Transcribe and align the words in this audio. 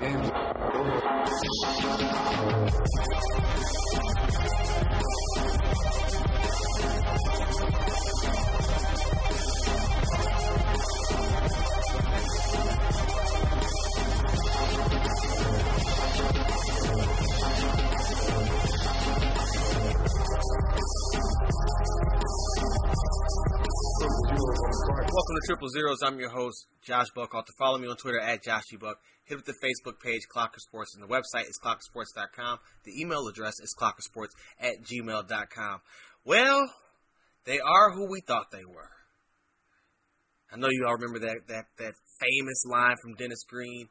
Welcome 0.00 0.14
to 25.34 25.46
Triple 25.46 25.68
Zeros. 25.70 26.02
I'm 26.04 26.20
your 26.20 26.30
host, 26.30 26.68
Josh 26.82 27.08
Buckalter. 27.16 27.50
Follow 27.58 27.78
me 27.78 27.88
on 27.88 27.96
Twitter 27.96 28.20
at 28.20 28.44
JoshUBuck. 28.44 28.94
Hit 29.28 29.38
up 29.38 29.44
the 29.44 29.52
Facebook 29.52 30.00
page, 30.00 30.22
Clocker 30.34 30.58
Sports, 30.58 30.94
and 30.94 31.02
the 31.02 31.06
website 31.06 31.48
is 31.48 31.60
clockersports.com. 31.62 32.58
The 32.84 32.98
email 32.98 33.28
address 33.28 33.60
is 33.60 33.74
clockersports 33.78 34.30
at 34.58 34.82
gmail.com. 34.82 35.80
Well, 36.24 36.72
they 37.44 37.60
are 37.60 37.92
who 37.92 38.10
we 38.10 38.22
thought 38.26 38.50
they 38.50 38.64
were. 38.64 38.90
I 40.50 40.56
know 40.56 40.68
you 40.70 40.86
all 40.86 40.94
remember 40.94 41.18
that, 41.26 41.46
that, 41.48 41.66
that 41.78 41.92
famous 42.18 42.64
line 42.64 42.96
from 43.02 43.16
Dennis 43.16 43.44
Green 43.46 43.88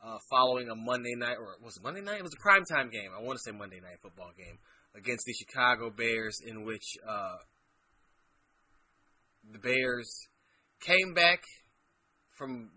uh, 0.00 0.18
following 0.30 0.68
a 0.68 0.76
Monday 0.76 1.16
night, 1.16 1.36
or 1.40 1.56
was 1.60 1.76
it 1.76 1.82
Monday 1.82 2.00
night? 2.00 2.18
It 2.18 2.22
was 2.22 2.34
a 2.34 2.48
primetime 2.48 2.92
game. 2.92 3.10
I 3.16 3.20
want 3.20 3.36
to 3.38 3.50
say 3.50 3.56
Monday 3.56 3.80
night 3.80 3.98
football 4.00 4.30
game 4.36 4.58
against 4.94 5.24
the 5.26 5.32
Chicago 5.32 5.90
Bears, 5.90 6.38
in 6.46 6.64
which 6.64 6.96
uh, 7.08 7.36
the 9.50 9.58
Bears 9.58 10.08
came 10.80 11.14
back 11.14 11.42
from 12.36 12.70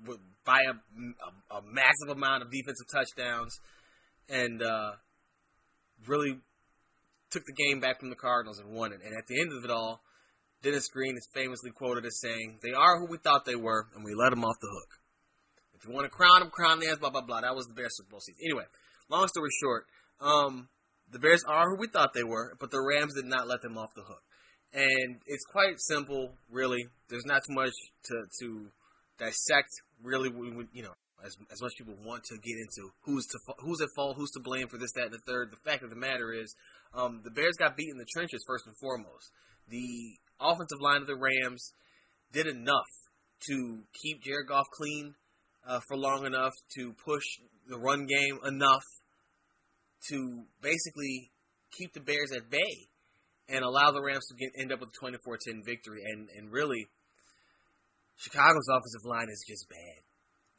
by 0.46 0.60
a, 0.62 0.74
a, 0.74 1.58
a 1.58 1.62
massive 1.64 2.10
amount 2.10 2.44
of 2.44 2.52
defensive 2.52 2.88
touchdowns 2.92 3.60
and 4.30 4.62
uh, 4.62 4.92
really 6.08 6.38
took 7.30 7.44
the 7.46 7.54
game 7.54 7.80
back 7.80 8.00
from 8.00 8.10
the 8.10 8.16
Cardinals 8.16 8.60
and 8.60 8.74
won 8.74 8.92
it. 8.92 9.00
And 9.04 9.18
at 9.18 9.28
the 9.28 9.40
end 9.40 9.52
of 9.54 9.64
it 9.64 9.72
all, 9.72 10.02
Dennis 10.64 10.88
Green 10.90 11.16
is 11.16 11.28
famously 11.34 11.72
quoted 11.72 12.06
as 12.06 12.20
saying, 12.20 12.60
"They 12.62 12.74
are 12.74 13.00
who 13.00 13.08
we 13.08 13.18
thought 13.18 13.46
they 13.46 13.56
were, 13.56 13.88
and 13.96 14.04
we 14.04 14.14
let 14.14 14.30
them 14.30 14.46
off 14.46 14.60
the 14.62 14.68
hook. 14.72 15.00
If 15.74 15.88
you 15.88 15.94
want 15.94 16.06
to 16.06 16.10
crown 16.10 16.40
them, 16.40 16.50
crown 16.52 16.80
them. 16.80 16.96
Blah 17.00 17.10
blah 17.10 17.22
blah." 17.22 17.42
That 17.42 17.56
was 17.56 17.66
the 17.66 17.74
Bears 17.74 17.98
Super 17.98 18.12
Bowl 18.12 18.20
season. 18.20 18.42
Anyway, 18.46 18.66
long 19.10 19.28
story 19.28 19.50
short, 19.60 19.86
um, 20.20 20.70
the 21.12 21.18
Bears 21.18 21.44
are 21.48 21.70
who 21.70 21.78
we 21.78 21.88
thought 21.88 22.14
they 22.14 22.24
were, 22.24 22.56
but 22.60 22.70
the 22.70 22.80
Rams 22.80 23.16
did 23.16 23.26
not 23.26 23.48
let 23.48 23.64
them 23.64 23.78
off 23.78 23.90
the 23.96 24.04
hook 24.04 24.22
and 24.74 25.20
it's 25.26 25.46
quite 25.52 25.80
simple, 25.80 26.34
really. 26.50 26.88
There's 27.10 27.26
not 27.26 27.44
too 27.48 27.54
much 27.54 27.74
to 28.06 28.24
to 28.40 28.68
dissect, 29.20 29.70
really. 30.04 30.30
You 30.74 30.84
know, 30.84 30.94
as 31.24 31.36
as 31.52 31.62
much 31.62 31.74
people 31.78 31.96
want 32.04 32.24
to 32.26 32.36
get 32.38 32.58
into 32.58 32.92
who's 33.04 33.26
to 33.28 33.40
who's 33.60 33.82
at 33.82 33.90
fault, 33.96 34.18
who's 34.18 34.32
to 34.32 34.40
blame 34.40 34.68
for 34.68 34.78
this, 34.78 34.92
that, 34.94 35.06
and 35.06 35.14
the 35.14 35.26
third. 35.26 35.52
The 35.52 35.70
fact 35.70 35.84
of 35.84 35.90
the 35.90 35.96
matter 35.96 36.34
is, 36.34 36.56
um, 36.94 37.22
the 37.24 37.32
Bears 37.32 37.56
got 37.58 37.78
beat 37.78 37.90
in 37.90 37.98
the 37.98 38.06
trenches 38.14 38.44
first 38.48 38.66
and 38.66 38.76
foremost. 38.78 39.32
The 39.70 40.18
offensive 40.40 40.82
line 40.82 41.02
of 41.02 41.08
the 41.08 41.16
Rams 41.16 41.74
did 42.32 42.48
enough 42.48 42.90
to 43.48 43.84
keep 44.02 44.24
Jared 44.24 44.48
Goff 44.48 44.66
clean 44.74 45.16
uh, 45.68 45.80
for 45.88 45.98
long 45.98 46.26
enough 46.26 46.54
to 46.78 46.94
push 47.06 47.24
the 47.68 47.78
run 47.78 48.06
game 48.06 48.40
enough 48.46 48.84
to 50.10 50.44
basically 50.62 51.32
keep 51.78 51.94
the 51.94 52.00
Bears 52.00 52.32
at 52.36 52.50
bay 52.50 52.90
and 53.48 53.64
allow 53.64 53.92
the 53.92 54.02
Rams 54.02 54.26
to 54.28 54.36
get, 54.36 54.52
end 54.60 54.72
up 54.72 54.80
with 54.80 54.90
a 54.90 55.06
24-10 55.06 55.66
victory. 55.66 56.02
And 56.06 56.30
and 56.38 56.52
really, 56.52 56.88
Chicago's 58.18 58.68
offensive 58.70 59.06
line 59.06 59.30
is 59.30 59.44
just 59.48 59.68
bad. 59.70 60.02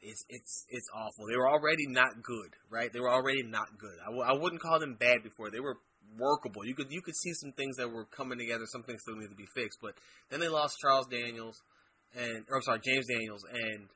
It's 0.00 0.24
it's 0.28 0.66
it's 0.68 0.88
awful. 0.94 1.26
They 1.28 1.36
were 1.36 1.48
already 1.48 1.86
not 1.86 2.22
good, 2.22 2.56
right? 2.70 2.92
They 2.92 2.98
were 3.00 3.12
already 3.12 3.42
not 3.44 3.78
good. 3.78 3.94
I 4.02 4.10
w- 4.10 4.26
I 4.26 4.32
wouldn't 4.32 4.60
call 4.60 4.80
them 4.80 4.96
bad 4.98 5.22
before. 5.22 5.50
They 5.50 5.60
were 5.60 5.78
workable. 6.18 6.66
You 6.66 6.74
could 6.74 6.90
you 6.90 7.02
could 7.02 7.14
see 7.16 7.32
some 7.34 7.52
things 7.52 7.76
that 7.76 7.88
were 7.88 8.04
coming 8.06 8.38
together. 8.38 8.66
Some 8.66 8.82
things 8.82 9.00
still 9.02 9.16
need 9.16 9.30
to 9.30 9.36
be 9.36 9.46
fixed. 9.54 9.78
But 9.80 9.94
then 10.28 10.40
they 10.40 10.48
lost 10.48 10.74
Charles 10.82 11.06
Daniels 11.06 11.62
and 12.14 12.44
or 12.50 12.56
I'm 12.56 12.62
sorry 12.62 12.80
James 12.84 13.06
Daniels 13.06 13.44
and 13.52 13.88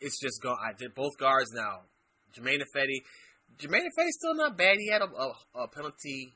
it's 0.00 0.18
just 0.20 0.42
gone. 0.42 0.56
I 0.58 0.72
did 0.78 0.94
both 0.94 1.16
guards 1.18 1.52
now. 1.54 1.82
Germain 2.32 2.60
Ifedi. 2.60 2.98
Germain 3.58 3.82
Ifedi's 3.82 4.16
still 4.18 4.34
not 4.34 4.56
bad. 4.56 4.76
He 4.78 4.90
had 4.90 5.02
a, 5.02 5.06
a, 5.06 5.62
a 5.64 5.68
penalty 5.68 6.32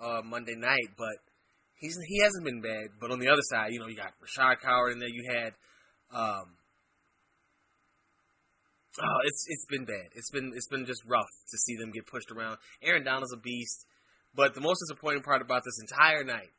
uh, 0.00 0.22
Monday 0.24 0.56
night, 0.56 0.90
but 0.96 1.16
he's 1.78 1.96
he 2.06 2.20
hasn't 2.22 2.44
been 2.44 2.60
bad. 2.60 2.90
But 3.00 3.10
on 3.10 3.18
the 3.18 3.28
other 3.28 3.42
side, 3.42 3.72
you 3.72 3.80
know, 3.80 3.86
you 3.86 3.96
got 3.96 4.12
Rashaad 4.20 4.60
Coward 4.60 4.92
in 4.92 4.98
there. 4.98 5.08
You 5.08 5.24
had, 5.30 5.54
um, 6.12 6.54
oh, 9.00 9.18
it's 9.24 9.44
it's 9.48 9.66
been 9.66 9.84
bad. 9.84 10.10
It's 10.14 10.30
been 10.30 10.52
it's 10.54 10.68
been 10.68 10.86
just 10.86 11.02
rough 11.06 11.30
to 11.50 11.58
see 11.58 11.76
them 11.76 11.90
get 11.90 12.06
pushed 12.06 12.30
around. 12.30 12.58
Aaron 12.82 13.04
Donald's 13.04 13.32
a 13.32 13.38
beast, 13.38 13.86
but 14.34 14.54
the 14.54 14.60
most 14.60 14.80
disappointing 14.80 15.22
part 15.22 15.42
about 15.42 15.62
this 15.64 15.80
entire 15.80 16.24
night 16.24 16.50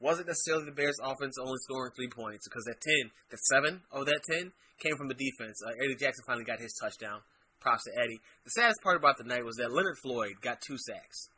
wasn't 0.00 0.26
necessarily 0.26 0.66
the 0.66 0.72
Bears' 0.72 0.98
offense 1.02 1.38
only 1.40 1.58
scoring 1.62 1.92
three 1.96 2.10
points 2.10 2.46
because 2.46 2.64
that 2.64 2.80
ten, 2.82 3.10
that 3.30 3.40
seven 3.50 3.82
of 3.92 4.06
that 4.06 4.20
ten 4.30 4.52
came 4.82 4.96
from 4.96 5.08
the 5.08 5.14
defense. 5.14 5.62
Uh, 5.64 5.72
Eddie 5.82 5.96
Jackson 5.96 6.24
finally 6.26 6.44
got 6.44 6.60
his 6.60 6.74
touchdown. 6.80 7.20
Props 7.60 7.84
to 7.84 7.92
Eddie. 7.96 8.20
The 8.44 8.50
saddest 8.50 8.82
part 8.82 8.96
about 8.96 9.16
the 9.16 9.24
night 9.24 9.44
was 9.44 9.56
that 9.56 9.72
Leonard 9.72 9.96
Floyd 10.02 10.34
got 10.42 10.60
two 10.60 10.76
sacks, 10.76 11.30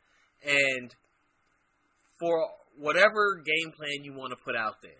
and 0.43 0.93
for 2.19 2.49
whatever 2.77 3.41
game 3.43 3.71
plan 3.71 4.03
you 4.03 4.13
want 4.13 4.31
to 4.31 4.43
put 4.43 4.55
out 4.55 4.81
there, 4.81 4.91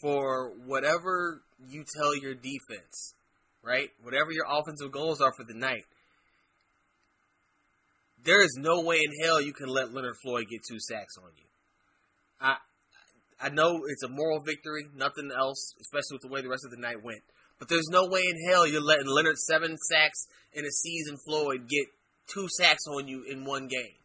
for 0.00 0.52
whatever 0.66 1.42
you 1.68 1.84
tell 1.96 2.16
your 2.16 2.34
defense, 2.34 3.14
right? 3.62 3.88
Whatever 4.02 4.32
your 4.32 4.46
offensive 4.50 4.90
goals 4.90 5.20
are 5.20 5.32
for 5.36 5.44
the 5.44 5.58
night, 5.58 5.84
there 8.24 8.42
is 8.42 8.56
no 8.58 8.80
way 8.80 8.98
in 8.98 9.12
hell 9.24 9.40
you 9.40 9.52
can 9.52 9.68
let 9.68 9.92
Leonard 9.92 10.16
Floyd 10.22 10.46
get 10.50 10.60
two 10.68 10.78
sacks 10.78 11.14
on 11.18 11.30
you. 11.36 11.44
I 12.40 12.56
I 13.40 13.48
know 13.48 13.80
it's 13.88 14.04
a 14.04 14.08
moral 14.08 14.40
victory, 14.40 14.84
nothing 14.94 15.30
else, 15.36 15.74
especially 15.80 16.14
with 16.14 16.22
the 16.22 16.28
way 16.28 16.42
the 16.42 16.48
rest 16.48 16.64
of 16.64 16.70
the 16.70 16.76
night 16.76 17.02
went. 17.02 17.22
But 17.58 17.68
there's 17.68 17.88
no 17.90 18.06
way 18.06 18.22
in 18.28 18.48
hell 18.48 18.66
you're 18.66 18.80
letting 18.80 19.08
Leonard 19.08 19.38
seven 19.38 19.76
sacks 19.90 20.26
in 20.52 20.64
a 20.64 20.70
season 20.70 21.16
Floyd 21.26 21.68
get 21.68 21.86
two 22.32 22.46
sacks 22.56 22.84
on 22.86 23.08
you 23.08 23.24
in 23.28 23.44
one 23.44 23.66
game 23.66 24.01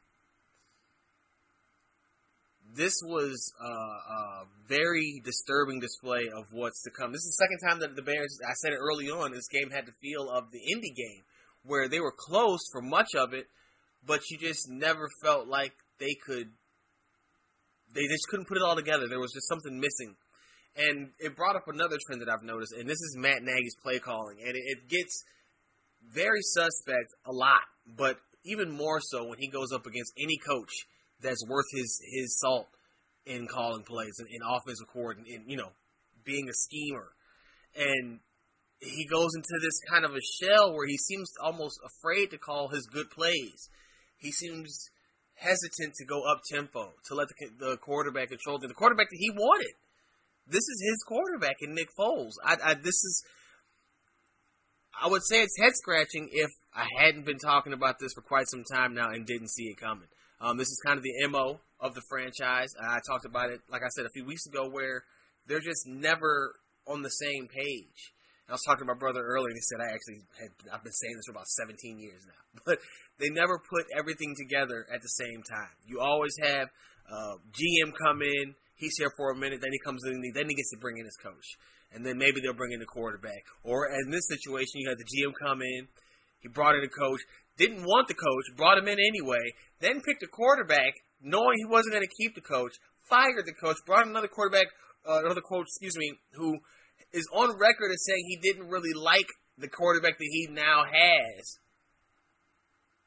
this 2.75 2.93
was 3.05 3.53
uh, 3.61 3.67
a 3.67 4.45
very 4.67 5.21
disturbing 5.23 5.79
display 5.79 6.29
of 6.35 6.45
what's 6.51 6.83
to 6.83 6.91
come. 6.91 7.11
This 7.11 7.23
is 7.23 7.37
the 7.37 7.45
second 7.45 7.67
time 7.67 7.79
that 7.79 7.95
the 7.95 8.01
Bears, 8.01 8.37
I 8.47 8.53
said 8.53 8.73
it 8.73 8.79
early 8.79 9.07
on, 9.07 9.31
this 9.31 9.47
game 9.47 9.71
had 9.71 9.85
the 9.85 9.93
feel 10.01 10.29
of 10.29 10.51
the 10.51 10.59
Indy 10.71 10.91
game, 10.91 11.23
where 11.63 11.87
they 11.87 11.99
were 11.99 12.13
close 12.15 12.61
for 12.71 12.81
much 12.81 13.15
of 13.15 13.33
it, 13.33 13.47
but 14.05 14.21
you 14.29 14.37
just 14.37 14.69
never 14.69 15.07
felt 15.23 15.47
like 15.47 15.73
they 15.99 16.15
could, 16.25 16.51
they 17.93 18.07
just 18.07 18.27
couldn't 18.29 18.47
put 18.47 18.57
it 18.57 18.63
all 18.63 18.75
together. 18.75 19.07
There 19.07 19.19
was 19.19 19.33
just 19.33 19.47
something 19.47 19.79
missing. 19.79 20.15
And 20.75 21.09
it 21.19 21.35
brought 21.35 21.55
up 21.55 21.67
another 21.67 21.97
trend 22.05 22.21
that 22.21 22.29
I've 22.29 22.45
noticed, 22.45 22.73
and 22.77 22.87
this 22.87 23.01
is 23.01 23.15
Matt 23.17 23.41
Nagy's 23.41 23.75
play 23.81 23.97
calling, 23.97 24.37
and 24.45 24.55
it, 24.55 24.63
it 24.65 24.89
gets 24.89 25.23
very 26.13 26.41
suspect 26.41 27.09
a 27.25 27.31
lot, 27.31 27.63
but 27.87 28.17
even 28.45 28.69
more 28.71 29.01
so 29.01 29.25
when 29.25 29.39
he 29.39 29.49
goes 29.49 29.71
up 29.73 29.85
against 29.85 30.13
any 30.17 30.37
coach 30.37 30.71
that's 31.21 31.45
worth 31.47 31.65
his 31.73 31.99
his 32.13 32.39
salt 32.39 32.67
in 33.25 33.47
calling 33.47 33.83
plays 33.83 34.15
and 34.19 34.27
in 34.29 34.41
offensive 34.41 34.87
coordinating, 34.91 35.43
you 35.47 35.57
know, 35.57 35.71
being 36.23 36.47
a 36.49 36.53
schemer. 36.53 37.11
And 37.75 38.19
he 38.79 39.05
goes 39.05 39.31
into 39.35 39.59
this 39.61 39.79
kind 39.89 40.05
of 40.05 40.11
a 40.11 40.21
shell 40.21 40.73
where 40.73 40.87
he 40.87 40.97
seems 40.97 41.31
almost 41.41 41.79
afraid 41.83 42.31
to 42.31 42.37
call 42.37 42.69
his 42.69 42.85
good 42.85 43.09
plays. 43.09 43.69
He 44.17 44.31
seems 44.31 44.89
hesitant 45.35 45.93
to 45.95 46.05
go 46.05 46.23
up 46.29 46.41
tempo 46.49 46.93
to 47.05 47.15
let 47.15 47.27
the, 47.27 47.35
the 47.59 47.77
quarterback 47.77 48.29
control 48.29 48.57
the, 48.57 48.67
the 48.67 48.73
quarterback 48.73 49.09
that 49.09 49.19
he 49.19 49.29
wanted. 49.31 49.73
This 50.47 50.63
is 50.63 50.81
his 50.89 51.03
quarterback 51.05 51.57
in 51.61 51.75
Nick 51.75 51.89
Foles. 51.99 52.33
I, 52.43 52.55
I 52.63 52.73
this 52.75 53.03
is 53.03 53.23
I 54.99 55.07
would 55.07 55.23
say 55.23 55.43
it's 55.43 55.59
head 55.59 55.73
scratching 55.75 56.29
if 56.31 56.49
I 56.73 56.87
hadn't 56.99 57.25
been 57.25 57.37
talking 57.37 57.73
about 57.73 57.99
this 57.99 58.13
for 58.13 58.21
quite 58.21 58.47
some 58.47 58.63
time 58.63 58.93
now 58.93 59.09
and 59.09 59.27
didn't 59.27 59.49
see 59.49 59.65
it 59.65 59.77
coming. 59.79 60.07
Um, 60.39 60.57
this 60.57 60.67
is 60.67 60.79
kind 60.85 60.97
of 60.97 61.03
the 61.03 61.13
mo 61.27 61.59
of 61.79 61.95
the 61.95 62.01
franchise. 62.09 62.69
I 62.79 62.99
talked 63.07 63.25
about 63.25 63.49
it, 63.49 63.61
like 63.69 63.81
I 63.81 63.89
said, 63.89 64.05
a 64.05 64.13
few 64.13 64.25
weeks 64.25 64.45
ago, 64.45 64.69
where 64.69 65.03
they're 65.47 65.59
just 65.59 65.87
never 65.87 66.53
on 66.87 67.01
the 67.01 67.09
same 67.09 67.47
page. 67.47 68.13
I 68.47 68.53
was 68.53 68.63
talking 68.63 68.87
to 68.87 68.93
my 68.93 68.97
brother 68.97 69.19
earlier, 69.19 69.49
and 69.49 69.57
he 69.57 69.65
said 69.67 69.83
I 69.83 69.91
actually 69.91 70.23
had 70.39 70.51
I've 70.71 70.83
been 70.83 70.93
saying 70.93 71.15
this 71.17 71.25
for 71.27 71.35
about 71.35 71.47
17 71.47 71.99
years 71.99 72.23
now, 72.25 72.61
but 72.65 72.79
they 73.19 73.29
never 73.29 73.59
put 73.59 73.85
everything 73.97 74.35
together 74.37 74.87
at 74.93 75.01
the 75.01 75.13
same 75.19 75.43
time. 75.43 75.75
You 75.85 75.99
always 75.99 76.33
have 76.41 76.69
uh, 77.11 77.43
GM 77.51 77.91
come 77.97 78.21
in, 78.21 78.55
he's 78.75 78.95
here 78.97 79.11
for 79.17 79.31
a 79.31 79.35
minute, 79.35 79.59
then 79.61 79.73
he 79.73 79.79
comes 79.79 80.05
in, 80.05 80.21
then 80.33 80.47
he 80.47 80.55
gets 80.55 80.71
to 80.71 80.79
bring 80.79 80.97
in 80.97 81.05
his 81.05 81.17
coach, 81.17 81.57
and 81.91 82.05
then 82.05 82.17
maybe 82.17 82.39
they'll 82.39 82.55
bring 82.55 82.71
in 82.71 82.79
the 82.79 82.87
quarterback. 82.87 83.43
Or 83.63 83.87
in 83.91 84.11
this 84.11 84.27
situation, 84.29 84.79
you 84.79 84.89
have 84.89 84.97
the 84.97 85.09
GM 85.09 85.33
come 85.43 85.61
in, 85.61 85.87
brought 86.53 86.75
in 86.75 86.83
a 86.83 86.89
coach, 86.89 87.21
didn't 87.57 87.83
want 87.83 88.07
the 88.07 88.13
coach, 88.13 88.45
brought 88.55 88.77
him 88.77 88.87
in 88.87 88.97
anyway, 88.99 89.53
then 89.79 90.01
picked 90.01 90.23
a 90.23 90.27
quarterback, 90.27 90.93
knowing 91.21 91.57
he 91.57 91.65
wasn't 91.65 91.93
going 91.93 92.05
to 92.05 92.23
keep 92.23 92.35
the 92.35 92.41
coach, 92.41 92.73
fired 93.09 93.45
the 93.45 93.53
coach, 93.53 93.77
brought 93.85 94.07
another 94.07 94.27
quarterback, 94.27 94.67
uh, 95.07 95.19
another 95.23 95.41
coach, 95.41 95.65
excuse 95.67 95.97
me, 95.97 96.13
who 96.33 96.59
is 97.13 97.27
on 97.33 97.57
record 97.57 97.91
as 97.91 98.05
saying 98.05 98.23
he 98.27 98.37
didn't 98.37 98.69
really 98.69 98.93
like 98.93 99.27
the 99.57 99.67
quarterback 99.67 100.17
that 100.17 100.29
he 100.31 100.47
now 100.51 100.83
has 100.83 101.57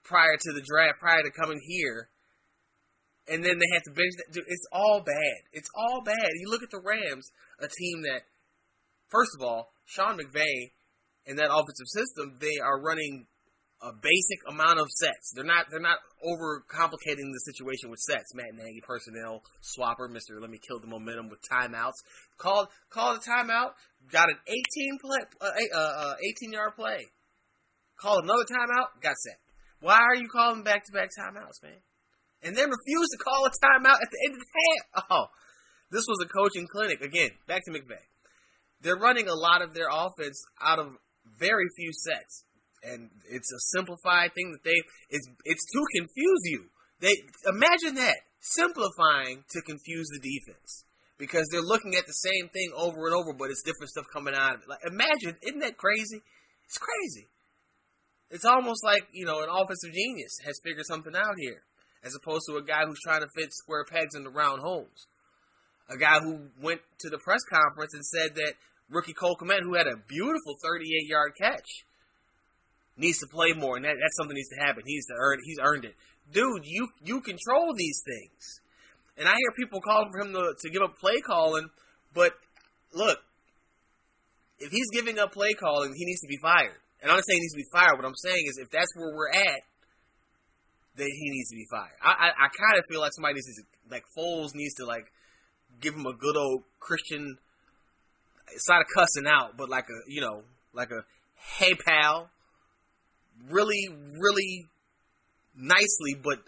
prior 0.03 0.37
to 0.41 0.53
the 0.53 0.63
draft, 0.63 0.99
prior 0.99 1.23
to 1.23 1.31
coming 1.31 1.61
here, 1.67 2.09
and 3.29 3.45
then 3.45 3.59
they 3.59 3.71
have 3.75 3.85
to 3.85 3.95
bench 3.95 4.15
that. 4.17 4.33
Dude, 4.33 4.45
it's 4.49 4.67
all 4.73 5.03
bad. 5.07 5.39
It's 5.53 5.71
all 5.77 6.03
bad. 6.03 6.31
You 6.35 6.51
look 6.51 6.63
at 6.63 6.71
the 6.71 6.83
Rams, 6.83 7.31
a 7.61 7.69
team 7.69 8.03
that, 8.03 8.23
first 9.09 9.31
of 9.39 9.47
all, 9.47 9.71
Sean 9.87 10.19
McVay 10.19 10.73
and 11.27 11.39
that 11.39 11.55
offensive 11.55 11.87
system, 11.87 12.39
they 12.41 12.59
are 12.59 12.83
running 12.83 13.27
a 13.83 13.93
basic 13.93 14.41
amount 14.49 14.79
of 14.79 14.87
sets. 14.91 15.33
They're 15.35 15.45
not 15.45 15.67
they're 15.71 15.81
not 15.81 15.99
over 16.23 16.65
complicating 16.69 17.33
the 17.33 17.53
situation 17.53 17.91
with 17.91 18.01
sets. 18.01 18.35
Matt 18.35 18.55
Nagy 18.55 18.81
personnel 18.87 19.43
swapper, 19.65 20.11
Mister. 20.11 20.41
Let 20.41 20.51
me 20.51 20.59
kill 20.59 20.81
the 20.81 20.87
momentum 20.87 21.29
with 21.29 21.41
timeouts. 21.51 21.97
Called 22.39 22.69
call 22.91 23.15
the 23.15 23.21
timeout. 23.21 23.73
Got 24.11 24.31
an 24.31 24.37
18 24.47 24.99
play, 25.01 25.19
uh, 25.41 25.79
uh, 25.79 26.15
18 26.43 26.53
yard 26.53 26.73
play. 26.77 27.07
Called 27.99 28.25
another 28.25 28.45
timeout. 28.45 29.01
Got 29.03 29.17
set. 29.17 29.39
Why 29.81 29.99
are 29.99 30.17
you 30.17 30.29
calling 30.29 30.63
back 30.63 30.85
to 30.87 30.93
back 30.93 31.09
timeouts, 31.19 31.63
man? 31.63 31.81
And 32.43 32.57
then 32.57 32.71
refuse 32.71 33.09
to 33.11 33.19
call 33.19 33.45
a 33.47 33.51
timeout 33.51 34.01
at 34.01 34.11
the 34.11 34.21
end 34.27 34.35
of 34.35 34.41
the 34.41 34.47
half. 34.47 35.05
Oh, 35.11 35.27
this 35.91 36.05
was 36.07 36.25
a 36.25 36.29
coaching 36.29 36.67
clinic 36.71 37.01
again. 37.01 37.31
Back 37.47 37.63
to 37.65 37.73
McVay. 37.73 38.05
They're 38.81 38.97
running 38.97 39.29
a 39.29 39.35
lot 39.35 39.61
of 39.61 39.75
their 39.75 39.89
offense 39.91 40.41
out 40.63 40.79
of 40.79 40.93
very 41.39 41.67
few 41.77 41.93
sets 41.93 42.45
and 42.83 43.11
it's 43.29 43.53
a 43.53 43.61
simplified 43.77 44.33
thing 44.35 44.53
that 44.53 44.65
they 44.65 44.77
it's 45.11 45.29
it's 45.45 45.65
to 45.73 45.81
confuse 45.97 46.43
you. 46.45 46.65
They 47.01 47.15
imagine 47.47 47.95
that 47.97 48.17
simplifying 48.41 49.45
to 49.51 49.61
confuse 49.63 50.09
the 50.09 50.21
defense 50.21 50.85
because 51.19 51.47
they're 51.51 51.61
looking 51.61 51.95
at 51.95 52.07
the 52.07 52.13
same 52.13 52.49
thing 52.49 52.73
over 52.77 53.07
and 53.07 53.15
over, 53.15 53.33
but 53.33 53.51
it's 53.51 53.63
different 53.63 53.91
stuff 53.91 54.07
coming 54.13 54.35
out 54.35 54.57
of 54.57 54.63
it. 54.63 54.69
Like 54.69 54.85
imagine, 54.87 55.37
isn't 55.43 55.61
that 55.61 55.77
crazy? 55.77 56.23
It's 56.65 56.79
crazy. 56.79 57.29
It's 58.31 58.45
almost 58.45 58.85
like 58.85 59.07
you 59.13 59.27
know 59.27 59.43
an 59.43 59.51
offensive 59.51 59.93
genius 59.93 60.39
has 60.45 60.61
figured 60.65 60.87
something 60.87 61.15
out 61.15 61.37
here, 61.39 61.63
as 62.03 62.15
opposed 62.15 62.45
to 62.49 62.57
a 62.57 62.63
guy 62.63 62.83
who's 62.87 63.01
trying 63.05 63.21
to 63.23 63.29
fit 63.37 63.53
square 63.53 63.85
pegs 63.85 64.15
into 64.15 64.31
round 64.31 64.63
holes. 64.63 65.07
A 65.89 65.99
guy 65.99 66.21
who 66.21 66.49
went 66.63 66.81
to 67.01 67.11
the 67.11 67.19
press 67.19 67.43
conference 67.51 67.93
and 67.95 68.05
said 68.07 68.37
that 68.37 68.55
rookie 68.89 69.13
Cole 69.13 69.37
Kmet, 69.37 69.63
who 69.63 69.75
had 69.75 69.89
a 69.89 69.97
beautiful 70.09 70.55
38 70.63 71.09
yard 71.09 71.33
catch, 71.37 71.85
needs 72.97 73.19
to 73.19 73.27
play 73.27 73.53
more, 73.53 73.77
and 73.77 73.85
that, 73.85 73.97
that's 74.01 74.17
something 74.17 74.35
needs 74.35 74.49
to 74.49 74.65
happen. 74.65 74.83
He 74.87 74.95
needs 74.95 75.07
to 75.07 75.15
earn. 75.19 75.39
He's 75.45 75.59
earned 75.61 75.85
it, 75.85 75.95
dude. 76.33 76.65
You 76.65 76.89
you 77.03 77.21
control 77.21 77.75
these 77.77 78.03
things, 78.05 78.61
and 79.17 79.29
I 79.29 79.33
hear 79.33 79.53
people 79.57 79.81
calling 79.81 80.11
for 80.13 80.21
him 80.21 80.33
to, 80.33 80.55
to 80.59 80.71
give 80.71 80.83
up 80.83 80.99
play 80.99 81.21
calling, 81.21 81.69
but 82.15 82.33
look, 82.93 83.19
if 84.59 84.71
he's 84.71 84.91
giving 84.93 85.19
up 85.19 85.33
play 85.33 85.53
calling, 85.53 85.95
he 85.97 86.05
needs 86.05 86.21
to 86.21 86.29
be 86.29 86.39
fired. 86.41 86.81
And 87.03 87.11
I'm 87.11 87.17
not 87.17 87.25
saying 87.27 87.39
he 87.39 87.45
needs 87.45 87.55
to 87.55 87.65
be 87.65 87.73
fired. 87.73 87.97
What 87.97 88.05
I'm 88.05 88.17
saying 88.17 88.45
is, 88.47 88.59
if 88.59 88.71
that's 88.71 88.95
where 88.95 89.15
we're 89.15 89.33
at, 89.33 89.63
then 90.97 91.09
he 91.09 91.31
needs 91.31 91.49
to 91.51 91.57
be 91.57 91.67
fired. 91.71 91.97
I 92.03 92.11
I, 92.11 92.29
I 92.29 92.49
kind 92.49 92.79
of 92.79 92.85
feel 92.91 93.01
like 93.01 93.13
somebody 93.15 93.35
needs 93.35 93.47
to 93.47 93.63
like 93.91 94.05
Foles 94.17 94.55
needs 94.55 94.75
to 94.75 94.85
like 94.85 95.11
give 95.81 95.95
him 95.95 96.07
a 96.07 96.13
good 96.13 96.37
old 96.37 96.65
Christian. 96.79 97.39
It's 98.53 98.69
not 98.69 98.83
a 98.83 98.85
cussing 98.95 99.27
out, 99.27 99.57
but 99.57 99.69
like 99.69 99.87
a 99.89 100.11
you 100.11 100.21
know 100.21 100.43
like 100.73 100.91
a 100.91 101.05
hey 101.57 101.75
pal 101.75 102.31
really, 103.49 103.89
really 103.89 104.67
nicely, 105.57 106.15
but 106.23 106.39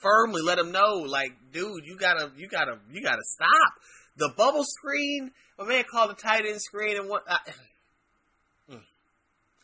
firmly 0.00 0.42
let 0.42 0.58
him 0.58 0.72
know, 0.72 1.04
like, 1.06 1.32
dude, 1.52 1.84
you 1.84 1.96
gotta, 1.98 2.32
you 2.36 2.48
gotta, 2.48 2.78
you 2.92 3.02
gotta 3.02 3.22
stop. 3.24 3.74
The 4.16 4.32
bubble 4.36 4.64
screen, 4.64 5.32
my 5.58 5.66
man 5.66 5.84
called 5.90 6.10
the 6.10 6.14
tight 6.14 6.44
end 6.44 6.60
screen, 6.60 6.96
and 6.96 7.08
what? 7.08 7.22
Uh, 7.28 7.38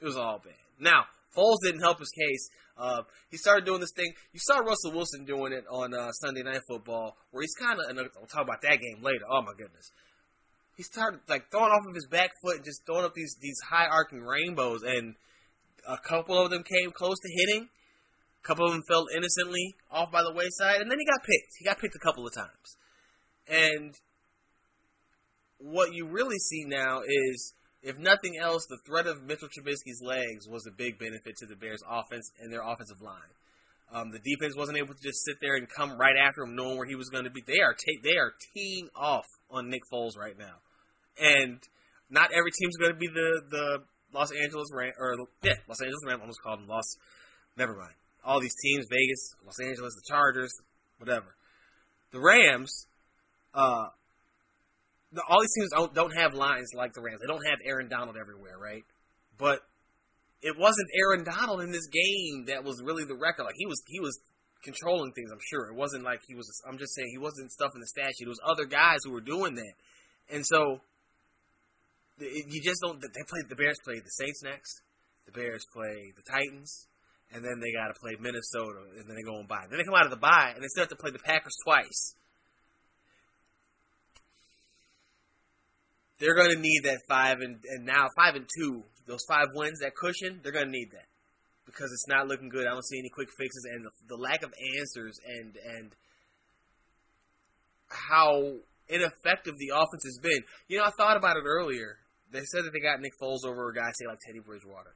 it 0.00 0.04
was 0.04 0.16
all 0.16 0.40
bad. 0.44 0.54
Now, 0.78 1.04
Foles 1.36 1.58
didn't 1.62 1.80
help 1.80 1.98
his 1.98 2.10
case. 2.10 2.48
Uh, 2.76 3.02
he 3.30 3.36
started 3.36 3.64
doing 3.64 3.80
this 3.80 3.92
thing. 3.94 4.12
You 4.32 4.40
saw 4.42 4.58
Russell 4.58 4.92
Wilson 4.92 5.24
doing 5.24 5.52
it 5.52 5.64
on 5.70 5.94
uh, 5.94 6.10
Sunday 6.12 6.42
Night 6.42 6.60
Football, 6.68 7.16
where 7.30 7.42
he's 7.42 7.54
kind 7.54 7.78
of. 7.78 7.96
We'll 7.96 8.26
talk 8.26 8.42
about 8.42 8.62
that 8.62 8.80
game 8.80 9.02
later. 9.02 9.24
Oh 9.30 9.42
my 9.42 9.52
goodness, 9.56 9.90
he 10.76 10.82
started 10.82 11.20
like 11.28 11.50
throwing 11.50 11.70
off 11.70 11.86
of 11.88 11.94
his 11.94 12.06
back 12.06 12.30
foot 12.42 12.56
and 12.56 12.64
just 12.64 12.84
throwing 12.84 13.04
up 13.04 13.14
these 13.14 13.36
these 13.40 13.60
high 13.68 13.86
arcing 13.86 14.22
rainbows, 14.22 14.82
and 14.82 15.14
a 15.88 15.98
couple 15.98 16.38
of 16.38 16.50
them 16.50 16.62
came 16.62 16.92
close 16.92 17.18
to 17.20 17.28
hitting. 17.28 17.68
A 18.42 18.46
couple 18.46 18.66
of 18.66 18.72
them 18.72 18.82
fell 18.88 19.06
innocently 19.14 19.74
off 19.90 20.12
by 20.12 20.22
the 20.22 20.32
wayside, 20.32 20.80
and 20.80 20.90
then 20.90 20.98
he 20.98 21.06
got 21.06 21.24
picked. 21.24 21.52
He 21.58 21.64
got 21.64 21.78
picked 21.78 21.96
a 21.96 22.04
couple 22.04 22.26
of 22.26 22.34
times. 22.34 22.76
And 23.48 23.94
what 25.58 25.94
you 25.94 26.06
really 26.06 26.38
see 26.38 26.64
now 26.64 27.00
is, 27.06 27.54
if 27.82 27.98
nothing 27.98 28.36
else, 28.40 28.66
the 28.68 28.78
threat 28.86 29.06
of 29.06 29.22
Mitchell 29.22 29.48
Trubisky's 29.48 30.02
legs 30.02 30.48
was 30.48 30.66
a 30.66 30.70
big 30.70 30.98
benefit 30.98 31.36
to 31.38 31.46
the 31.46 31.56
Bears' 31.56 31.82
offense 31.88 32.30
and 32.38 32.52
their 32.52 32.62
offensive 32.62 33.00
line. 33.00 33.32
Um, 33.92 34.10
the 34.10 34.18
defense 34.18 34.56
wasn't 34.56 34.78
able 34.78 34.94
to 34.94 35.02
just 35.02 35.24
sit 35.24 35.36
there 35.40 35.56
and 35.56 35.68
come 35.68 35.96
right 35.98 36.16
after 36.16 36.42
him, 36.42 36.56
knowing 36.56 36.76
where 36.76 36.86
he 36.86 36.96
was 36.96 37.10
going 37.10 37.24
to 37.24 37.30
be. 37.30 37.42
They 37.46 37.60
are 37.60 37.76
they 38.02 38.16
are 38.16 38.32
teeing 38.52 38.88
off 38.96 39.26
on 39.50 39.70
Nick 39.70 39.82
Foles 39.92 40.16
right 40.18 40.36
now, 40.36 40.56
and 41.20 41.60
not 42.10 42.32
every 42.32 42.50
team's 42.50 42.76
going 42.76 42.92
to 42.92 42.98
be 42.98 43.06
the 43.06 43.42
the 43.48 43.84
Los 44.14 44.30
Angeles 44.30 44.68
Ram 44.72 44.92
or 44.98 45.16
yeah, 45.42 45.54
Los 45.68 45.80
Angeles 45.82 46.00
Rams. 46.06 46.20
Almost 46.20 46.40
called 46.42 46.60
them 46.60 46.68
Los. 46.68 46.96
Never 47.58 47.74
mind. 47.76 47.94
All 48.24 48.40
these 48.40 48.54
teams: 48.62 48.86
Vegas, 48.88 49.34
Los 49.44 49.60
Angeles, 49.60 49.94
the 49.94 50.06
Chargers, 50.06 50.54
whatever. 50.98 51.34
The 52.12 52.20
Rams, 52.20 52.86
uh, 53.52 53.90
the, 55.12 55.22
all 55.28 55.40
these 55.40 55.54
teams 55.54 55.70
don't, 55.70 55.94
don't 55.94 56.16
have 56.16 56.34
lines 56.34 56.70
like 56.74 56.92
the 56.94 57.02
Rams. 57.02 57.20
They 57.20 57.32
don't 57.32 57.44
have 57.44 57.58
Aaron 57.66 57.88
Donald 57.88 58.16
everywhere, 58.20 58.58
right? 58.58 58.84
But 59.36 59.60
it 60.42 60.58
wasn't 60.58 60.88
Aaron 60.94 61.24
Donald 61.24 61.60
in 61.62 61.72
this 61.72 61.86
game 61.86 62.46
that 62.46 62.64
was 62.64 62.82
really 62.82 63.04
the 63.04 63.16
record. 63.16 63.44
Like 63.44 63.58
he 63.58 63.66
was, 63.66 63.82
he 63.88 64.00
was 64.00 64.18
controlling 64.62 65.12
things. 65.12 65.30
I'm 65.32 65.42
sure 65.50 65.70
it 65.70 65.76
wasn't 65.76 66.04
like 66.04 66.20
he 66.26 66.34
was. 66.34 66.50
I'm 66.68 66.78
just 66.78 66.94
saying 66.94 67.08
he 67.10 67.18
wasn't 67.18 67.52
stuffing 67.52 67.80
the 67.80 67.86
statue. 67.86 68.26
It 68.26 68.28
was 68.28 68.40
other 68.46 68.64
guys 68.64 69.00
who 69.04 69.12
were 69.12 69.20
doing 69.20 69.54
that, 69.54 69.74
and 70.30 70.46
so 70.46 70.80
you 72.18 72.62
just 72.62 72.80
don't. 72.82 73.00
They 73.00 73.26
play 73.28 73.42
the 73.48 73.56
Bears 73.56 73.78
play 73.84 73.98
the 73.98 74.10
Saints 74.10 74.42
next. 74.42 74.82
The 75.26 75.32
Bears 75.32 75.64
play 75.72 76.12
the 76.16 76.22
Titans, 76.22 76.86
and 77.32 77.44
then 77.44 77.60
they 77.60 77.72
got 77.72 77.88
to 77.88 77.98
play 77.98 78.12
Minnesota, 78.20 78.86
and 78.98 79.08
then 79.08 79.16
they 79.16 79.22
go 79.22 79.38
and 79.38 79.48
buy. 79.48 79.66
Then 79.68 79.78
they 79.78 79.84
come 79.84 79.94
out 79.94 80.04
of 80.04 80.10
the 80.10 80.20
bye, 80.20 80.52
and 80.54 80.62
they 80.62 80.68
still 80.68 80.82
have 80.82 80.90
to 80.90 80.96
play 80.96 81.10
the 81.10 81.18
Packers 81.18 81.56
twice. 81.64 82.14
They're 86.18 86.36
going 86.36 86.54
to 86.54 86.60
need 86.60 86.82
that 86.84 87.00
five 87.08 87.40
and 87.40 87.58
and 87.68 87.84
now 87.84 88.06
five 88.16 88.36
and 88.36 88.46
two. 88.58 88.84
Those 89.06 89.24
five 89.28 89.48
wins, 89.54 89.80
that 89.80 89.92
cushion, 89.96 90.40
they're 90.42 90.52
going 90.52 90.66
to 90.66 90.70
need 90.70 90.90
that 90.92 91.08
because 91.66 91.90
it's 91.92 92.08
not 92.08 92.26
looking 92.26 92.48
good. 92.48 92.66
I 92.66 92.70
don't 92.70 92.86
see 92.86 92.98
any 92.98 93.10
quick 93.10 93.28
fixes, 93.36 93.66
and 93.70 93.84
the, 93.84 93.90
the 94.08 94.16
lack 94.16 94.42
of 94.42 94.52
answers 94.78 95.18
and 95.26 95.56
and 95.56 95.92
how 97.88 98.54
ineffective 98.88 99.54
the 99.58 99.72
offense 99.74 100.04
has 100.04 100.18
been. 100.22 100.42
You 100.68 100.78
know, 100.78 100.84
I 100.84 100.90
thought 100.96 101.16
about 101.16 101.36
it 101.36 101.44
earlier 101.46 101.98
they 102.34 102.44
said 102.44 102.64
that 102.64 102.72
they 102.72 102.80
got 102.80 103.00
Nick 103.00 103.12
Foles 103.20 103.44
over 103.46 103.70
a 103.70 103.74
guy, 103.74 103.90
say 103.94 104.06
like 104.06 104.18
Teddy 104.26 104.40
Bridgewater, 104.40 104.94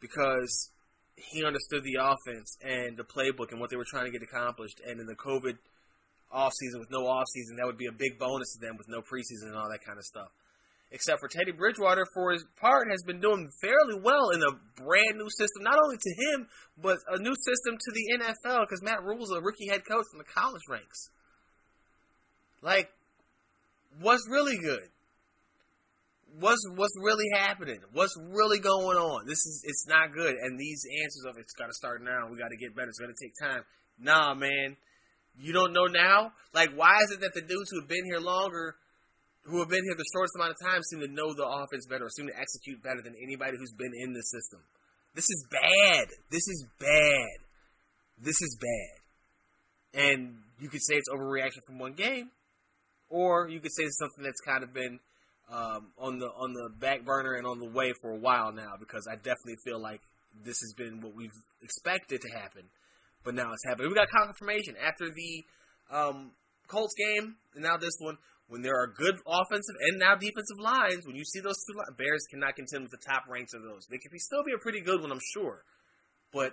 because 0.00 0.70
he 1.16 1.44
understood 1.44 1.84
the 1.84 1.98
offense 2.00 2.56
and 2.62 2.96
the 2.96 3.04
playbook 3.04 3.52
and 3.52 3.60
what 3.60 3.70
they 3.70 3.76
were 3.76 3.88
trying 3.88 4.06
to 4.06 4.10
get 4.10 4.22
accomplished. 4.22 4.80
And 4.86 5.00
in 5.00 5.06
the 5.06 5.16
COVID 5.16 5.58
off 6.32 6.52
season 6.54 6.80
with 6.80 6.90
no 6.90 7.06
off 7.06 7.26
season, 7.34 7.56
that 7.56 7.66
would 7.66 7.78
be 7.78 7.86
a 7.86 7.92
big 7.92 8.18
bonus 8.18 8.54
to 8.54 8.60
them 8.64 8.76
with 8.78 8.88
no 8.88 9.00
preseason 9.00 9.50
and 9.50 9.56
all 9.56 9.68
that 9.70 9.84
kind 9.84 9.98
of 9.98 10.04
stuff. 10.04 10.28
Except 10.92 11.20
for 11.20 11.28
Teddy 11.28 11.52
Bridgewater, 11.52 12.04
for 12.14 12.32
his 12.32 12.44
part, 12.60 12.88
has 12.90 13.02
been 13.06 13.20
doing 13.20 13.48
fairly 13.62 14.00
well 14.02 14.30
in 14.30 14.42
a 14.42 14.58
brand 14.82 15.18
new 15.18 15.30
system, 15.30 15.62
not 15.62 15.78
only 15.78 15.96
to 15.96 16.14
him, 16.18 16.48
but 16.82 16.98
a 17.08 17.18
new 17.18 17.34
system 17.34 17.78
to 17.78 17.92
the 17.92 18.18
NFL 18.18 18.62
because 18.62 18.82
Matt 18.82 19.04
Rhule's 19.04 19.30
a 19.30 19.40
rookie 19.40 19.68
head 19.68 19.84
coach 19.86 20.06
in 20.12 20.18
the 20.18 20.24
college 20.24 20.62
ranks. 20.68 21.10
Like, 22.60 22.90
what's 24.00 24.26
really 24.28 24.58
good? 24.58 24.88
What's 26.40 26.64
what's 26.74 26.94
really 27.00 27.28
happening? 27.36 27.80
What's 27.92 28.16
really 28.18 28.58
going 28.58 28.96
on? 28.96 29.26
This 29.26 29.44
is 29.46 29.62
it's 29.64 29.86
not 29.86 30.12
good. 30.12 30.34
And 30.34 30.58
these 30.58 30.82
answers 31.02 31.24
of 31.28 31.36
it's 31.38 31.52
got 31.52 31.66
to 31.66 31.74
start 31.74 32.02
now. 32.02 32.28
We 32.30 32.38
got 32.38 32.48
to 32.48 32.56
get 32.56 32.74
better. 32.74 32.88
It's 32.88 32.98
going 32.98 33.12
to 33.14 33.22
take 33.22 33.34
time. 33.38 33.62
Nah, 33.98 34.34
man, 34.34 34.76
you 35.38 35.52
don't 35.52 35.72
know 35.72 35.86
now. 35.86 36.32
Like, 36.52 36.72
why 36.74 36.96
is 37.04 37.12
it 37.12 37.20
that 37.20 37.34
the 37.34 37.42
dudes 37.42 37.70
who 37.70 37.80
have 37.80 37.88
been 37.88 38.04
here 38.04 38.18
longer, 38.18 38.76
who 39.44 39.58
have 39.60 39.68
been 39.68 39.84
here 39.84 39.94
the 39.96 40.08
shortest 40.12 40.34
amount 40.36 40.56
of 40.56 40.60
time, 40.64 40.82
seem 40.82 41.00
to 41.00 41.08
know 41.08 41.32
the 41.34 41.46
offense 41.46 41.86
better, 41.86 42.06
or 42.06 42.10
seem 42.10 42.26
to 42.26 42.36
execute 42.38 42.82
better 42.82 43.02
than 43.04 43.14
anybody 43.22 43.56
who's 43.58 43.74
been 43.76 43.92
in 43.92 44.12
the 44.12 44.22
system? 44.22 44.60
This 45.14 45.28
is 45.28 45.46
bad. 45.50 46.08
This 46.30 46.48
is 46.48 46.64
bad. 46.78 47.38
This 48.18 48.40
is 48.40 48.56
bad. 48.60 50.02
And 50.02 50.38
you 50.60 50.68
could 50.68 50.82
say 50.82 50.94
it's 50.94 51.08
overreaction 51.08 51.64
from 51.66 51.78
one 51.78 51.94
game, 51.94 52.30
or 53.08 53.48
you 53.48 53.60
could 53.60 53.72
say 53.72 53.84
it's 53.84 53.98
something 53.98 54.24
that's 54.24 54.40
kind 54.40 54.62
of 54.62 54.72
been 54.72 55.00
um, 55.50 55.92
on 55.98 56.18
the 56.18 56.26
on 56.26 56.52
the 56.52 56.70
back 56.78 57.04
burner 57.04 57.34
and 57.34 57.46
on 57.46 57.58
the 57.58 57.68
way 57.68 57.92
for 58.00 58.10
a 58.12 58.18
while 58.18 58.52
now 58.52 58.74
because 58.78 59.06
I 59.10 59.16
definitely 59.16 59.58
feel 59.64 59.80
like 59.80 60.00
this 60.44 60.60
has 60.60 60.72
been 60.76 61.00
what 61.00 61.14
we've 61.14 61.34
expected 61.60 62.20
to 62.22 62.38
happen, 62.38 62.62
but 63.24 63.34
now 63.34 63.50
it's 63.52 63.64
happening. 63.66 63.88
We 63.88 63.94
got 63.94 64.08
confirmation 64.10 64.76
after 64.78 65.10
the 65.10 65.44
um, 65.90 66.30
Colts 66.68 66.94
game 66.94 67.34
and 67.54 67.64
now 67.64 67.76
this 67.76 67.98
one. 67.98 68.16
when 68.50 68.62
there 68.62 68.74
are 68.74 68.88
good 68.88 69.14
offensive 69.26 69.76
and 69.88 69.98
now 69.98 70.14
defensive 70.14 70.58
lines, 70.58 71.06
when 71.06 71.14
you 71.14 71.24
see 71.24 71.40
those 71.40 71.58
two 71.66 71.78
li- 71.78 71.94
Bears 71.96 72.26
cannot 72.30 72.56
contend 72.56 72.82
with 72.82 72.90
the 72.90 73.04
top 73.06 73.22
ranks 73.28 73.54
of 73.54 73.62
those. 73.62 73.86
They 73.90 73.98
could 73.98 74.10
be 74.10 74.18
still 74.18 74.42
be 74.42 74.52
a 74.52 74.58
pretty 74.58 74.80
good 74.82 75.00
one, 75.00 75.12
I'm 75.12 75.22
sure. 75.34 75.62
But 76.32 76.52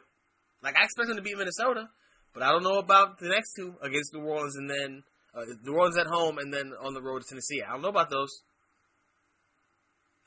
like 0.61 0.75
I 0.77 0.85
expect 0.85 1.07
them 1.09 1.17
to 1.17 1.23
beat 1.23 1.37
Minnesota, 1.37 1.89
but 2.33 2.43
I 2.43 2.51
don't 2.51 2.63
know 2.63 2.77
about 2.77 3.19
the 3.19 3.29
next 3.29 3.53
two 3.57 3.73
against 3.81 4.13
New 4.13 4.25
Orleans 4.25 4.55
and 4.55 4.69
then 4.69 5.03
uh, 5.33 5.45
New 5.63 5.73
Orleans 5.73 5.97
at 5.97 6.07
home 6.07 6.37
and 6.37 6.53
then 6.53 6.73
on 6.81 6.93
the 6.93 7.01
road 7.01 7.21
to 7.21 7.27
Tennessee. 7.29 7.61
I 7.61 7.73
don't 7.73 7.81
know 7.81 7.89
about 7.89 8.09
those. 8.09 8.29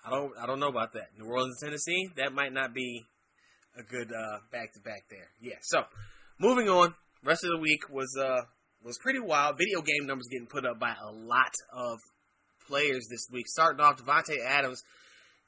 I 0.05 0.11
don't 0.11 0.33
I 0.41 0.47
don't 0.47 0.61
know 0.61 0.69
about 0.69 0.93
that. 0.95 1.09
New 1.19 1.27
Orleans 1.27 1.59
Tennessee, 1.63 2.09
that 2.17 2.33
might 2.33 2.53
not 2.53 2.75
be 2.75 3.05
a 3.79 3.83
good 3.83 4.09
back 4.53 4.73
to 4.75 4.81
back 4.81 5.05
there. 5.11 5.29
Yeah. 5.41 5.59
So 5.63 5.85
moving 6.39 6.69
on, 6.69 6.95
rest 7.25 7.45
of 7.45 7.51
the 7.51 7.59
week 7.59 7.89
was 7.91 8.17
uh 8.19 8.43
was 8.83 8.99
pretty 9.03 9.21
wild. 9.21 9.59
Video 9.59 9.83
game 9.83 10.07
numbers 10.07 10.29
getting 10.31 10.47
put 10.47 10.65
up 10.65 10.79
by 10.79 10.91
a 10.91 11.11
lot 11.13 11.53
of 11.73 11.99
players 12.67 13.07
this 13.11 13.27
week. 13.31 13.47
Starting 13.49 13.81
off, 13.81 13.99
Davante 13.99 14.39
Adams, 14.45 14.83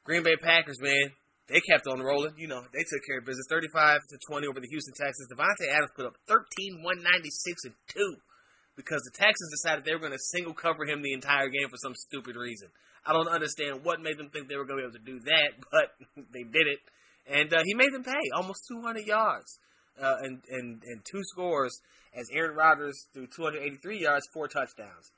Green 0.05 0.23
Bay 0.23 0.37
Packers, 0.37 0.81
man, 0.81 1.13
they 1.49 1.61
kept 1.61 1.87
on 1.87 2.01
rolling. 2.01 2.35
You 2.37 2.49
know, 2.49 2.61
they 2.73 2.85
took 2.85 3.05
care 3.07 3.19
of 3.19 3.25
business, 3.25 3.47
thirty-five 3.49 4.01
to 4.11 4.19
twenty 4.29 4.47
over 4.47 4.61
the 4.61 4.69
Houston 4.69 4.95
Texans. 4.95 5.29
Davante 5.33 5.69
Adams 5.71 5.91
put 5.97 6.07
up 6.07 6.17
13, 6.29 6.83
196, 6.83 7.65
and 7.65 7.75
two 7.89 8.17
because 8.77 9.03
the 9.03 9.17
Texans 9.17 9.51
decided 9.51 9.85
they 9.85 9.93
were 9.93 10.01
going 10.01 10.17
to 10.17 10.31
single 10.33 10.55
cover 10.55 10.85
him 10.85 11.03
the 11.03 11.13
entire 11.13 11.49
game 11.49 11.69
for 11.69 11.77
some 11.77 11.95
stupid 11.95 12.37
reason. 12.37 12.69
I 13.07 13.13
don't 13.13 13.29
understand 13.29 13.85
what 13.85 14.01
made 14.01 14.19
them 14.19 14.31
think 14.31 14.49
they 14.49 14.57
were 14.57 14.65
going 14.65 14.79
to 14.81 14.89
be 14.89 14.97
able 14.97 15.05
to 15.05 15.13
do 15.13 15.21
that, 15.27 15.51
but 15.71 16.27
they 16.33 16.43
did 16.43 16.67
it, 16.67 16.79
and 17.27 17.53
uh, 17.53 17.63
he 17.65 17.75
made 17.75 17.93
them 17.93 18.05
pay 18.05 18.21
almost 18.35 18.65
200 18.69 19.07
yards 19.07 19.59
uh, 20.01 20.17
and, 20.23 20.43
and 20.49 20.83
and 20.85 21.05
two 21.05 21.21
scores 21.25 21.81
as 22.15 22.29
Aaron 22.33 22.57
Rodgers 22.57 23.07
threw 23.13 23.27
283 23.27 24.01
yards, 24.01 24.27
four 24.33 24.49
touchdowns. 24.49 25.11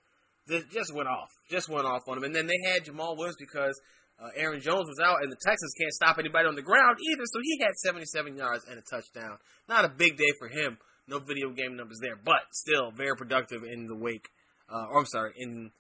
This 0.47 0.65
just 0.73 0.95
went 0.95 1.09
off, 1.09 1.31
just 1.51 1.69
went 1.69 1.87
off 1.87 2.03
on 2.09 2.19
him, 2.19 2.25
and 2.25 2.35
then 2.35 2.47
they 2.47 2.71
had 2.71 2.85
Jamaal 2.85 3.17
Williams 3.17 3.37
because. 3.39 3.81
Uh, 4.15 4.31
Aaron 4.37 4.61
Jones 4.61 4.87
was 4.87 5.01
out, 5.03 5.17
and 5.23 5.33
the 5.33 5.37
Texans 5.45 5.75
can't 5.77 5.93
stop 5.93 6.21
anybody 6.21 6.47
on 6.47 6.55
the 6.55 6.63
ground 6.63 6.99
either, 7.03 7.25
so 7.27 7.41
he 7.43 7.59
had 7.59 7.75
77 7.83 8.37
yards 8.37 8.65
and 8.71 8.79
a 8.79 8.83
touchdown. 8.83 9.39
Not 9.69 9.85
a 9.85 9.89
big 9.89 10.17
day 10.17 10.31
for 10.39 10.47
him. 10.47 10.79
No 11.09 11.19
video 11.19 11.51
game 11.51 11.75
numbers 11.75 11.99
there, 12.01 12.15
but 12.15 12.47
still 12.53 12.93
very 12.93 13.17
productive 13.17 13.65
in 13.65 13.87
the 13.87 13.97
wake, 13.97 14.29
uh, 14.73 14.87
or 14.93 15.01
I'm 15.01 15.07
sorry, 15.07 15.33
in 15.37 15.73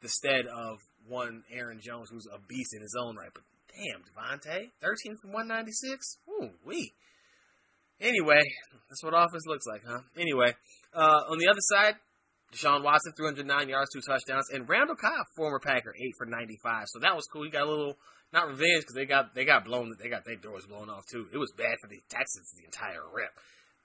the 0.00 0.08
stead 0.08 0.46
of 0.46 0.78
one 1.06 1.44
Aaron 1.52 1.80
Jones 1.80 2.08
who's 2.10 2.26
a 2.26 2.38
beast 2.48 2.74
in 2.74 2.82
his 2.82 2.96
own 2.98 3.16
right. 3.16 3.30
But 3.32 3.44
damn, 3.74 4.02
Davante, 4.02 4.70
13 4.80 5.16
from 5.20 5.32
196? 5.32 6.18
Ooh, 6.28 6.50
wee. 6.64 6.92
Anyway, 8.00 8.42
that's 8.88 9.02
what 9.02 9.14
offense 9.14 9.46
looks 9.46 9.66
like, 9.66 9.82
huh? 9.86 10.00
Anyway, 10.18 10.52
uh, 10.94 11.30
on 11.30 11.38
the 11.38 11.48
other 11.48 11.60
side, 11.60 11.94
Deshaun 12.52 12.82
Watson, 12.82 13.12
309 13.16 13.68
yards, 13.68 13.90
two 13.92 14.00
touchdowns, 14.00 14.50
and 14.52 14.68
Randall 14.68 14.96
Cobb, 14.96 15.26
former 15.36 15.58
Packer, 15.58 15.94
8 15.94 16.12
for 16.18 16.26
95. 16.26 16.86
So 16.88 16.98
that 17.00 17.16
was 17.16 17.26
cool. 17.32 17.44
He 17.44 17.50
got 17.50 17.66
a 17.66 17.70
little, 17.70 17.96
not 18.32 18.46
revenge, 18.46 18.82
because 18.82 18.94
they 18.94 19.06
got 19.06 19.34
they 19.34 19.44
got 19.44 19.64
blown, 19.64 19.94
they 20.00 20.08
got 20.08 20.24
their 20.24 20.36
doors 20.36 20.66
blown 20.66 20.90
off, 20.90 21.06
too. 21.10 21.26
It 21.32 21.38
was 21.38 21.52
bad 21.56 21.74
for 21.80 21.88
the 21.88 22.00
Texans 22.08 22.52
the 22.56 22.64
entire 22.64 23.02
rip. 23.12 23.30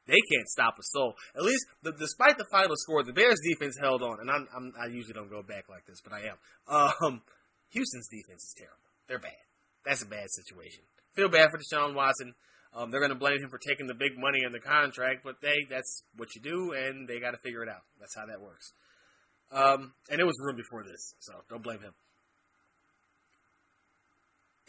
They 0.09 0.17
can't 0.33 0.49
stop 0.49 0.73
a 0.79 0.83
soul. 0.83 1.13
At 1.37 1.43
least, 1.43 1.65
the, 1.83 1.93
despite 1.93 2.37
the 2.37 2.49
final 2.51 2.75
score, 2.75 3.03
the 3.03 3.13
Bears' 3.13 3.39
defense 3.45 3.77
held 3.79 4.01
on, 4.01 4.17
and 4.19 4.29
I'm, 4.29 4.47
I'm, 4.55 4.73
i 4.81 4.87
usually 4.87 5.13
don't 5.13 5.29
go 5.29 5.43
back 5.43 5.69
like 5.69 5.85
this, 5.85 6.01
but 6.01 6.13
I 6.13 6.33
am. 6.33 6.37
Um, 6.65 7.21
Houston's 7.69 8.09
defense 8.09 8.41
is 8.41 8.55
terrible. 8.57 8.89
They're 9.07 9.19
bad. 9.19 9.45
That's 9.85 10.01
a 10.01 10.07
bad 10.07 10.25
situation. 10.31 10.81
Feel 11.15 11.29
bad 11.29 11.51
for 11.51 11.59
Deshaun 11.59 11.93
Watson. 11.93 12.33
Um, 12.73 12.89
they're 12.89 12.99
going 12.99 13.13
to 13.13 13.17
blame 13.17 13.41
him 13.41 13.49
for 13.49 13.59
taking 13.59 13.87
the 13.87 13.93
big 13.93 14.17
money 14.17 14.41
in 14.45 14.51
the 14.51 14.59
contract, 14.59 15.21
but 15.23 15.41
they 15.41 15.65
that's 15.69 16.03
what 16.15 16.29
you 16.35 16.41
do, 16.41 16.73
and 16.73 17.07
they 17.07 17.19
got 17.19 17.31
to 17.31 17.37
figure 17.37 17.63
it 17.63 17.69
out. 17.69 17.81
That's 17.99 18.15
how 18.15 18.25
that 18.25 18.41
works. 18.41 18.73
Um, 19.51 19.93
and 20.09 20.19
it 20.19 20.25
was 20.25 20.37
ruined 20.39 20.57
before 20.57 20.83
this, 20.83 21.15
so 21.19 21.33
don't 21.49 21.63
blame 21.63 21.81
him. 21.81 21.93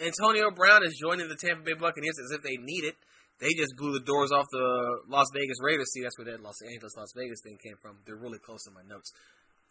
Antonio 0.00 0.50
Brown 0.50 0.82
is 0.82 0.96
joining 0.96 1.28
the 1.28 1.36
Tampa 1.36 1.62
Bay 1.62 1.74
Buccaneers 1.74 2.16
as 2.18 2.32
if 2.32 2.42
they 2.42 2.56
need 2.56 2.84
it. 2.84 2.96
They 3.40 3.56
just 3.56 3.72
blew 3.76 3.92
the 3.92 4.04
doors 4.04 4.32
off 4.32 4.46
the 4.52 5.00
Las 5.08 5.26
Vegas 5.32 5.56
Raiders. 5.62 5.90
See, 5.92 6.02
that's 6.02 6.18
where 6.18 6.26
that 6.30 6.42
Los 6.42 6.60
Angeles 6.62 6.92
Las 6.96 7.12
Vegas 7.16 7.40
thing 7.42 7.56
came 7.56 7.76
from. 7.80 7.96
They're 8.04 8.16
really 8.16 8.38
close 8.38 8.66
in 8.66 8.74
my 8.74 8.84
notes. 8.86 9.12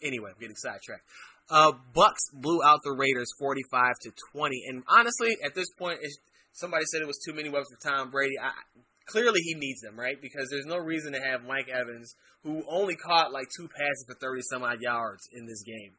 Anyway, 0.01 0.31
I'm 0.33 0.39
getting 0.39 0.55
sidetracked. 0.55 1.03
Uh, 1.49 1.73
Bucks 1.93 2.21
blew 2.33 2.61
out 2.63 2.79
the 2.83 2.93
Raiders 2.93 3.29
45 3.39 3.93
to 4.03 4.11
20, 4.33 4.63
and 4.69 4.83
honestly, 4.87 5.37
at 5.43 5.55
this 5.55 5.67
point, 5.77 5.99
somebody 6.53 6.85
said 6.85 7.01
it 7.01 7.07
was 7.07 7.19
too 7.25 7.33
many 7.33 7.49
weapons 7.49 7.69
for 7.73 7.89
Tom 7.89 8.09
Brady. 8.09 8.35
I, 8.41 8.51
clearly, 9.05 9.41
he 9.41 9.55
needs 9.55 9.81
them, 9.81 9.99
right? 9.99 10.21
Because 10.21 10.47
there's 10.49 10.65
no 10.65 10.77
reason 10.77 11.13
to 11.13 11.19
have 11.19 11.43
Mike 11.43 11.69
Evans, 11.69 12.15
who 12.43 12.63
only 12.69 12.95
caught 12.95 13.33
like 13.33 13.47
two 13.57 13.67
passes 13.67 14.05
for 14.07 14.15
30 14.15 14.41
some 14.49 14.63
odd 14.63 14.81
yards 14.81 15.27
in 15.33 15.45
this 15.47 15.63
game. 15.63 15.93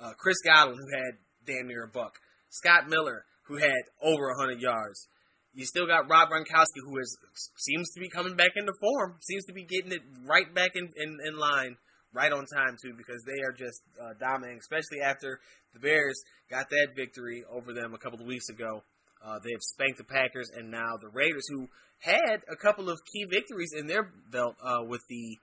Uh, 0.00 0.12
Chris 0.18 0.38
Godwin, 0.44 0.78
who 0.78 0.96
had 0.96 1.18
damn 1.46 1.68
near 1.68 1.84
a 1.84 1.88
buck. 1.88 2.14
Scott 2.50 2.88
Miller, 2.88 3.24
who 3.46 3.56
had 3.58 3.90
over 4.02 4.28
100 4.36 4.60
yards. 4.60 5.08
You 5.54 5.64
still 5.64 5.86
got 5.86 6.10
Rob 6.10 6.30
Gronkowski, 6.30 6.82
who 6.84 6.98
is 6.98 7.16
seems 7.56 7.90
to 7.94 8.00
be 8.00 8.08
coming 8.08 8.34
back 8.34 8.52
into 8.56 8.72
form, 8.80 9.16
seems 9.20 9.44
to 9.44 9.52
be 9.52 9.64
getting 9.64 9.92
it 9.92 10.02
right 10.26 10.52
back 10.52 10.72
in, 10.74 10.90
in, 10.96 11.18
in 11.24 11.38
line, 11.38 11.76
right 12.12 12.32
on 12.32 12.44
time 12.46 12.76
too, 12.82 12.92
because 12.96 13.22
they 13.24 13.40
are 13.46 13.52
just 13.52 13.80
uh, 14.02 14.14
dominating, 14.18 14.58
especially 14.58 15.00
after 15.00 15.38
the 15.72 15.78
Bears 15.78 16.20
got 16.50 16.68
that 16.70 16.88
victory 16.96 17.44
over 17.48 17.72
them 17.72 17.94
a 17.94 17.98
couple 17.98 18.20
of 18.20 18.26
weeks 18.26 18.48
ago. 18.48 18.82
Uh, 19.24 19.38
they 19.44 19.52
have 19.52 19.62
spanked 19.62 19.98
the 19.98 20.04
Packers, 20.04 20.50
and 20.54 20.70
now 20.70 20.96
the 21.00 21.08
Raiders, 21.08 21.46
who 21.48 21.68
had 22.00 22.42
a 22.50 22.56
couple 22.56 22.90
of 22.90 22.98
key 23.10 23.24
victories 23.24 23.72
in 23.76 23.86
their 23.86 24.10
belt 24.30 24.56
uh, 24.62 24.84
with 24.84 25.02
the 25.08 25.38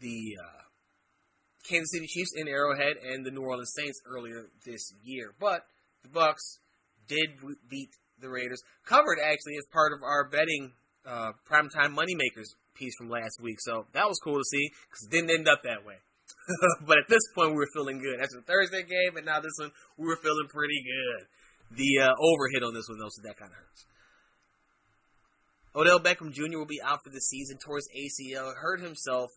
the 0.00 0.36
uh, 0.42 0.62
Kansas 1.68 1.92
City 1.92 2.06
Chiefs 2.08 2.32
in 2.34 2.48
Arrowhead 2.48 2.96
and 2.96 3.24
the 3.24 3.30
New 3.30 3.42
Orleans 3.42 3.72
Saints 3.76 4.00
earlier 4.04 4.48
this 4.66 4.92
year, 5.04 5.32
but 5.38 5.66
the 6.02 6.08
Bucks 6.08 6.58
did 7.06 7.30
beat 7.70 7.90
the 8.22 8.30
Raiders. 8.30 8.62
Covered 8.86 9.18
actually 9.18 9.56
as 9.58 9.66
part 9.72 9.92
of 9.92 10.02
our 10.02 10.28
betting 10.28 10.72
uh, 11.06 11.32
primetime 11.50 11.94
moneymakers 11.94 12.54
piece 12.74 12.94
from 12.96 13.10
last 13.10 13.40
week, 13.42 13.58
so 13.60 13.86
that 13.92 14.08
was 14.08 14.18
cool 14.22 14.38
to 14.38 14.44
see 14.44 14.70
because 14.88 15.06
it 15.06 15.10
didn't 15.10 15.30
end 15.30 15.48
up 15.48 15.62
that 15.64 15.84
way. 15.84 15.96
but 16.86 16.98
at 16.98 17.08
this 17.08 17.22
point, 17.34 17.50
we 17.50 17.56
were 17.56 17.68
feeling 17.74 17.98
good. 17.98 18.18
That's 18.18 18.34
the 18.34 18.42
Thursday 18.42 18.82
game, 18.82 19.16
and 19.16 19.26
now 19.26 19.40
this 19.40 19.52
one, 19.58 19.70
we 19.98 20.06
were 20.06 20.18
feeling 20.22 20.48
pretty 20.48 20.82
good. 20.82 21.26
The 21.76 22.08
uh, 22.08 22.14
overhit 22.14 22.66
on 22.66 22.74
this 22.74 22.88
one, 22.88 22.98
though, 22.98 23.10
so 23.10 23.22
that 23.24 23.36
kind 23.36 23.50
of 23.50 23.58
hurts. 23.58 23.86
Odell 25.74 26.00
Beckham 26.00 26.32
Jr. 26.32 26.58
will 26.58 26.66
be 26.66 26.82
out 26.84 27.00
for 27.02 27.10
the 27.10 27.20
season 27.20 27.56
towards 27.58 27.86
ACL. 27.96 28.54
Hurt 28.56 28.80
himself 28.80 29.30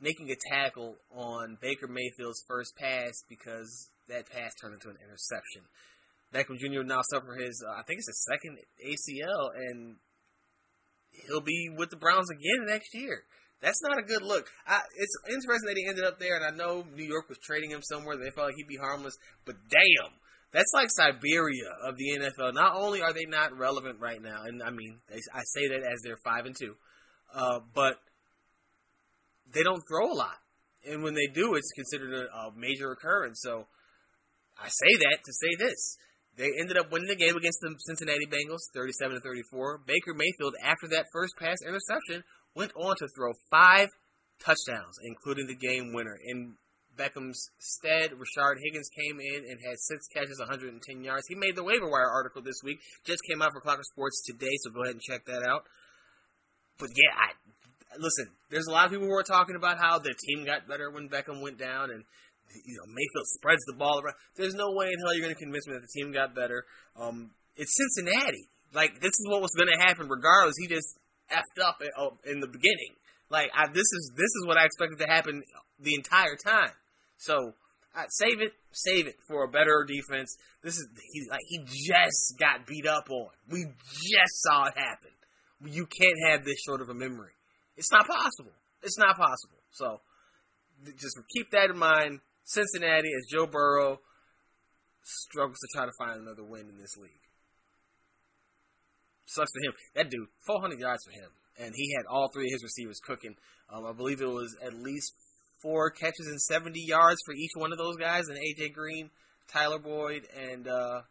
making 0.00 0.30
a 0.30 0.36
tackle 0.50 0.96
on 1.10 1.56
Baker 1.60 1.86
Mayfield's 1.86 2.42
first 2.46 2.76
pass 2.76 3.22
because 3.28 3.90
that 4.08 4.28
pass 4.30 4.52
turned 4.60 4.74
into 4.74 4.88
an 4.88 4.96
interception. 5.02 5.62
Beckham 6.34 6.58
Jr. 6.58 6.82
now 6.84 7.00
suffer 7.10 7.34
his, 7.34 7.62
uh, 7.66 7.80
I 7.80 7.82
think 7.82 7.98
it's 7.98 8.08
his 8.08 8.26
second 8.30 8.58
ACL, 8.78 9.50
and 9.54 9.96
he'll 11.26 11.40
be 11.40 11.70
with 11.76 11.90
the 11.90 11.96
Browns 11.96 12.30
again 12.30 12.66
next 12.66 12.94
year. 12.94 13.24
That's 13.60 13.82
not 13.82 13.98
a 13.98 14.02
good 14.02 14.22
look. 14.22 14.46
I, 14.66 14.80
it's 14.96 15.16
interesting 15.28 15.68
that 15.68 15.76
he 15.76 15.86
ended 15.86 16.04
up 16.04 16.18
there, 16.18 16.36
and 16.36 16.44
I 16.44 16.50
know 16.56 16.84
New 16.94 17.04
York 17.04 17.28
was 17.28 17.38
trading 17.38 17.70
him 17.70 17.82
somewhere. 17.82 18.16
They 18.16 18.30
felt 18.30 18.48
like 18.48 18.56
he'd 18.56 18.66
be 18.66 18.78
harmless, 18.80 19.16
but 19.44 19.56
damn, 19.68 20.12
that's 20.52 20.72
like 20.74 20.88
Siberia 20.90 21.70
of 21.84 21.96
the 21.96 22.18
NFL. 22.18 22.54
Not 22.54 22.74
only 22.74 23.02
are 23.02 23.12
they 23.12 23.26
not 23.26 23.56
relevant 23.56 24.00
right 24.00 24.20
now, 24.22 24.42
and 24.44 24.62
I 24.62 24.70
mean, 24.70 25.00
I 25.10 25.42
say 25.44 25.68
that 25.68 25.82
as 25.82 26.00
they're 26.02 26.18
five 26.24 26.46
and 26.46 26.56
two, 26.56 26.76
uh, 27.34 27.60
but 27.74 27.96
they 29.52 29.62
don't 29.62 29.82
throw 29.88 30.10
a 30.10 30.14
lot, 30.14 30.38
and 30.88 31.02
when 31.02 31.14
they 31.14 31.26
do, 31.26 31.54
it's 31.54 31.70
considered 31.72 32.14
a, 32.14 32.34
a 32.34 32.52
major 32.56 32.90
occurrence. 32.92 33.40
So 33.42 33.66
I 34.58 34.68
say 34.68 34.96
that 35.00 35.18
to 35.24 35.32
say 35.32 35.54
this: 35.58 35.98
they 36.36 36.50
ended 36.58 36.78
up 36.78 36.90
winning 36.90 37.08
the 37.08 37.16
game 37.16 37.36
against 37.36 37.60
the 37.60 37.74
Cincinnati 37.78 38.26
Bengals, 38.26 38.70
thirty-seven 38.74 39.16
to 39.16 39.20
thirty-four. 39.20 39.82
Baker 39.86 40.14
Mayfield, 40.14 40.54
after 40.62 40.88
that 40.88 41.06
first 41.12 41.34
pass 41.36 41.58
interception, 41.66 42.24
went 42.54 42.72
on 42.76 42.96
to 42.96 43.08
throw 43.16 43.32
five 43.50 43.88
touchdowns, 44.44 44.96
including 45.04 45.46
the 45.46 45.56
game 45.56 45.92
winner. 45.92 46.16
In 46.24 46.54
Beckham's 46.96 47.50
stead, 47.58 48.12
Rashard 48.12 48.56
Higgins 48.62 48.88
came 48.88 49.20
in 49.20 49.44
and 49.48 49.58
had 49.64 49.78
six 49.78 50.06
catches, 50.08 50.38
110 50.38 51.04
yards. 51.04 51.26
He 51.28 51.34
made 51.34 51.56
the 51.56 51.64
waiver 51.64 51.88
wire 51.88 52.10
article 52.10 52.42
this 52.42 52.60
week. 52.62 52.80
Just 53.04 53.22
came 53.28 53.42
out 53.42 53.52
for 53.52 53.60
Clocker 53.60 53.84
Sports 53.84 54.22
today, 54.26 54.54
so 54.62 54.70
go 54.70 54.82
ahead 54.82 54.94
and 54.94 55.02
check 55.02 55.24
that 55.26 55.42
out. 55.42 55.64
But 56.78 56.90
yeah, 56.96 57.14
I, 57.16 57.32
listen, 57.98 58.28
there's 58.50 58.66
a 58.66 58.72
lot 58.72 58.86
of 58.86 58.92
people 58.92 59.06
who 59.06 59.14
are 59.14 59.22
talking 59.22 59.56
about 59.56 59.78
how 59.78 59.98
the 59.98 60.14
team 60.14 60.44
got 60.44 60.68
better 60.68 60.90
when 60.90 61.08
Beckham 61.08 61.40
went 61.40 61.58
down 61.58 61.90
and 61.90 62.04
you 62.64 62.76
know 62.76 62.86
Mayfield 62.86 63.26
spreads 63.26 63.62
the 63.66 63.74
ball 63.74 64.00
around. 64.00 64.14
There's 64.36 64.54
no 64.54 64.72
way 64.72 64.86
in 64.86 64.98
hell 65.00 65.14
you're 65.14 65.24
going 65.24 65.34
to 65.34 65.40
convince 65.40 65.66
me 65.66 65.74
that 65.74 65.82
the 65.82 66.00
team 66.00 66.12
got 66.12 66.34
better. 66.34 66.64
Um, 66.96 67.30
it's 67.56 67.76
Cincinnati. 67.76 68.48
Like 68.72 69.00
this 69.00 69.12
is 69.12 69.26
what 69.28 69.42
was 69.42 69.52
going 69.56 69.68
to 69.72 69.80
happen 69.80 70.08
regardless. 70.08 70.54
He 70.58 70.66
just 70.66 70.98
effed 71.30 71.62
up 71.62 71.80
oh, 71.98 72.18
in 72.24 72.40
the 72.40 72.46
beginning. 72.46 72.94
Like 73.30 73.50
I, 73.54 73.66
this 73.68 73.86
is 73.86 74.12
this 74.16 74.30
is 74.30 74.46
what 74.46 74.56
I 74.58 74.64
expected 74.64 74.98
to 74.98 75.06
happen 75.06 75.42
the 75.78 75.94
entire 75.94 76.36
time. 76.36 76.72
So 77.16 77.54
uh, 77.96 78.06
save 78.08 78.40
it, 78.40 78.52
save 78.72 79.06
it 79.06 79.16
for 79.26 79.44
a 79.44 79.48
better 79.48 79.84
defense. 79.86 80.36
This 80.62 80.74
is 80.74 80.88
he 81.12 81.28
like 81.28 81.40
he 81.48 81.58
just 81.58 82.38
got 82.38 82.66
beat 82.66 82.86
up 82.86 83.10
on. 83.10 83.30
We 83.48 83.64
just 83.64 84.42
saw 84.42 84.66
it 84.66 84.74
happen. 84.76 85.10
You 85.64 85.86
can't 85.86 86.18
have 86.28 86.44
this 86.44 86.60
short 86.64 86.80
of 86.80 86.88
a 86.88 86.94
memory. 86.94 87.32
It's 87.76 87.92
not 87.92 88.06
possible. 88.06 88.52
It's 88.82 88.98
not 88.98 89.16
possible. 89.16 89.58
So 89.72 90.00
just 90.98 91.18
keep 91.34 91.50
that 91.50 91.70
in 91.70 91.78
mind. 91.78 92.20
Cincinnati 92.50 93.10
as 93.16 93.30
Joe 93.30 93.46
Burrow 93.46 94.00
struggles 95.04 95.58
to 95.58 95.68
try 95.72 95.86
to 95.86 95.92
find 95.98 96.20
another 96.20 96.44
win 96.44 96.68
in 96.68 96.78
this 96.78 96.96
league. 96.96 97.22
Sucks 99.26 99.52
for 99.52 99.62
him. 99.68 99.74
That 99.94 100.10
dude, 100.10 100.28
400 100.46 100.78
yards 100.78 101.04
for 101.04 101.12
him. 101.12 101.30
And 101.58 101.72
he 101.76 101.94
had 101.94 102.06
all 102.10 102.28
three 102.32 102.46
of 102.46 102.52
his 102.52 102.64
receivers 102.64 102.98
cooking. 102.98 103.36
Um, 103.72 103.86
I 103.86 103.92
believe 103.92 104.20
it 104.20 104.26
was 104.26 104.56
at 104.64 104.74
least 104.74 105.14
four 105.62 105.90
catches 105.90 106.26
and 106.26 106.40
70 106.40 106.80
yards 106.80 107.20
for 107.24 107.34
each 107.34 107.52
one 107.54 107.70
of 107.70 107.78
those 107.78 107.96
guys. 107.96 108.26
And 108.28 108.38
A.J. 108.38 108.70
Green, 108.70 109.10
Tyler 109.46 109.78
Boyd, 109.78 110.26
and 110.36 110.66
uh, 110.66 111.02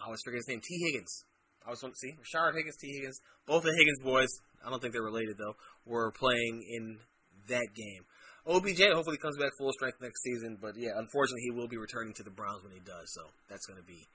I 0.00 0.04
always 0.04 0.20
forget 0.22 0.38
his 0.38 0.48
name, 0.48 0.60
Tee 0.60 0.84
Higgins. 0.84 1.24
I 1.66 1.70
was 1.70 1.82
want 1.82 1.94
to 1.94 1.98
see 1.98 2.14
Rashard 2.16 2.54
Higgins, 2.54 2.76
Tee 2.76 2.92
Higgins, 2.92 3.20
both 3.46 3.62
the 3.62 3.74
Higgins 3.76 4.00
boys. 4.02 4.28
I 4.64 4.70
don't 4.70 4.80
think 4.80 4.92
they're 4.92 5.02
related 5.02 5.36
though. 5.38 5.56
Were 5.86 6.10
playing 6.10 6.64
in 6.68 6.98
that 7.48 7.68
game. 7.74 8.04
OBJ 8.48 8.80
hopefully 8.92 9.18
comes 9.18 9.36
back 9.36 9.52
full 9.58 9.72
strength 9.72 9.98
next 10.00 10.22
season, 10.22 10.58
but 10.60 10.72
yeah, 10.76 10.96
unfortunately 10.96 11.42
he 11.44 11.50
will 11.50 11.68
be 11.68 11.76
returning 11.76 12.14
to 12.14 12.22
the 12.22 12.30
Browns 12.30 12.62
when 12.62 12.72
he 12.72 12.80
does. 12.80 13.12
So 13.12 13.22
that's 13.48 13.66
going 13.66 13.80
to 13.80 13.86
be 13.86 14.06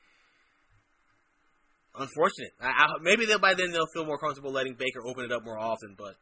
unfortunate. 1.97 2.51
I, 2.61 2.67
I, 2.67 2.85
maybe 3.01 3.25
by 3.39 3.53
then 3.53 3.71
they'll 3.71 3.91
feel 3.93 4.05
more 4.05 4.17
comfortable 4.17 4.51
letting 4.51 4.73
Baker 4.73 5.05
open 5.05 5.25
it 5.25 5.31
up 5.31 5.43
more 5.43 5.59
often, 5.59 5.95
but 5.97 6.15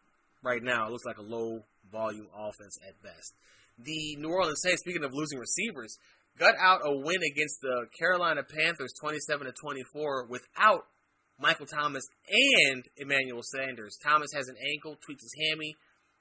right 0.43 0.62
now 0.62 0.88
it 0.88 0.91
looks 0.91 1.05
like 1.05 1.17
a 1.17 1.24
low 1.24 1.63
volume 1.91 2.27
offense 2.36 2.77
at 2.88 3.01
best. 3.01 3.33
The 3.79 4.15
New 4.17 4.29
Orleans 4.29 4.62
Saints, 4.62 4.81
speaking 4.81 5.03
of 5.03 5.13
losing 5.13 5.39
receivers, 5.39 5.98
got 6.38 6.55
out 6.60 6.81
a 6.86 6.91
win 6.91 7.22
against 7.24 7.62
the 7.62 7.88
Carolina 7.98 8.43
Panthers 8.43 8.93
27 9.01 9.48
to 9.48 9.53
24 9.53 10.27
without 10.29 10.86
Michael 11.39 11.65
Thomas 11.65 12.03
and 12.29 12.83
Emmanuel 12.98 13.41
Sanders. 13.43 13.98
Thomas 14.03 14.31
has 14.33 14.48
an 14.48 14.55
ankle, 14.74 14.98
tweaks 15.05 15.24
his 15.24 15.36
hammy, 15.50 15.75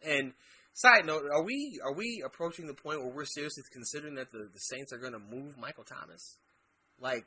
and 0.05 0.33
side 0.73 1.07
note, 1.07 1.23
are 1.33 1.43
we 1.43 1.81
are 1.85 1.95
we 1.95 2.23
approaching 2.25 2.67
the 2.67 2.75
point 2.75 3.01
where 3.01 3.13
we're 3.13 3.25
seriously 3.25 3.63
considering 3.73 4.15
that 4.17 4.33
the, 4.33 4.49
the 4.53 4.61
Saints 4.61 4.93
are 4.93 4.99
going 4.99 5.13
to 5.13 5.19
move 5.19 5.57
Michael 5.59 5.85
Thomas? 5.85 6.39
Like 7.01 7.25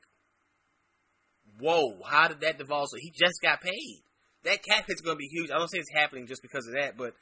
whoa, 1.59 1.99
how 2.05 2.27
did 2.27 2.41
that 2.41 2.57
devolve? 2.57 2.89
So 2.89 2.97
he 2.99 3.11
just 3.11 3.41
got 3.41 3.61
paid. 3.61 4.01
That 4.43 4.63
cap 4.63 4.85
hit's 4.87 5.01
going 5.01 5.15
to 5.15 5.19
be 5.19 5.27
huge. 5.27 5.49
I 5.49 5.57
don't 5.57 5.69
say 5.69 5.79
it's 5.79 5.93
happening 5.93 6.27
just 6.27 6.41
because 6.41 6.67
of 6.67 6.73
that, 6.73 6.97
but 6.97 7.13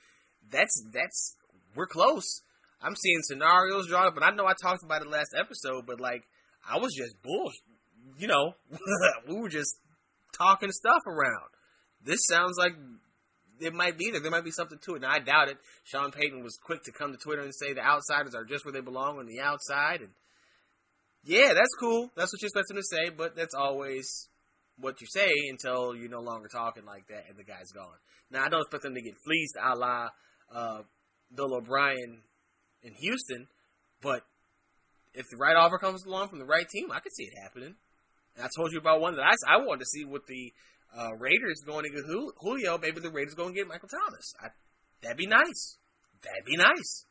that's 0.51 0.83
that's 0.93 1.35
we're 1.75 1.87
close. 1.87 2.41
I'm 2.81 2.95
seeing 2.95 3.21
scenarios 3.21 3.87
drawn 3.87 4.07
up, 4.07 4.15
and 4.15 4.25
I 4.25 4.31
know 4.31 4.45
I 4.45 4.53
talked 4.61 4.83
about 4.83 5.01
it 5.01 5.09
last 5.09 5.33
episode, 5.37 5.85
but 5.85 6.01
like 6.01 6.23
I 6.69 6.79
was 6.79 6.93
just 6.93 7.21
bull, 7.21 7.51
you 8.17 8.27
know, 8.27 8.55
we 9.27 9.35
were 9.35 9.49
just 9.49 9.77
talking 10.37 10.71
stuff 10.71 11.01
around. 11.07 11.49
This 12.03 12.27
sounds 12.27 12.57
like 12.57 12.73
it 13.63 13.73
might 13.73 13.97
be 13.97 14.11
there. 14.11 14.19
There 14.19 14.31
might 14.31 14.43
be 14.43 14.51
something 14.51 14.79
to 14.85 14.95
it. 14.95 15.01
Now 15.01 15.11
I 15.11 15.19
doubt 15.19 15.49
it. 15.49 15.57
Sean 15.83 16.11
Payton 16.11 16.43
was 16.43 16.57
quick 16.63 16.83
to 16.83 16.91
come 16.91 17.11
to 17.11 17.17
Twitter 17.17 17.41
and 17.41 17.53
say 17.53 17.73
the 17.73 17.81
outsiders 17.81 18.35
are 18.35 18.45
just 18.45 18.65
where 18.65 18.71
they 18.71 18.81
belong 18.81 19.17
on 19.19 19.25
the 19.25 19.39
outside, 19.39 20.01
and 20.01 20.09
yeah, 21.23 21.53
that's 21.53 21.73
cool. 21.79 22.11
That's 22.15 22.33
what 22.33 22.41
you 22.41 22.47
expect 22.47 22.67
them 22.67 22.77
to 22.77 22.83
say, 22.83 23.09
but 23.09 23.35
that's 23.35 23.55
always 23.55 24.27
what 24.77 24.99
you 25.01 25.07
say 25.07 25.31
until 25.49 25.95
you're 25.95 26.09
no 26.09 26.21
longer 26.21 26.49
talking 26.49 26.85
like 26.85 27.07
that 27.07 27.25
and 27.29 27.37
the 27.37 27.43
guy's 27.43 27.71
gone. 27.71 27.97
Now, 28.31 28.43
I 28.43 28.49
don't 28.49 28.61
expect 28.61 28.83
them 28.83 28.95
to 28.95 29.01
get 29.01 29.13
fleeced 29.23 29.55
a 29.61 29.75
la 29.75 30.09
uh, 30.53 30.81
Bill 31.33 31.55
O'Brien 31.55 32.21
in 32.81 32.93
Houston, 32.95 33.47
but 34.01 34.25
if 35.13 35.25
the 35.29 35.37
right 35.37 35.55
offer 35.55 35.77
comes 35.77 36.03
along 36.05 36.29
from 36.29 36.39
the 36.39 36.45
right 36.45 36.67
team, 36.67 36.91
I 36.91 36.99
could 36.99 37.13
see 37.13 37.23
it 37.23 37.41
happening. 37.41 37.75
And 38.35 38.45
I 38.45 38.49
told 38.55 38.71
you 38.71 38.79
about 38.79 38.99
one 38.99 39.15
that 39.15 39.23
I, 39.23 39.35
I 39.47 39.57
wanted 39.57 39.81
to 39.81 39.85
see 39.85 40.05
with 40.05 40.25
the 40.25 40.51
uh, 40.97 41.13
Raiders 41.19 41.61
going 41.65 41.83
to 41.83 41.89
get 41.89 42.03
Julio. 42.05 42.77
Maybe 42.77 42.99
the 42.99 43.11
Raiders 43.11 43.33
going 43.33 43.53
to 43.53 43.59
get 43.59 43.67
Michael 43.67 43.89
Thomas. 43.89 44.33
I, 44.41 44.47
that'd 45.01 45.17
be 45.17 45.27
nice. 45.27 45.77
That'd 46.21 46.45
be 46.45 46.57
nice. 46.57 47.05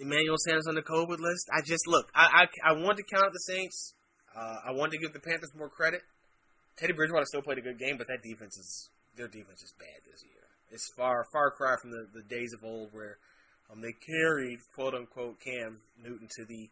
Emmanuel 0.00 0.36
Sanders 0.38 0.66
on 0.66 0.74
the 0.74 0.82
COVID 0.82 1.20
list. 1.20 1.48
I 1.52 1.60
just 1.60 1.86
look. 1.86 2.10
I 2.14 2.48
I, 2.64 2.70
I 2.70 2.72
to 2.72 3.04
count 3.04 3.32
the 3.32 3.44
Saints. 3.52 3.94
Uh, 4.34 4.56
I 4.68 4.72
wanted 4.72 4.92
to 4.92 4.98
give 4.98 5.12
the 5.12 5.20
Panthers 5.20 5.52
more 5.54 5.68
credit. 5.68 6.00
Teddy 6.78 6.94
Bridgewater 6.94 7.26
still 7.26 7.42
played 7.42 7.58
a 7.58 7.62
good 7.62 7.78
game, 7.78 7.98
but 7.98 8.06
that 8.08 8.22
defense 8.22 8.56
is 8.56 8.88
their 9.16 9.28
defense 9.28 9.62
is 9.62 9.74
bad 9.78 10.00
this 10.10 10.24
year. 10.24 10.48
It's 10.70 10.88
far 10.96 11.26
far 11.32 11.50
cry 11.50 11.76
from 11.80 11.90
the, 11.90 12.06
the 12.14 12.22
days 12.22 12.54
of 12.54 12.64
old 12.64 12.88
where 12.92 13.18
um, 13.70 13.82
they 13.82 13.92
carried 13.92 14.58
quote 14.74 14.94
unquote 14.94 15.36
Cam 15.44 15.80
Newton 16.02 16.28
to 16.36 16.44
the 16.46 16.70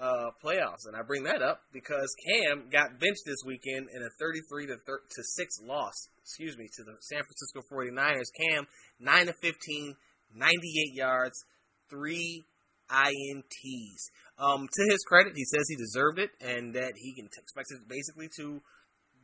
uh, 0.00 0.30
playoffs, 0.42 0.86
and 0.86 0.96
I 0.96 1.02
bring 1.06 1.24
that 1.24 1.42
up 1.42 1.62
because 1.72 2.08
Cam 2.26 2.70
got 2.70 2.98
benched 2.98 3.24
this 3.26 3.44
weekend 3.44 3.88
in 3.94 4.02
a 4.02 4.10
33 4.18 4.66
to, 4.66 4.76
thir- 4.86 5.02
to 5.08 5.22
six 5.36 5.60
loss. 5.62 6.08
Excuse 6.22 6.56
me 6.56 6.68
to 6.76 6.82
the 6.84 6.96
San 7.00 7.22
Francisco 7.22 7.60
49ers. 7.70 8.32
Cam 8.32 8.66
nine 8.98 9.26
to 9.26 9.34
15, 9.42 9.94
98 10.34 10.94
yards, 10.94 11.44
three 11.90 12.44
INTs. 12.90 14.10
Um, 14.38 14.68
to 14.72 14.82
his 14.90 15.04
credit, 15.06 15.34
he 15.36 15.44
says 15.44 15.64
he 15.68 15.76
deserved 15.76 16.18
it 16.18 16.30
and 16.40 16.74
that 16.74 16.94
he 16.96 17.14
can 17.14 17.26
t- 17.26 17.40
expect 17.40 17.68
it 17.70 17.88
basically 17.88 18.28
to 18.38 18.60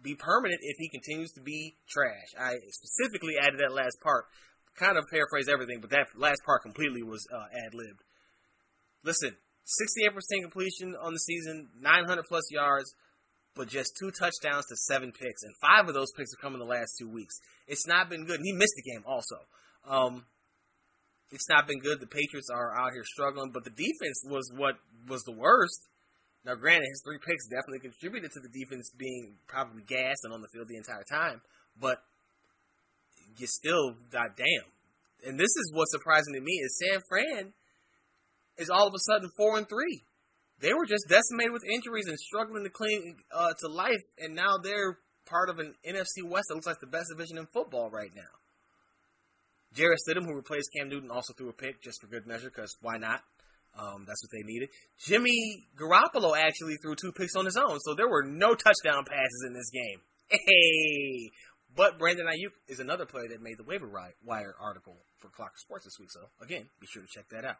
be 0.02 0.14
permanent 0.14 0.60
if 0.62 0.76
he 0.78 0.88
continues 0.88 1.32
to 1.32 1.40
be 1.40 1.76
trash. 1.88 2.30
I 2.38 2.54
specifically 2.70 3.34
added 3.40 3.58
that 3.60 3.74
last 3.74 3.98
part, 4.02 4.26
kind 4.76 4.96
of 4.96 5.04
paraphrase 5.10 5.48
everything, 5.48 5.80
but 5.80 5.90
that 5.90 6.06
last 6.14 6.40
part 6.46 6.62
completely 6.62 7.02
was 7.02 7.26
uh, 7.32 7.48
ad 7.66 7.74
libbed. 7.74 8.04
Listen, 9.02 9.36
68% 9.68 10.42
completion 10.42 10.94
on 11.00 11.12
the 11.12 11.18
season, 11.18 11.68
900 11.80 12.24
plus 12.24 12.50
yards, 12.50 12.94
but 13.54 13.68
just 13.68 13.96
two 13.98 14.10
touchdowns 14.10 14.66
to 14.66 14.76
seven 14.76 15.12
picks, 15.12 15.42
and 15.42 15.54
five 15.60 15.88
of 15.88 15.94
those 15.94 16.12
picks 16.16 16.32
have 16.32 16.40
come 16.40 16.54
in 16.54 16.60
the 16.60 16.64
last 16.64 16.94
two 16.98 17.08
weeks. 17.08 17.38
It's 17.66 17.86
not 17.86 18.08
been 18.08 18.24
good. 18.24 18.36
And 18.36 18.46
he 18.46 18.52
missed 18.52 18.74
the 18.76 18.90
game 18.90 19.02
also. 19.06 19.36
Um, 19.86 20.24
it's 21.30 21.48
not 21.48 21.66
been 21.66 21.80
good. 21.80 22.00
The 22.00 22.06
Patriots 22.06 22.48
are 22.48 22.72
out 22.72 22.92
here 22.92 23.04
struggling, 23.04 23.50
but 23.52 23.64
the 23.64 23.70
defense 23.70 24.22
was 24.24 24.50
what 24.56 24.76
was 25.06 25.22
the 25.24 25.36
worst. 25.36 25.88
Now, 26.44 26.54
granted, 26.54 26.88
his 26.88 27.02
three 27.04 27.18
picks 27.18 27.48
definitely 27.48 27.80
contributed 27.80 28.30
to 28.32 28.40
the 28.40 28.48
defense 28.48 28.90
being 28.96 29.36
probably 29.48 29.82
gassed 29.82 30.24
and 30.24 30.32
on 30.32 30.40
the 30.40 30.48
field 30.48 30.68
the 30.68 30.78
entire 30.78 31.04
time, 31.04 31.42
but 31.78 31.98
you 33.36 33.46
still, 33.46 33.96
goddamn. 34.10 34.72
And 35.26 35.38
this 35.38 35.50
is 35.50 35.72
what's 35.74 35.92
surprising 35.92 36.34
to 36.34 36.40
me 36.40 36.52
is 36.64 36.78
San 36.78 37.00
Fran 37.08 37.52
is 38.58 38.70
all 38.70 38.86
of 38.86 38.94
a 38.94 38.98
sudden 38.98 39.30
four 39.36 39.56
and 39.58 39.68
three. 39.68 40.02
They 40.60 40.74
were 40.74 40.86
just 40.86 41.06
decimated 41.08 41.52
with 41.52 41.62
injuries 41.64 42.08
and 42.08 42.18
struggling 42.18 42.64
to 42.64 42.70
cling 42.70 43.16
uh, 43.32 43.52
to 43.60 43.68
life, 43.68 44.02
and 44.18 44.34
now 44.34 44.58
they're 44.62 44.98
part 45.24 45.50
of 45.50 45.58
an 45.58 45.74
NFC 45.86 46.24
West 46.24 46.46
that 46.48 46.54
looks 46.54 46.66
like 46.66 46.80
the 46.80 46.86
best 46.86 47.10
division 47.10 47.38
in 47.38 47.46
football 47.46 47.90
right 47.90 48.10
now. 48.14 48.34
Jarrett 49.74 50.00
Stidham, 50.08 50.24
who 50.24 50.34
replaced 50.34 50.70
Cam 50.76 50.88
Newton, 50.88 51.10
also 51.10 51.32
threw 51.34 51.50
a 51.50 51.52
pick 51.52 51.82
just 51.82 52.00
for 52.00 52.08
good 52.08 52.26
measure 52.26 52.50
because 52.50 52.74
why 52.80 52.96
not? 52.96 53.22
Um, 53.78 54.04
that's 54.06 54.24
what 54.24 54.32
they 54.32 54.42
needed. 54.42 54.70
Jimmy 54.98 55.66
Garoppolo 55.78 56.36
actually 56.36 56.76
threw 56.82 56.96
two 56.96 57.12
picks 57.12 57.36
on 57.36 57.44
his 57.44 57.56
own, 57.56 57.78
so 57.80 57.94
there 57.94 58.08
were 58.08 58.24
no 58.24 58.54
touchdown 58.54 59.04
passes 59.04 59.44
in 59.46 59.52
this 59.52 59.70
game. 59.70 60.00
Hey, 60.30 61.30
but 61.76 61.98
Brandon 61.98 62.26
Aiyuk 62.26 62.52
is 62.66 62.80
another 62.80 63.06
player 63.06 63.28
that 63.28 63.40
made 63.40 63.58
the 63.58 63.64
waiver 63.64 63.88
wire 64.24 64.54
article 64.60 64.96
for 65.18 65.28
Clock 65.28 65.56
Sports 65.58 65.84
this 65.84 65.96
week. 66.00 66.10
So 66.10 66.20
again, 66.42 66.68
be 66.80 66.86
sure 66.90 67.02
to 67.02 67.08
check 67.08 67.28
that 67.30 67.44
out. 67.44 67.56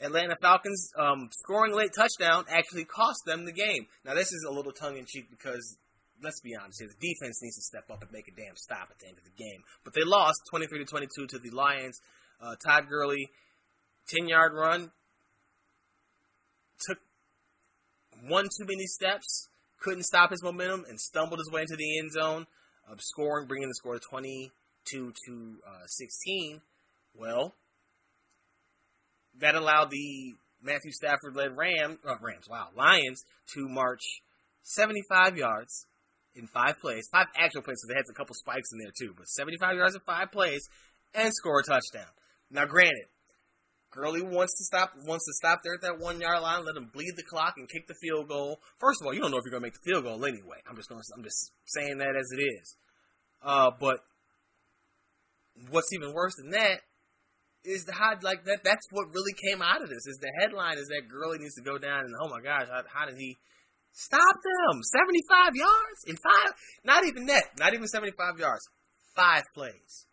Atlanta 0.00 0.36
Falcons 0.40 0.90
um, 0.96 1.28
scoring 1.32 1.74
late 1.74 1.90
touchdown 1.96 2.44
actually 2.48 2.84
cost 2.84 3.18
them 3.26 3.44
the 3.44 3.52
game. 3.52 3.86
Now 4.04 4.14
this 4.14 4.32
is 4.32 4.46
a 4.48 4.52
little 4.52 4.72
tongue 4.72 4.96
in 4.96 5.06
cheek 5.06 5.28
because 5.30 5.76
let's 6.22 6.40
be 6.40 6.54
honest 6.54 6.80
here, 6.80 6.88
the 6.88 7.14
defense 7.14 7.40
needs 7.42 7.56
to 7.56 7.62
step 7.62 7.90
up 7.90 8.02
and 8.02 8.12
make 8.12 8.28
a 8.28 8.34
damn 8.34 8.56
stop 8.56 8.88
at 8.90 8.98
the 8.98 9.08
end 9.08 9.18
of 9.18 9.24
the 9.24 9.36
game. 9.36 9.62
But 9.84 9.94
they 9.94 10.04
lost 10.04 10.38
23 10.50 10.78
to 10.80 10.84
22 10.84 11.26
to 11.26 11.38
the 11.38 11.50
Lions. 11.50 12.00
Uh, 12.40 12.54
Todd 12.64 12.88
Gurley, 12.88 13.28
10 14.08 14.28
yard 14.28 14.52
run, 14.54 14.90
took 16.86 16.98
one 18.22 18.44
too 18.44 18.66
many 18.66 18.86
steps, 18.86 19.48
couldn't 19.80 20.04
stop 20.04 20.30
his 20.30 20.42
momentum, 20.42 20.84
and 20.88 21.00
stumbled 21.00 21.40
his 21.40 21.50
way 21.52 21.62
into 21.62 21.76
the 21.76 21.98
end 21.98 22.12
zone, 22.12 22.46
uh, 22.90 22.94
scoring, 22.98 23.46
bringing 23.46 23.68
the 23.68 23.74
score 23.74 23.94
to 23.94 24.00
22 24.10 25.12
to 25.26 25.58
uh, 25.66 25.86
16. 25.86 26.60
Well, 27.14 27.54
that 29.40 29.54
allowed 29.54 29.90
the 29.90 30.34
Matthew 30.62 30.92
Stafford 30.92 31.36
led 31.36 31.56
Ram, 31.56 31.98
uh, 32.06 32.14
Rams, 32.20 32.48
wow, 32.48 32.68
Lions 32.74 33.24
to 33.54 33.68
march 33.68 34.02
75 34.62 35.36
yards 35.36 35.86
in 36.34 36.46
five 36.46 36.78
plays, 36.80 37.08
five 37.10 37.26
actual 37.36 37.62
plays, 37.62 37.78
so 37.80 37.88
they 37.88 37.96
had 37.96 38.04
a 38.08 38.14
couple 38.14 38.34
spikes 38.34 38.70
in 38.72 38.78
there 38.78 38.92
too, 38.96 39.14
but 39.16 39.28
75 39.28 39.76
yards 39.76 39.94
in 39.94 40.00
five 40.02 40.30
plays 40.30 40.68
and 41.14 41.32
score 41.32 41.60
a 41.60 41.62
touchdown. 41.62 42.10
Now, 42.50 42.66
granted, 42.66 43.06
Gurley 43.90 44.22
wants 44.22 44.56
to 44.58 44.64
stop 44.64 44.92
wants 45.06 45.24
to 45.26 45.32
stop 45.32 45.60
there 45.64 45.74
at 45.74 45.80
that 45.82 45.98
one 45.98 46.20
yard 46.20 46.42
line, 46.42 46.64
let 46.64 46.76
him 46.76 46.90
bleed 46.92 47.14
the 47.16 47.22
clock 47.22 47.54
and 47.56 47.68
kick 47.68 47.88
the 47.88 47.94
field 48.02 48.28
goal. 48.28 48.60
First 48.78 49.00
of 49.00 49.06
all, 49.06 49.14
you 49.14 49.20
don't 49.20 49.30
know 49.30 49.38
if 49.38 49.44
you're 49.44 49.52
gonna 49.52 49.62
make 49.62 49.74
the 49.74 49.90
field 49.90 50.04
goal 50.04 50.24
anyway. 50.24 50.58
I'm 50.68 50.76
just 50.76 50.88
gonna 50.88 51.00
I'm 51.16 51.24
just 51.24 51.52
saying 51.64 51.98
that 51.98 52.14
as 52.14 52.28
it 52.36 52.42
is. 52.42 52.76
Uh, 53.42 53.70
but 53.80 54.00
what's 55.70 55.92
even 55.92 56.12
worse 56.12 56.34
than 56.36 56.50
that 56.50 56.80
is 57.68 57.84
the 57.84 57.92
how 57.92 58.16
like 58.22 58.44
that 58.44 58.64
that's 58.64 58.86
what 58.90 59.12
really 59.12 59.36
came 59.48 59.60
out 59.60 59.82
of 59.82 59.88
this 59.88 60.06
is 60.08 60.18
the 60.20 60.32
headline 60.40 60.78
is 60.78 60.88
that 60.88 61.08
Gurley 61.08 61.38
needs 61.38 61.54
to 61.56 61.62
go 61.62 61.76
down 61.76 62.00
and 62.00 62.14
oh 62.20 62.28
my 62.28 62.40
gosh 62.40 62.66
how, 62.66 62.82
how 62.92 63.06
did 63.06 63.16
he 63.18 63.36
Stop 63.98 64.36
them. 64.46 64.82
75 64.82 65.56
yards 65.56 66.00
in 66.06 66.16
five. 66.16 66.54
Not 66.84 67.04
even 67.04 67.26
that. 67.26 67.58
Not 67.58 67.74
even 67.74 67.88
75 67.88 68.38
yards. 68.38 68.62
Five 69.16 69.42
plays. 69.54 70.06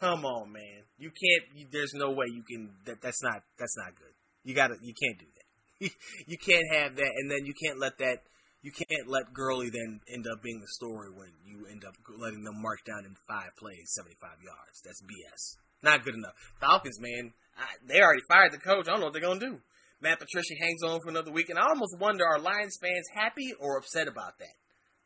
Come 0.00 0.24
on, 0.24 0.52
man. 0.52 0.82
You 0.98 1.10
can't. 1.10 1.54
You, 1.54 1.66
there's 1.70 1.94
no 1.94 2.10
way 2.10 2.26
you 2.26 2.42
can. 2.42 2.74
That 2.86 3.00
that's 3.00 3.22
not. 3.22 3.42
That's 3.58 3.76
not 3.78 3.94
good. 3.94 4.14
You 4.42 4.54
gotta. 4.54 4.74
You 4.82 4.94
can't 4.94 5.18
do 5.18 5.26
that. 5.30 5.90
you 6.26 6.38
can't 6.38 6.66
have 6.74 6.96
that, 6.96 7.12
and 7.18 7.30
then 7.30 7.46
you 7.46 7.54
can't 7.54 7.78
let 7.78 7.98
that. 7.98 8.22
You 8.62 8.70
can't 8.70 9.06
let 9.06 9.32
Gurley 9.32 9.70
then 9.70 10.00
end 10.12 10.26
up 10.26 10.42
being 10.42 10.60
the 10.60 10.70
story 10.70 11.10
when 11.10 11.30
you 11.44 11.66
end 11.70 11.84
up 11.84 11.94
letting 12.18 12.42
them 12.42 12.62
march 12.62 12.78
down 12.86 13.04
in 13.04 13.14
five 13.26 13.50
plays, 13.58 13.90
75 13.94 14.38
yards. 14.42 14.82
That's 14.84 15.02
BS. 15.02 15.61
Not 15.82 16.04
good 16.04 16.14
enough. 16.14 16.34
Falcons, 16.60 16.98
man, 17.00 17.32
I, 17.58 17.66
they 17.86 18.00
already 18.00 18.22
fired 18.28 18.52
the 18.52 18.58
coach. 18.58 18.86
I 18.88 18.92
don't 18.92 19.00
know 19.00 19.06
what 19.06 19.12
they're 19.12 19.22
gonna 19.22 19.40
do. 19.40 19.58
Matt 20.00 20.18
Patricia 20.18 20.54
hangs 20.60 20.82
on 20.82 21.00
for 21.02 21.10
another 21.10 21.30
week, 21.30 21.48
and 21.48 21.58
I 21.58 21.68
almost 21.68 21.98
wonder: 21.98 22.24
Are 22.26 22.38
Lions 22.38 22.78
fans 22.80 23.06
happy 23.14 23.54
or 23.58 23.78
upset 23.78 24.08
about 24.08 24.38
that? 24.38 24.56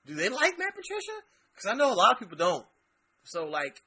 Do 0.07 0.15
they 0.15 0.29
like 0.29 0.59
Matt 0.59 0.75
Patricia? 0.75 1.19
Because 1.53 1.71
I 1.71 1.75
know 1.75 1.93
a 1.93 1.97
lot 1.97 2.13
of 2.13 2.19
people 2.19 2.37
don't. 2.37 2.67
So 3.25 3.45
like, 3.47 3.81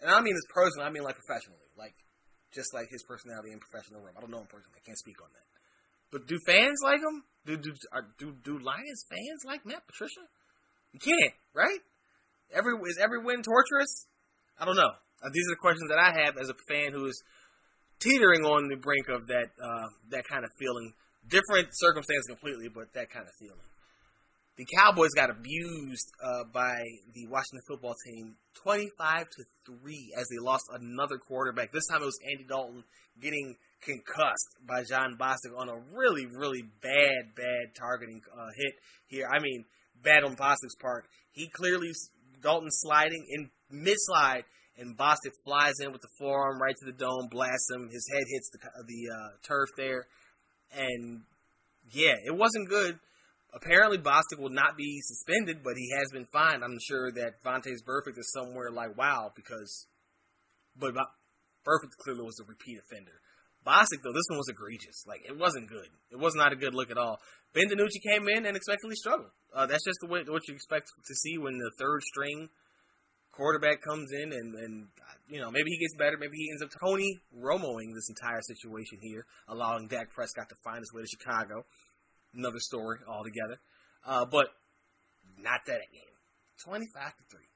and 0.00 0.10
I 0.10 0.14
don't 0.14 0.24
mean 0.24 0.34
this 0.34 0.48
personally. 0.52 0.88
I 0.88 0.90
mean 0.90 1.04
like 1.04 1.16
professionally, 1.16 1.68
like 1.78 1.94
just 2.52 2.74
like 2.74 2.88
his 2.90 3.02
personality 3.04 3.52
in 3.52 3.60
professional 3.60 4.02
realm. 4.02 4.16
I 4.16 4.20
don't 4.20 4.30
know 4.30 4.40
him 4.40 4.50
personally. 4.50 4.76
I 4.76 4.84
can't 4.84 4.98
speak 4.98 5.20
on 5.22 5.28
that. 5.32 5.48
But 6.10 6.26
do 6.26 6.36
fans 6.44 6.80
like 6.82 7.00
him? 7.00 7.24
Do 7.46 7.56
do 7.56 7.72
are, 7.92 8.08
do 8.18 8.34
do 8.44 8.58
Lions 8.58 9.04
fans 9.08 9.40
like 9.46 9.64
Matt 9.64 9.86
Patricia? 9.86 10.24
You 10.92 11.00
can't, 11.00 11.34
right? 11.54 11.80
Every 12.52 12.74
is 12.88 12.98
every 13.00 13.24
win 13.24 13.42
torturous? 13.42 14.06
I 14.58 14.64
don't 14.64 14.76
know. 14.76 14.92
Uh, 15.22 15.30
these 15.32 15.46
are 15.48 15.54
the 15.54 15.62
questions 15.62 15.88
that 15.88 15.98
I 15.98 16.12
have 16.24 16.36
as 16.36 16.50
a 16.50 16.58
fan 16.68 16.92
who 16.92 17.06
is 17.06 17.22
teetering 18.00 18.44
on 18.44 18.68
the 18.68 18.76
brink 18.76 19.08
of 19.08 19.26
that 19.28 19.54
uh, 19.62 19.88
that 20.10 20.24
kind 20.28 20.44
of 20.44 20.50
feeling. 20.58 20.92
Different 21.28 21.68
circumstance 21.72 22.26
completely, 22.26 22.68
but 22.68 22.92
that 22.94 23.08
kind 23.10 23.26
of 23.26 23.32
feeling 23.38 23.62
the 24.56 24.66
Cowboys 24.76 25.10
got 25.16 25.30
abused 25.30 26.12
uh, 26.22 26.44
by 26.52 26.82
the 27.14 27.26
Washington 27.26 27.62
football 27.66 27.94
team 28.04 28.36
25 28.62 29.26
to 29.30 29.44
3 29.80 30.14
as 30.18 30.26
they 30.28 30.38
lost 30.38 30.64
another 30.72 31.16
quarterback. 31.16 31.72
This 31.72 31.86
time 31.90 32.02
it 32.02 32.06
was 32.06 32.18
Andy 32.30 32.44
Dalton 32.44 32.84
getting 33.20 33.56
concussed 33.82 34.56
by 34.66 34.84
Jon 34.84 35.16
Bostic 35.18 35.56
on 35.56 35.68
a 35.68 35.80
really, 35.96 36.26
really 36.26 36.62
bad, 36.82 37.34
bad 37.34 37.74
targeting 37.78 38.20
uh, 38.32 38.50
hit 38.56 38.74
here. 39.06 39.26
I 39.32 39.40
mean, 39.40 39.64
bad 40.02 40.22
on 40.22 40.36
Bostic's 40.36 40.76
part. 40.80 41.06
He 41.32 41.48
clearly, 41.48 41.90
Dalton 42.42 42.70
sliding 42.70 43.26
in 43.30 43.50
mid 43.70 43.96
slide, 43.98 44.44
and 44.76 44.96
Bostic 44.96 45.32
flies 45.44 45.74
in 45.80 45.92
with 45.92 46.00
the 46.00 46.08
forearm 46.18 46.60
right 46.60 46.74
to 46.76 46.86
the 46.86 46.96
dome, 46.96 47.28
blasts 47.30 47.70
him. 47.70 47.88
His 47.92 48.08
head 48.12 48.24
hits 48.28 48.50
the, 48.50 48.58
the 48.86 49.14
uh, 49.14 49.30
turf 49.46 49.68
there. 49.76 50.06
And 50.74 51.22
yeah, 51.92 52.14
it 52.26 52.36
wasn't 52.36 52.68
good 52.68 52.98
apparently 53.54 53.98
Bostic 53.98 54.38
will 54.38 54.50
not 54.50 54.76
be 54.76 55.00
suspended, 55.02 55.62
but 55.62 55.74
he 55.76 55.90
has 55.96 56.10
been 56.12 56.26
fined. 56.32 56.64
I'm 56.64 56.78
sure 56.80 57.12
that 57.12 57.42
Vontaze 57.44 57.84
Burfict 57.84 58.18
is 58.18 58.32
somewhere 58.32 58.70
like 58.70 58.96
wow 58.96 59.30
because, 59.34 59.86
but 60.76 60.94
Burfict 60.94 61.96
clearly 62.02 62.24
was 62.24 62.40
a 62.40 62.48
repeat 62.48 62.78
offender. 62.78 63.20
Bostic 63.66 64.02
though, 64.02 64.12
this 64.12 64.26
one 64.28 64.38
was 64.38 64.48
egregious. 64.48 65.04
Like 65.06 65.20
it 65.28 65.38
wasn't 65.38 65.68
good. 65.68 65.88
It 66.10 66.18
was 66.18 66.34
not 66.34 66.52
a 66.52 66.56
good 66.56 66.74
look 66.74 66.90
at 66.90 66.98
all. 66.98 67.18
Ben 67.54 67.68
DiNucci 67.68 68.02
came 68.02 68.28
in 68.28 68.46
and 68.46 68.56
expectedly 68.56 68.96
struggled. 68.96 69.30
Uh, 69.54 69.66
that's 69.66 69.84
just 69.84 69.98
the 70.00 70.08
way 70.08 70.24
what 70.26 70.48
you 70.48 70.54
expect 70.54 70.88
to 71.06 71.14
see 71.14 71.36
when 71.36 71.58
the 71.58 71.70
third 71.78 72.02
string 72.02 72.48
quarterback 73.32 73.82
comes 73.82 74.12
in 74.12 74.32
and, 74.32 74.54
and 74.54 74.88
you 75.28 75.40
know 75.40 75.50
maybe 75.50 75.70
he 75.70 75.78
gets 75.78 75.96
better 75.96 76.16
maybe 76.18 76.36
he 76.36 76.50
ends 76.50 76.62
up 76.62 76.70
Tony 76.80 77.20
Romoing 77.36 77.94
this 77.94 78.08
entire 78.08 78.40
situation 78.42 78.98
here 79.00 79.24
allowing 79.48 79.88
Dak 79.88 80.12
Prescott 80.12 80.48
to 80.48 80.54
find 80.62 80.78
his 80.78 80.92
way 80.92 81.02
to 81.02 81.08
Chicago 81.08 81.64
another 82.34 82.60
story 82.60 82.98
altogether. 83.08 83.58
Uh, 84.06 84.24
but 84.24 84.48
not 85.38 85.60
that 85.66 85.80
game. 85.92 86.16
Twenty 86.64 86.86
five 86.94 87.12
to 87.16 87.22
three. 87.30 87.48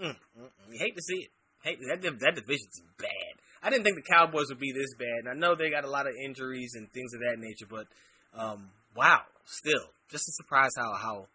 Mm, 0.00 0.16
mm, 0.38 0.44
mm. 0.44 0.78
Hate 0.78 0.96
to 0.96 1.02
see 1.02 1.28
it. 1.28 1.30
Hate 1.62 1.78
that 1.88 2.02
that 2.02 2.34
division's 2.34 2.82
bad. 2.98 3.34
I 3.62 3.70
didn't 3.70 3.84
think 3.84 3.96
the 3.96 4.12
Cowboys 4.12 4.48
would 4.48 4.58
be 4.58 4.72
this 4.72 4.94
bad. 4.98 5.24
And 5.24 5.28
I 5.30 5.34
know 5.34 5.54
they 5.54 5.70
got 5.70 5.84
a 5.84 5.90
lot 5.90 6.06
of 6.06 6.14
injuries 6.16 6.72
and 6.74 6.90
things 6.90 7.14
of 7.14 7.20
that 7.20 7.38
nature, 7.38 7.66
but 7.70 7.86
um, 8.34 8.70
wow, 8.96 9.22
still 9.44 9.86
just 10.10 10.28
a 10.28 10.32
surprise 10.32 10.72
how 10.76 10.92
how 10.94 11.26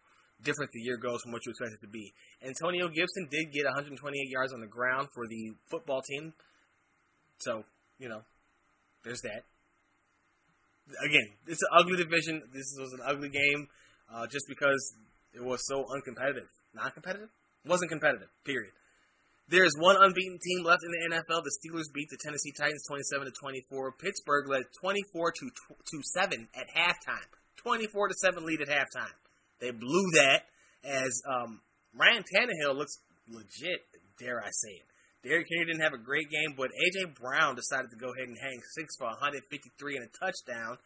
different 0.42 0.70
the 0.72 0.80
year 0.80 0.96
goes 0.96 1.22
from 1.22 1.32
what 1.32 1.44
you 1.46 1.50
expect 1.50 1.72
it 1.72 1.80
to 1.84 1.90
be. 1.90 2.12
Antonio 2.42 2.88
Gibson 2.88 3.28
did 3.30 3.52
get 3.52 3.64
128 3.64 3.98
yards 4.30 4.52
on 4.52 4.60
the 4.60 4.66
ground 4.66 5.08
for 5.14 5.26
the 5.26 5.54
football 5.70 6.02
team, 6.02 6.32
so 7.38 7.64
you 7.98 8.08
know, 8.08 8.22
there's 9.04 9.20
that 9.22 9.44
again, 11.04 11.28
it's 11.46 11.62
an 11.62 11.72
ugly 11.76 11.96
division. 11.96 12.42
This 12.52 12.74
was 12.78 12.92
an 12.92 13.00
ugly 13.04 13.28
game, 13.28 13.68
uh, 14.12 14.26
just 14.26 14.46
because 14.48 14.80
it 15.34 15.44
was 15.44 15.60
so 15.66 15.84
uncompetitive. 15.84 16.48
Non-competitive 16.74 17.28
wasn't 17.66 17.90
competitive. 17.90 18.28
Period. 18.44 18.72
There's 19.48 19.72
one 19.78 19.96
unbeaten 19.96 20.38
team 20.38 20.64
left 20.64 20.82
in 20.84 20.92
the 20.92 21.16
NFL. 21.16 21.42
The 21.42 21.56
Steelers 21.56 21.92
beat 21.92 22.08
the 22.10 22.18
Tennessee 22.22 22.52
Titans 22.52 22.84
27 22.86 23.26
to 23.26 23.32
24. 23.32 23.92
Pittsburgh 23.92 24.48
led 24.48 24.64
24 24.80 25.32
to 25.32 25.50
to 25.50 26.02
7 26.02 26.48
at 26.54 26.68
halftime. 26.76 27.32
24 27.56 28.08
to 28.08 28.14
7 28.14 28.44
lead 28.44 28.60
at 28.60 28.68
halftime. 28.68 29.16
They 29.60 29.70
blew 29.70 30.10
that 30.14 30.42
as 30.84 31.20
um, 31.28 31.60
Ryan 31.94 32.22
Tannehill 32.22 32.76
looks 32.76 32.98
legit, 33.28 33.82
dare 34.18 34.40
I 34.40 34.50
say 34.50 34.72
it. 34.80 34.88
Derrick 35.22 35.46
Henry 35.50 35.66
didn't 35.66 35.82
have 35.82 35.94
a 35.94 35.98
great 35.98 36.30
game, 36.30 36.54
but 36.56 36.70
AJ 36.70 37.18
Brown 37.18 37.56
decided 37.56 37.90
to 37.90 37.98
go 37.98 38.14
ahead 38.14 38.28
and 38.28 38.38
hang 38.38 38.60
six 38.74 38.94
for 38.96 39.06
153 39.06 39.96
and 39.96 40.06
a 40.06 40.10
touchdown 40.14 40.78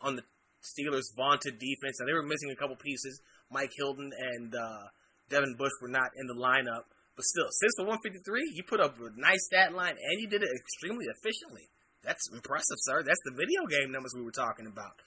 on 0.00 0.16
the 0.16 0.24
Steelers' 0.64 1.12
vaunted 1.14 1.60
defense. 1.60 2.00
Now 2.00 2.06
they 2.06 2.16
were 2.16 2.26
missing 2.26 2.50
a 2.50 2.56
couple 2.56 2.76
pieces. 2.76 3.20
Mike 3.50 3.70
Hilton 3.76 4.10
and 4.34 4.54
uh, 4.54 4.88
Devin 5.28 5.56
Bush 5.58 5.72
were 5.82 5.92
not 5.92 6.10
in 6.16 6.26
the 6.26 6.34
lineup, 6.34 6.88
but 7.14 7.24
still 7.24 7.46
six 7.52 7.76
for 7.76 7.84
153. 7.86 8.52
You 8.54 8.64
put 8.64 8.80
up 8.80 8.96
a 8.96 9.12
nice 9.20 9.44
stat 9.46 9.74
line, 9.74 9.94
and 10.00 10.20
you 10.20 10.26
did 10.26 10.42
it 10.42 10.50
extremely 10.56 11.06
efficiently. 11.06 11.68
That's 12.02 12.30
impressive, 12.32 12.80
sir. 12.80 13.02
That's 13.04 13.22
the 13.24 13.36
video 13.36 13.66
game 13.68 13.92
numbers 13.92 14.14
we 14.16 14.24
were 14.24 14.34
talking 14.34 14.66
about. 14.66 14.98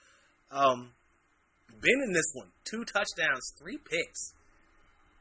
Um, 0.50 0.92
been 1.80 2.00
in 2.02 2.12
this 2.12 2.30
one, 2.34 2.48
two 2.64 2.84
touchdowns, 2.84 3.52
three 3.58 3.78
picks, 3.78 4.34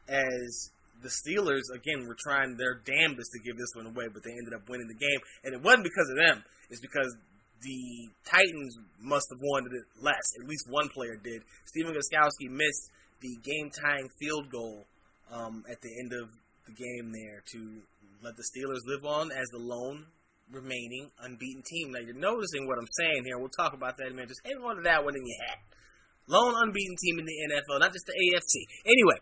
as 0.08 0.72
the 1.02 1.10
Steelers 1.10 1.64
again 1.74 2.08
were 2.08 2.18
trying 2.20 2.58
their 2.58 2.82
damnedest 2.84 3.32
to 3.32 3.40
give 3.40 3.58
this 3.58 3.72
one 3.76 3.86
away, 3.86 4.08
but 4.12 4.24
they 4.24 4.32
ended 4.32 4.54
up 4.54 4.68
winning 4.68 4.88
the 4.88 5.00
game, 5.00 5.20
and 5.44 5.54
it 5.54 5.62
wasn't 5.62 5.84
because 5.84 6.10
of 6.10 6.18
them. 6.18 6.44
It's 6.70 6.82
because 6.82 7.16
the 7.62 8.10
Titans 8.26 8.78
must 9.00 9.28
have 9.32 9.40
wanted 9.42 9.74
it 9.74 9.86
less. 10.02 10.24
At 10.42 10.48
least 10.48 10.66
one 10.70 10.90
player 10.90 11.16
did. 11.22 11.42
Stephen 11.66 11.94
Gostkowski 11.94 12.50
missed 12.50 12.90
the 13.22 13.36
game-tying 13.44 14.10
field 14.20 14.50
goal 14.50 14.86
um, 15.32 15.64
at 15.70 15.82
the 15.82 15.92
end 16.00 16.14
of 16.14 16.30
the 16.66 16.74
game 16.74 17.12
there 17.12 17.44
to 17.52 17.82
let 18.24 18.36
the 18.36 18.44
Steelers 18.44 18.86
live 18.86 19.06
on 19.06 19.32
as 19.32 19.48
the 19.52 19.60
lone 19.60 20.06
remaining 20.52 21.10
unbeaten 21.22 21.64
team. 21.64 21.92
Now 21.92 22.00
you're 22.00 22.16
noticing 22.16 22.68
what 22.68 22.78
I'm 22.80 22.88
saying 22.98 23.24
here. 23.26 23.38
We'll 23.38 23.50
talk 23.50 23.74
about 23.74 23.98
that 23.98 24.08
in 24.08 24.14
a 24.14 24.16
minute. 24.16 24.30
Just 24.30 24.42
hang 24.46 24.64
on 24.64 24.78
to 24.78 24.82
that 24.84 25.04
one 25.04 25.16
in 25.16 25.24
your 25.26 25.48
hat. 25.48 25.60
Lone 26.30 26.54
unbeaten 26.56 26.96
team 27.02 27.20
in 27.20 27.26
the 27.26 27.38
NFL, 27.50 27.80
not 27.82 27.92
just 27.92 28.06
the 28.06 28.14
AFC. 28.14 28.62
Anyway, 28.86 29.18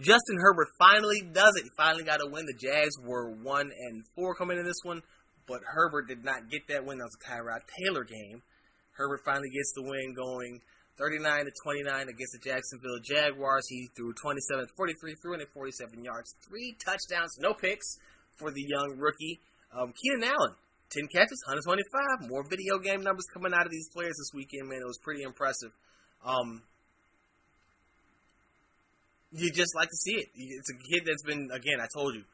Justin 0.00 0.40
Herbert 0.40 0.68
finally 0.78 1.20
does 1.20 1.52
it. 1.56 1.64
He 1.64 1.70
finally 1.76 2.04
got 2.04 2.24
a 2.24 2.28
win. 2.28 2.46
The 2.46 2.56
Jags 2.56 2.96
were 3.04 3.30
one 3.30 3.70
and 3.70 4.04
four 4.16 4.34
coming 4.34 4.58
in 4.58 4.64
this 4.64 4.80
one, 4.82 5.02
but 5.46 5.60
Herbert 5.64 6.08
did 6.08 6.24
not 6.24 6.50
get 6.50 6.66
that 6.68 6.84
win. 6.84 6.98
That 6.98 7.12
was 7.12 7.16
a 7.20 7.24
Tyrod 7.28 7.60
Taylor 7.80 8.04
game. 8.04 8.42
Herbert 8.96 9.20
finally 9.24 9.50
gets 9.52 9.72
the 9.76 9.84
win 9.84 10.16
going 10.16 10.60
39 10.98 11.44
to 11.44 11.52
29 11.62 12.08
against 12.08 12.32
the 12.32 12.40
Jacksonville 12.40 13.00
Jaguars. 13.04 13.68
He 13.68 13.88
threw 13.94 14.12
27 14.16 14.66
43, 14.76 15.14
347 15.20 16.04
yards, 16.04 16.34
three 16.48 16.76
touchdowns, 16.80 17.36
no 17.38 17.52
picks 17.52 18.00
for 18.40 18.50
the 18.50 18.64
young 18.64 18.96
rookie. 18.96 19.40
Um, 19.76 19.92
Keenan 19.92 20.24
Allen, 20.24 20.56
10 20.88 21.08
catches, 21.12 21.40
125. 21.44 22.32
More 22.32 22.44
video 22.48 22.78
game 22.80 23.04
numbers 23.04 23.28
coming 23.32 23.52
out 23.52 23.68
of 23.68 23.72
these 23.72 23.88
players 23.92 24.16
this 24.16 24.32
weekend, 24.32 24.68
man. 24.68 24.80
It 24.80 24.88
was 24.88 25.00
pretty 25.04 25.22
impressive. 25.22 25.72
Um, 26.26 26.62
you 29.32 29.50
just 29.50 29.74
like 29.76 29.88
to 29.88 29.96
see 29.96 30.14
it. 30.14 30.28
It's 30.34 30.70
a 30.70 30.74
kid 30.74 31.06
that's 31.06 31.22
been, 31.22 31.50
again, 31.52 31.78
I 31.80 31.86
told 31.94 32.14
you, 32.14 32.24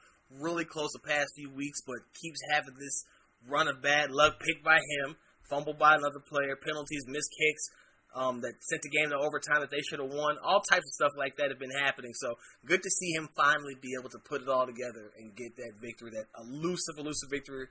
really 0.40 0.64
close 0.64 0.90
the 0.92 1.06
past 1.06 1.32
few 1.36 1.50
weeks, 1.50 1.80
but 1.86 1.96
keeps 2.20 2.40
having 2.50 2.74
this 2.78 3.04
run 3.46 3.68
of 3.68 3.82
bad 3.82 4.10
luck 4.10 4.40
picked 4.40 4.64
by 4.64 4.78
him, 4.78 5.16
fumbled 5.50 5.78
by 5.78 5.94
another 5.94 6.20
player, 6.20 6.56
penalties, 6.56 7.04
missed 7.06 7.30
kicks 7.36 7.68
um, 8.14 8.40
that 8.40 8.54
sent 8.60 8.82
the 8.82 8.88
game 8.88 9.10
to 9.10 9.16
overtime 9.16 9.60
that 9.60 9.70
they 9.70 9.82
should 9.82 9.98
have 9.98 10.10
won. 10.10 10.36
All 10.44 10.60
types 10.60 10.86
of 10.88 10.94
stuff 10.94 11.12
like 11.18 11.36
that 11.36 11.50
have 11.50 11.58
been 11.58 11.76
happening. 11.84 12.12
So 12.14 12.34
good 12.64 12.82
to 12.82 12.90
see 12.90 13.12
him 13.12 13.28
finally 13.36 13.74
be 13.80 13.92
able 13.98 14.10
to 14.10 14.18
put 14.18 14.42
it 14.42 14.48
all 14.48 14.66
together 14.66 15.12
and 15.18 15.36
get 15.36 15.56
that 15.56 15.72
victory, 15.80 16.10
that 16.12 16.28
elusive, 16.40 16.96
elusive 16.98 17.30
victory. 17.30 17.66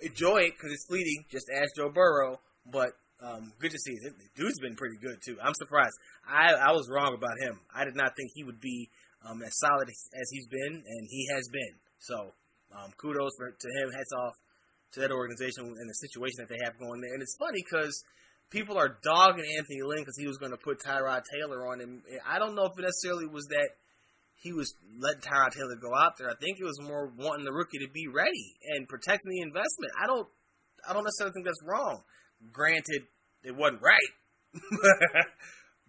Enjoy 0.00 0.38
it 0.38 0.54
because 0.56 0.72
it's 0.72 0.86
fleeting, 0.86 1.26
just 1.30 1.46
ask 1.54 1.76
Joe 1.76 1.90
Burrow, 1.90 2.40
but 2.64 2.96
um, 3.22 3.52
good 3.60 3.70
to 3.70 3.78
see. 3.78 3.96
The 4.02 4.12
dude's 4.34 4.58
been 4.60 4.76
pretty 4.76 4.96
good 5.00 5.18
too. 5.24 5.36
I'm 5.42 5.54
surprised. 5.54 5.94
I 6.26 6.54
I 6.54 6.72
was 6.72 6.88
wrong 6.88 7.14
about 7.14 7.38
him. 7.40 7.60
I 7.74 7.84
did 7.84 7.96
not 7.96 8.16
think 8.16 8.30
he 8.34 8.44
would 8.44 8.60
be 8.60 8.88
um, 9.28 9.42
as 9.42 9.58
solid 9.58 9.88
as 9.88 10.28
he's 10.30 10.46
been, 10.46 10.82
and 10.84 11.08
he 11.08 11.28
has 11.34 11.48
been. 11.52 11.74
So 11.98 12.32
um, 12.72 12.92
kudos 12.96 13.32
for, 13.36 13.50
to 13.50 13.68
him. 13.80 13.90
Hats 13.92 14.12
off 14.16 14.34
to 14.92 15.00
that 15.00 15.12
organization 15.12 15.64
and 15.64 15.88
the 15.88 15.94
situation 15.94 16.36
that 16.38 16.48
they 16.48 16.58
have 16.64 16.78
going 16.78 17.00
there. 17.00 17.14
And 17.14 17.22
it's 17.22 17.36
funny 17.38 17.62
because 17.62 18.02
people 18.50 18.76
are 18.76 18.98
dogging 19.02 19.46
Anthony 19.58 19.82
Lynn 19.82 20.00
because 20.00 20.18
he 20.18 20.26
was 20.26 20.38
going 20.38 20.50
to 20.50 20.58
put 20.58 20.80
Tyrod 20.80 21.22
Taylor 21.30 21.66
on 21.68 21.80
him. 21.80 22.02
I 22.26 22.38
don't 22.38 22.54
know 22.54 22.66
if 22.66 22.78
it 22.78 22.82
necessarily 22.82 23.26
was 23.26 23.46
that 23.50 23.70
he 24.34 24.52
was 24.52 24.74
letting 24.98 25.20
Tyrod 25.20 25.52
Taylor 25.52 25.76
go 25.80 25.94
out 25.94 26.18
there. 26.18 26.30
I 26.30 26.34
think 26.40 26.58
it 26.58 26.64
was 26.64 26.80
more 26.80 27.12
wanting 27.16 27.44
the 27.44 27.52
rookie 27.52 27.78
to 27.78 27.88
be 27.92 28.08
ready 28.08 28.56
and 28.74 28.88
protecting 28.88 29.30
the 29.30 29.42
investment. 29.42 29.92
I 30.02 30.06
don't, 30.06 30.26
I 30.88 30.92
don't 30.92 31.04
necessarily 31.04 31.34
think 31.34 31.46
that's 31.46 31.62
wrong. 31.62 32.02
Granted, 32.48 33.04
it 33.44 33.54
wasn't 33.54 33.82
right 33.84 34.12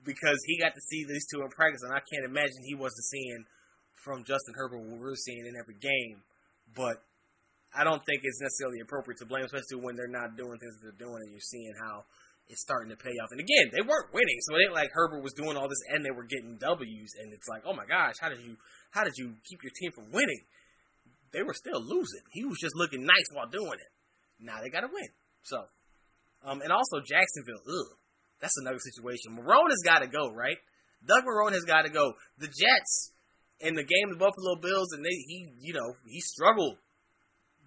because 0.04 0.40
he 0.46 0.60
got 0.60 0.76
to 0.76 0.82
see 0.82 1.06
these 1.08 1.26
two 1.32 1.42
in 1.42 1.50
practice, 1.50 1.82
and 1.84 1.94
I 1.96 2.04
can't 2.04 2.28
imagine 2.28 2.60
he 2.64 2.76
wasn't 2.76 3.08
seeing 3.08 3.46
from 4.04 4.24
Justin 4.24 4.56
Herbert 4.56 4.84
what 4.84 5.00
we're 5.00 5.16
seeing 5.16 5.48
in 5.48 5.56
every 5.56 5.80
game. 5.80 6.24
But 6.76 7.04
I 7.76 7.84
don't 7.84 8.04
think 8.04 8.22
it's 8.24 8.42
necessarily 8.42 8.80
appropriate 8.84 9.20
to 9.20 9.26
blame, 9.26 9.46
especially 9.46 9.80
when 9.80 9.96
they're 9.96 10.12
not 10.12 10.36
doing 10.36 10.60
things 10.60 10.76
they're 10.82 10.98
doing, 10.98 11.24
and 11.24 11.32
you're 11.32 11.44
seeing 11.44 11.74
how 11.80 12.04
it's 12.52 12.62
starting 12.62 12.92
to 12.92 13.00
pay 13.00 13.16
off. 13.24 13.32
And 13.32 13.40
again, 13.40 13.72
they 13.72 13.82
weren't 13.82 14.12
winning, 14.14 14.40
so 14.44 14.56
it 14.56 14.68
ain't 14.68 14.76
like 14.76 14.92
Herbert 14.92 15.24
was 15.24 15.34
doing 15.34 15.56
all 15.56 15.70
this 15.70 15.82
and 15.88 16.04
they 16.04 16.12
were 16.12 16.28
getting 16.28 16.58
W's. 16.60 17.16
And 17.16 17.32
it's 17.32 17.48
like, 17.48 17.64
oh 17.66 17.74
my 17.74 17.86
gosh, 17.88 18.16
how 18.20 18.28
did 18.28 18.44
you 18.44 18.58
how 18.92 19.04
did 19.04 19.16
you 19.16 19.40
keep 19.48 19.64
your 19.64 19.72
team 19.80 19.92
from 19.96 20.12
winning? 20.12 20.44
They 21.32 21.44
were 21.44 21.56
still 21.56 21.80
losing. 21.80 22.28
He 22.32 22.44
was 22.44 22.60
just 22.60 22.76
looking 22.76 23.06
nice 23.06 23.30
while 23.32 23.48
doing 23.48 23.80
it. 23.80 23.92
Now 24.44 24.60
they 24.62 24.70
got 24.70 24.82
to 24.82 24.92
win. 24.92 25.08
So, 25.44 25.64
um, 26.44 26.62
and 26.62 26.72
also 26.72 27.00
Jacksonville, 27.00 27.62
ugh, 27.68 27.98
that's 28.42 28.58
another 28.58 28.80
situation. 28.80 29.38
Marrone 29.38 29.70
has 29.70 29.84
got 29.86 30.00
to 30.00 30.08
go, 30.08 30.34
right? 30.34 30.58
Doug 31.06 31.24
Marrone 31.24 31.54
has 31.54 31.64
got 31.64 31.84
to 31.84 31.90
go. 31.90 32.14
The 32.38 32.48
Jets 32.48 33.12
in 33.60 33.76
the 33.76 33.84
game, 33.84 34.10
the 34.10 34.18
Buffalo 34.18 34.58
Bills, 34.62 34.94
and 34.94 35.06
they 35.06 35.14
he 35.28 35.54
you 35.62 35.74
know 35.74 35.94
he 36.06 36.20
struggled. 36.20 36.78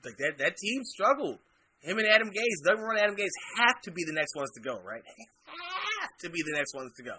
Like 0.04 0.18
that 0.18 0.38
that 0.38 0.56
team 0.56 0.82
struggled. 0.84 1.38
Him 1.80 1.98
and 1.98 2.08
Adam 2.08 2.28
Gase, 2.28 2.64
Doug 2.64 2.78
Marrone 2.78 2.96
and 2.96 3.12
Adam 3.12 3.16
Gase 3.16 3.36
have 3.58 3.80
to 3.84 3.92
be 3.92 4.04
the 4.06 4.14
next 4.14 4.34
ones 4.34 4.50
to 4.56 4.60
go, 4.60 4.80
right? 4.80 5.02
Have 6.00 6.16
to 6.22 6.30
be 6.30 6.40
the 6.40 6.56
next 6.56 6.74
ones 6.74 6.92
to 6.96 7.02
go. 7.02 7.16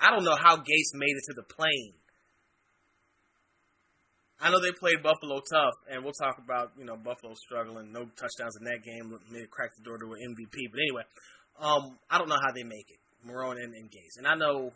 I 0.00 0.10
don't 0.10 0.24
know 0.24 0.36
how 0.36 0.56
Gase 0.56 0.94
made 0.94 1.12
it 1.12 1.24
to 1.28 1.34
the 1.36 1.42
plane. 1.42 1.94
I 4.40 4.50
know 4.50 4.60
they 4.60 4.72
played 4.72 5.02
Buffalo 5.02 5.42
tough, 5.52 5.74
and 5.90 6.02
we'll 6.02 6.16
talk 6.16 6.38
about 6.38 6.72
you 6.78 6.84
know 6.84 6.96
Buffalo 6.96 7.34
struggling, 7.34 7.92
no 7.92 8.04
touchdowns 8.16 8.56
in 8.56 8.64
that 8.64 8.82
game, 8.84 9.12
may 9.30 9.40
have 9.40 9.50
cracked 9.50 9.76
the 9.76 9.84
door 9.84 9.98
to 9.98 10.12
an 10.12 10.34
MVP. 10.34 10.70
But 10.72 10.80
anyway, 10.80 11.02
um, 11.60 11.98
I 12.10 12.18
don't 12.18 12.28
know 12.28 12.40
how 12.40 12.52
they 12.52 12.62
make 12.62 12.88
it, 12.88 13.00
Marrone 13.26 13.62
and, 13.62 13.74
and 13.74 13.90
Gase, 13.90 14.16
and 14.16 14.26
I 14.26 14.34
know 14.34 14.72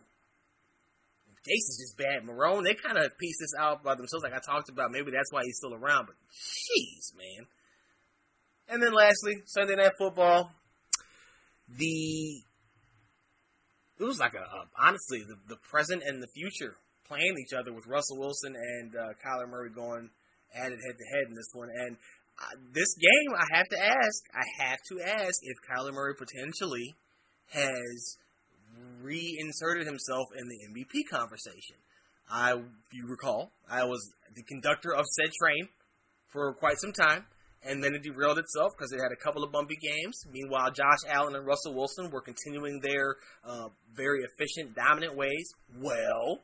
Gase 1.49 1.69
is 1.69 1.81
just 1.81 1.99
bad. 1.99 2.25
Marrone, 2.25 2.65
they 2.65 2.75
kind 2.75 2.99
of 2.99 3.17
piece 3.19 3.39
this 3.41 3.55
out 3.59 3.83
by 3.83 3.95
themselves, 3.95 4.23
like 4.23 4.33
I 4.33 4.41
talked 4.45 4.69
about. 4.69 4.91
Maybe 4.91 5.11
that's 5.11 5.33
why 5.33 5.43
he's 5.45 5.57
still 5.57 5.75
around. 5.75 6.07
But 6.07 6.17
jeez, 6.33 7.17
man. 7.17 7.47
And 8.69 8.83
then 8.83 8.93
lastly, 8.93 9.43
Sunday 9.47 9.77
Night 9.77 9.93
Football. 9.99 10.51
The 11.69 12.45
it 13.99 14.05
was 14.05 14.19
like 14.19 14.35
a, 14.35 14.39
a 14.39 14.69
honestly 14.79 15.23
the, 15.27 15.37
the 15.49 15.57
present 15.57 16.03
and 16.05 16.23
the 16.23 16.27
future 16.35 16.77
playing 17.09 17.35
each 17.41 17.53
other 17.53 17.73
with 17.73 17.87
Russell 17.87 18.19
Wilson 18.19 18.55
and 18.55 18.95
uh, 18.95 19.13
Kyler 19.25 19.49
Murray 19.49 19.71
going 19.71 20.11
at 20.55 20.73
it 20.73 20.79
head 20.79 20.97
to 20.99 21.17
head 21.17 21.29
in 21.29 21.35
this 21.35 21.51
one. 21.53 21.69
And 21.69 21.97
uh, 22.39 22.57
this 22.73 22.95
game, 22.99 23.35
I 23.37 23.57
have 23.57 23.69
to 23.69 23.79
ask, 23.79 24.23
I 24.35 24.65
have 24.65 24.79
to 24.91 25.01
ask 25.01 25.35
if 25.43 25.57
Kyler 25.69 25.93
Murray 25.93 26.15
potentially 26.17 26.95
has 27.53 28.17
reinserted 29.01 29.87
himself 29.87 30.27
in 30.39 30.49
the 30.49 30.59
MVP 30.71 31.09
conversation. 31.11 31.77
I, 32.31 32.55
if 32.55 32.93
you 32.93 33.07
recall, 33.07 33.53
I 33.71 33.85
was 33.85 34.01
the 34.35 34.43
conductor 34.43 34.95
of 34.95 35.05
said 35.07 35.31
train 35.41 35.69
for 36.33 36.55
quite 36.55 36.79
some 36.79 36.93
time, 36.93 37.27
and 37.63 37.85
then 37.85 37.95
it 37.95 38.03
derailed 38.03 38.39
itself 38.39 38.73
because 38.77 38.93
it 38.93 39.01
had 39.01 39.13
a 39.13 39.23
couple 39.23 39.45
of 39.45 39.53
bumpy 39.53 39.77
games. 39.77 40.25
Meanwhile, 40.33 40.73
Josh 40.73 41.05
Allen 41.09 41.37
and 41.37 41.47
Russell 41.47 41.75
Wilson 41.75 42.11
were 42.11 42.21
continuing 42.21 42.81
their 42.81 43.17
uh, 43.45 43.69
very 43.95 44.21
efficient, 44.25 44.75
dominant 44.75 45.17
ways. 45.17 45.53
Well, 45.79 46.41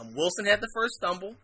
um, 0.00 0.14
Wilson 0.14 0.46
had 0.46 0.60
the 0.60 0.70
first 0.74 0.94
stumble, 0.94 1.34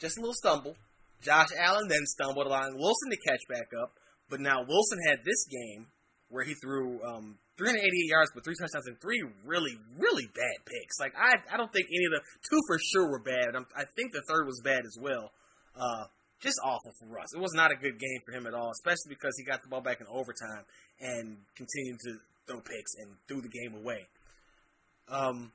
just 0.00 0.18
a 0.18 0.20
little 0.20 0.34
stumble. 0.34 0.76
Josh 1.22 1.48
Allen 1.58 1.88
then 1.88 2.04
stumbled, 2.06 2.46
allowing 2.46 2.78
Wilson 2.78 3.10
to 3.10 3.16
catch 3.16 3.40
back 3.48 3.70
up. 3.82 3.92
But 4.30 4.40
now 4.40 4.62
Wilson 4.62 4.98
had 5.08 5.24
this 5.24 5.46
game 5.46 5.86
where 6.28 6.44
he 6.44 6.54
threw 6.54 7.00
um, 7.02 7.38
388 7.56 7.90
yards, 8.08 8.30
but 8.34 8.44
three 8.44 8.54
touchdowns 8.60 8.86
and 8.86 9.00
three 9.00 9.24
really, 9.44 9.78
really 9.96 10.26
bad 10.26 10.58
picks. 10.66 11.00
Like 11.00 11.14
I, 11.16 11.40
I 11.52 11.56
don't 11.56 11.72
think 11.72 11.88
any 11.88 12.04
of 12.04 12.12
the 12.12 12.22
two 12.48 12.60
for 12.68 12.78
sure 12.78 13.10
were 13.10 13.22
bad. 13.22 13.56
I'm, 13.56 13.66
i 13.74 13.84
think 13.96 14.12
the 14.12 14.22
third 14.28 14.46
was 14.46 14.60
bad 14.62 14.84
as 14.84 14.96
well. 15.00 15.32
Uh, 15.74 16.04
just 16.40 16.60
awful 16.62 16.92
for 17.00 17.06
Russ. 17.06 17.34
It 17.34 17.40
was 17.40 17.54
not 17.54 17.72
a 17.72 17.74
good 17.74 17.98
game 17.98 18.20
for 18.24 18.32
him 18.32 18.46
at 18.46 18.54
all, 18.54 18.70
especially 18.70 19.10
because 19.10 19.34
he 19.36 19.44
got 19.44 19.62
the 19.62 19.68
ball 19.68 19.80
back 19.80 20.00
in 20.00 20.06
overtime 20.06 20.64
and 21.00 21.38
continued 21.56 21.98
to 22.04 22.18
throw 22.46 22.60
picks 22.60 22.94
and 23.00 23.16
threw 23.26 23.40
the 23.40 23.48
game 23.48 23.74
away. 23.74 24.06
Um, 25.08 25.52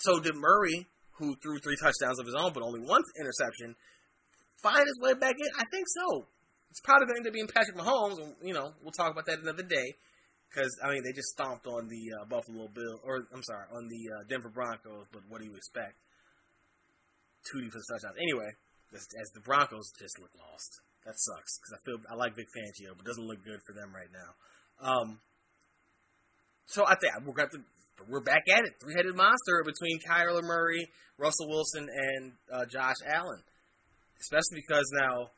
so 0.00 0.18
did 0.18 0.34
Murray, 0.34 0.88
who 1.20 1.36
threw 1.36 1.58
three 1.58 1.76
touchdowns 1.76 2.18
of 2.18 2.26
his 2.26 2.34
own 2.34 2.52
but 2.52 2.62
only 2.62 2.80
one 2.80 3.02
interception, 3.20 3.76
find 4.62 4.80
his 4.80 4.98
way 5.00 5.14
back 5.14 5.36
in? 5.38 5.48
I 5.56 5.64
think 5.70 5.86
so. 5.88 6.26
It's 6.70 6.80
probably 6.80 7.06
going 7.06 7.16
to 7.16 7.20
end 7.20 7.28
up 7.28 7.34
being 7.34 7.50
Patrick 7.52 7.76
Mahomes, 7.76 8.22
and 8.22 8.34
you 8.42 8.54
know 8.54 8.72
we'll 8.82 8.96
talk 8.96 9.12
about 9.12 9.26
that 9.26 9.40
another 9.40 9.62
day. 9.62 9.94
Because 10.48 10.70
I 10.82 10.90
mean, 10.90 11.02
they 11.04 11.12
just 11.12 11.30
stomped 11.30 11.66
on 11.66 11.86
the 11.86 12.02
uh, 12.18 12.24
Buffalo 12.26 12.66
Bill, 12.66 12.98
or 13.04 13.26
I'm 13.30 13.42
sorry, 13.42 13.66
on 13.70 13.86
the 13.86 14.02
uh, 14.10 14.22
Denver 14.26 14.50
Broncos. 14.50 15.06
But 15.12 15.22
what 15.28 15.38
do 15.38 15.46
you 15.46 15.54
expect? 15.54 15.94
Two 17.46 17.62
touchdowns. 17.70 18.18
Anyway, 18.18 18.50
as, 18.94 19.06
as, 19.20 19.30
the 19.34 19.40
Broncos 19.40 19.92
just 19.98 20.18
look 20.18 20.30
lost. 20.34 20.80
That 21.06 21.16
sucks 21.16 21.58
because 21.58 21.72
I 21.74 21.80
feel 21.86 21.98
I 22.10 22.14
like 22.14 22.36
Vic 22.36 22.50
Fangio, 22.50 22.92
but 22.96 23.06
doesn't 23.06 23.24
look 23.24 23.42
good 23.44 23.60
for 23.66 23.72
them 23.72 23.94
right 23.94 24.10
now. 24.12 24.30
Um, 24.82 25.20
so 26.70 26.86
I 26.86 26.94
think 26.94 27.12
we're 27.26 27.34
got 27.34 27.50
the 27.50 27.62
we're 28.08 28.20
back 28.20 28.44
at 28.48 28.64
it. 28.64 28.74
Three 28.80 28.94
headed 28.94 29.14
monster 29.14 29.62
between 29.64 30.00
Kyler 30.00 30.42
Murray, 30.42 30.88
Russell 31.18 31.48
Wilson, 31.48 31.88
and 31.90 32.32
uh, 32.52 32.64
Josh 32.64 32.96
Allen. 33.06 33.42
Especially 34.20 34.62
because 34.66 34.90
now 34.92 35.30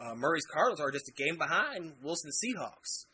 uh, 0.00 0.14
Murray's 0.14 0.46
Cardinals 0.46 0.80
are 0.80 0.90
just 0.90 1.08
a 1.08 1.12
game 1.12 1.36
behind 1.36 1.92
Wilson's 2.02 2.38
Seahawks. 2.40 3.06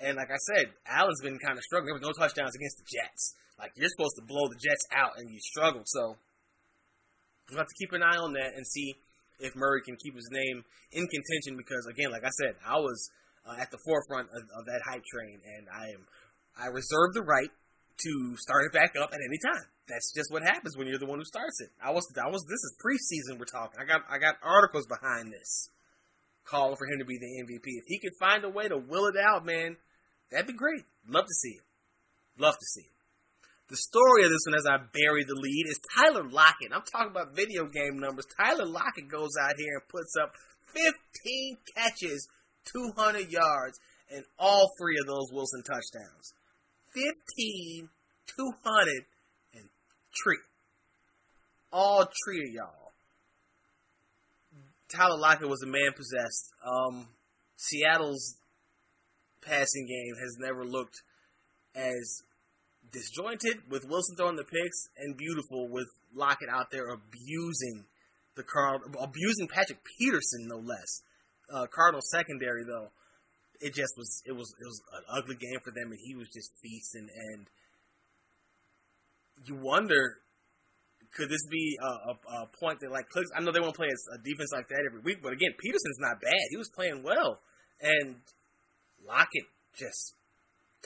And 0.00 0.16
like 0.16 0.30
I 0.30 0.38
said, 0.54 0.72
Allen's 0.86 1.20
been 1.22 1.38
kind 1.38 1.58
of 1.58 1.64
struggling. 1.64 1.92
There 1.92 2.00
was 2.00 2.06
no 2.06 2.16
touchdowns 2.16 2.54
against 2.54 2.78
the 2.78 2.88
Jets. 2.88 3.34
Like 3.58 3.72
you're 3.76 3.90
supposed 3.90 4.16
to 4.16 4.24
blow 4.24 4.48
the 4.48 4.56
Jets 4.56 4.86
out, 4.92 5.12
and 5.16 5.30
you 5.30 5.38
struggled. 5.40 5.84
So 5.86 6.16
we'll 7.50 7.58
have 7.58 7.68
to 7.68 7.78
keep 7.78 7.92
an 7.92 8.02
eye 8.02 8.16
on 8.16 8.32
that 8.34 8.54
and 8.56 8.66
see 8.66 8.94
if 9.40 9.56
Murray 9.56 9.82
can 9.84 9.96
keep 9.96 10.14
his 10.14 10.28
name 10.30 10.64
in 10.92 11.06
contention. 11.06 11.56
Because 11.56 11.86
again, 11.90 12.10
like 12.10 12.24
I 12.24 12.32
said, 12.40 12.56
I 12.64 12.78
was 12.78 13.10
uh, 13.44 13.60
at 13.60 13.70
the 13.70 13.78
forefront 13.84 14.28
of, 14.32 14.42
of 14.42 14.64
that 14.66 14.80
hype 14.88 15.04
train, 15.04 15.40
and 15.44 15.68
I 15.68 15.92
am 15.92 16.06
I 16.60 16.66
reserve 16.66 17.14
the 17.14 17.22
right 17.22 17.50
to 18.04 18.36
start 18.36 18.66
it 18.66 18.72
back 18.72 18.94
up 18.96 19.10
at 19.12 19.20
any 19.20 19.38
time. 19.38 19.64
That's 19.88 20.12
just 20.14 20.30
what 20.30 20.42
happens 20.42 20.76
when 20.76 20.86
you're 20.86 20.98
the 20.98 21.06
one 21.06 21.18
who 21.18 21.24
starts 21.24 21.60
it. 21.60 21.70
I 21.82 21.90
was, 21.90 22.06
I 22.16 22.28
was. 22.28 22.44
This 22.44 22.62
is 22.62 22.76
preseason. 22.78 23.38
We're 23.38 23.46
talking. 23.46 23.80
I 23.80 23.84
got, 23.84 24.02
I 24.08 24.18
got 24.18 24.36
articles 24.42 24.86
behind 24.86 25.32
this, 25.32 25.68
calling 26.44 26.76
for 26.76 26.86
him 26.86 27.00
to 27.00 27.04
be 27.04 27.18
the 27.18 27.26
MVP. 27.26 27.64
If 27.64 27.84
he 27.86 27.98
could 27.98 28.14
find 28.20 28.44
a 28.44 28.48
way 28.48 28.68
to 28.68 28.76
will 28.76 29.06
it 29.06 29.16
out, 29.16 29.44
man, 29.44 29.76
that'd 30.30 30.46
be 30.46 30.52
great. 30.52 30.84
Love 31.08 31.24
to 31.24 31.34
see 31.34 31.58
it. 31.58 31.64
Love 32.38 32.54
to 32.54 32.66
see 32.74 32.86
it. 32.86 33.00
The 33.68 33.76
story 33.76 34.24
of 34.24 34.30
this 34.30 34.46
one, 34.46 34.58
as 34.58 34.66
I 34.66 34.78
bury 34.78 35.24
the 35.24 35.38
lead, 35.38 35.66
is 35.68 35.78
Tyler 35.94 36.28
Lockett. 36.28 36.74
I'm 36.74 36.82
talking 36.90 37.10
about 37.10 37.36
video 37.36 37.66
game 37.66 37.98
numbers. 37.98 38.26
Tyler 38.36 38.66
Lockett 38.66 39.08
goes 39.08 39.30
out 39.40 39.54
here 39.56 39.78
and 39.78 39.88
puts 39.88 40.14
up 40.20 40.32
15 40.74 41.56
catches, 41.76 42.28
200 42.72 43.30
yards, 43.30 43.78
and 44.12 44.24
all 44.38 44.70
three 44.78 44.98
of 44.98 45.06
those 45.06 45.30
Wilson 45.32 45.62
touchdowns. 45.62 46.34
15, 46.94 47.88
200, 48.36 49.04
and 49.54 49.64
tree. 50.14 50.38
All 51.72 52.08
three 52.24 52.48
of 52.48 52.50
y'all. 52.52 52.92
Tyler 54.94 55.18
Lockett 55.18 55.48
was 55.48 55.62
a 55.62 55.66
man 55.66 55.92
possessed. 55.94 56.52
Um, 56.66 57.06
Seattle's 57.56 58.36
passing 59.40 59.86
game 59.86 60.14
has 60.20 60.36
never 60.38 60.64
looked 60.64 61.02
as 61.74 62.22
disjointed 62.90 63.70
with 63.70 63.88
Wilson 63.88 64.16
throwing 64.16 64.36
the 64.36 64.44
picks 64.44 64.88
and 64.98 65.16
beautiful 65.16 65.68
with 65.68 65.86
Lockett 66.14 66.48
out 66.48 66.70
there 66.72 66.88
abusing 66.88 67.84
the 68.36 68.42
Card 68.42 68.82
abusing 69.00 69.48
Patrick 69.48 69.78
Peterson 69.98 70.48
no 70.48 70.56
less. 70.56 71.02
Uh, 71.52 71.66
Cardinal 71.66 72.02
secondary 72.10 72.64
though 72.64 72.90
it 73.60 73.74
just 73.74 73.94
was 73.96 74.22
it 74.24 74.32
was 74.32 74.52
it 74.58 74.64
was 74.64 74.80
an 74.94 75.04
ugly 75.16 75.36
game 75.36 75.60
for 75.62 75.70
them, 75.70 75.92
and 75.92 76.00
he 76.02 76.16
was 76.16 76.28
just 76.28 76.50
feasting. 76.62 77.08
And 77.12 77.46
you 79.44 79.56
wonder, 79.56 80.18
could 81.14 81.28
this 81.28 81.46
be 81.50 81.76
a, 81.80 82.10
a, 82.10 82.42
a 82.42 82.46
point 82.58 82.80
that 82.80 82.90
like? 82.90 83.04
I 83.36 83.40
know 83.40 83.52
they 83.52 83.60
won't 83.60 83.76
play 83.76 83.88
a, 83.88 84.18
defense 84.18 84.50
like 84.52 84.68
that 84.68 84.88
every 84.88 85.00
week, 85.00 85.22
but 85.22 85.32
again, 85.32 85.52
Peterson's 85.58 86.00
not 86.00 86.20
bad. 86.20 86.48
He 86.50 86.56
was 86.56 86.70
playing 86.74 87.02
well, 87.02 87.40
and 87.80 88.16
Lockett 89.06 89.44
just 89.76 90.14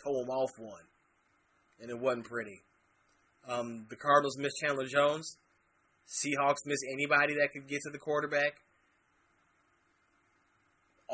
toe 0.02 0.22
him 0.22 0.30
off 0.30 0.50
one, 0.58 0.86
and 1.80 1.90
it 1.90 1.98
wasn't 1.98 2.26
pretty. 2.26 2.62
Um, 3.48 3.86
the 3.88 3.96
Cardinals 3.96 4.38
missed 4.38 4.56
Chandler 4.60 4.86
Jones. 4.86 5.36
Seahawks 6.08 6.66
miss 6.66 6.80
anybody 6.92 7.34
that 7.34 7.52
could 7.52 7.68
get 7.68 7.80
to 7.84 7.90
the 7.90 7.98
quarterback 7.98 8.63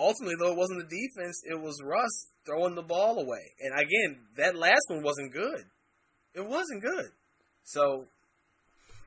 ultimately, 0.01 0.37
though, 0.41 0.53
it 0.53 0.59
wasn't 0.59 0.81
the 0.89 0.97
defense; 0.97 1.43
it 1.45 1.61
was 1.61 1.77
Russ 1.85 2.27
throwing 2.47 2.75
the 2.75 2.83
ball 2.83 3.19
away. 3.21 3.53
And 3.61 3.75
again, 3.79 4.27
that 4.37 4.57
last 4.57 4.83
one 4.89 5.03
wasn't 5.03 5.33
good. 5.33 5.65
It 6.35 6.47
wasn't 6.47 6.83
good. 6.83 7.11
So 7.65 8.07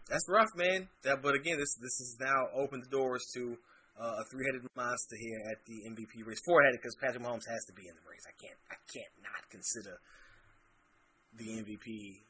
That's 0.09 0.27
rough, 0.29 0.51
man. 0.55 0.89
That, 1.03 1.21
but 1.21 1.35
again, 1.35 1.57
this 1.57 1.75
this 1.81 1.97
has 1.99 2.17
now 2.19 2.47
opened 2.55 2.83
the 2.83 2.91
doors 2.91 3.23
to 3.35 3.57
uh, 3.99 4.21
a 4.21 4.23
three-headed 4.31 4.67
monster 4.75 5.15
here 5.19 5.39
at 5.51 5.63
the 5.65 5.87
MVP 5.89 6.25
race. 6.27 6.41
Four-headed 6.45 6.79
because 6.81 6.95
Patrick 6.99 7.23
Mahomes 7.23 7.47
has 7.47 7.63
to 7.67 7.73
be 7.73 7.87
in 7.87 7.95
the 7.95 8.05
race. 8.09 8.25
I 8.27 8.35
can't 8.41 8.59
I 8.69 8.77
can't 8.91 9.15
not 9.23 9.41
consider 9.49 9.95
the 11.39 11.47
MVP 11.63 12.21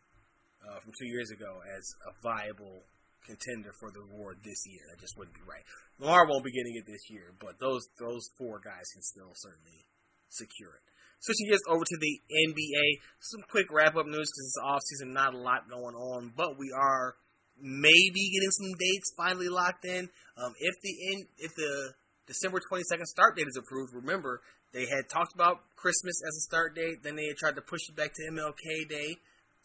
uh, 0.64 0.80
from 0.80 0.94
two 0.96 1.08
years 1.10 1.30
ago 1.32 1.60
as 1.76 1.84
a 2.08 2.12
viable 2.24 2.84
contender 3.26 3.72
for 3.80 3.92
the 3.92 4.04
award 4.12 4.44
this 4.44 4.64
year. 4.68 4.84
That 4.92 5.02
just 5.02 5.18
wouldn't 5.18 5.36
be 5.36 5.46
right. 5.48 5.64
Lamar 6.00 6.28
won't 6.28 6.46
be 6.46 6.52
getting 6.52 6.76
it 6.76 6.86
this 6.86 7.10
year, 7.10 7.34
but 7.40 7.60
those 7.60 7.88
those 8.00 8.30
four 8.38 8.60
guys 8.60 8.88
can 8.94 9.04
still 9.04 9.32
certainly 9.36 9.88
secure 10.30 10.76
it. 10.76 10.84
Switching 11.24 11.48
gears 11.48 11.64
over 11.70 11.86
to 11.86 11.98
the 12.00 12.20
NBA, 12.52 12.86
some 13.20 13.42
quick 13.48 13.72
wrap 13.72 13.96
up 13.96 14.06
news 14.06 14.28
because 14.28 14.48
it's 14.52 14.60
off 14.64 14.82
season, 14.84 15.14
not 15.14 15.34
a 15.34 15.38
lot 15.38 15.70
going 15.70 15.96
on, 15.96 16.34
but 16.36 16.60
we 16.60 16.68
are 16.76 17.16
maybe 17.56 18.28
getting 18.34 18.52
some 18.52 18.74
dates 18.76 19.14
finally 19.16 19.48
locked 19.48 19.86
in. 19.86 20.10
Um, 20.36 20.52
if 20.60 20.76
the 20.84 20.94
in, 21.14 21.28
if 21.38 21.56
the 21.56 21.94
December 22.28 22.60
22nd 22.60 23.06
start 23.06 23.38
date 23.38 23.48
is 23.48 23.56
approved, 23.58 23.94
remember 23.94 24.42
they 24.74 24.86
had 24.86 25.08
talked 25.08 25.34
about 25.34 25.62
Christmas 25.76 26.20
as 26.28 26.36
a 26.36 26.42
start 26.42 26.76
date, 26.76 27.04
then 27.04 27.16
they 27.16 27.28
had 27.28 27.38
tried 27.38 27.56
to 27.56 27.62
push 27.62 27.88
it 27.88 27.96
back 27.96 28.12
to 28.16 28.32
MLK 28.32 28.90
Day 28.90 29.18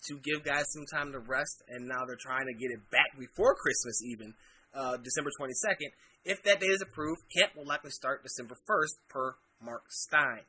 to 0.06 0.18
give 0.22 0.44
guys 0.44 0.70
some 0.70 0.86
time 0.86 1.12
to 1.12 1.18
rest, 1.18 1.62
and 1.68 1.88
now 1.88 2.06
they're 2.06 2.20
trying 2.20 2.46
to 2.46 2.54
get 2.54 2.70
it 2.70 2.90
back 2.90 3.18
before 3.18 3.54
Christmas, 3.54 4.02
even 4.04 4.34
uh, 4.74 4.96
December 5.02 5.30
22nd. 5.40 5.90
If 6.24 6.42
that 6.44 6.60
date 6.60 6.70
is 6.70 6.82
approved, 6.82 7.22
camp 7.34 7.52
will 7.56 7.66
likely 7.66 7.90
start 7.90 8.22
December 8.22 8.56
1st, 8.68 8.94
per 9.08 9.36
Mark 9.62 9.82
Stein. 9.88 10.42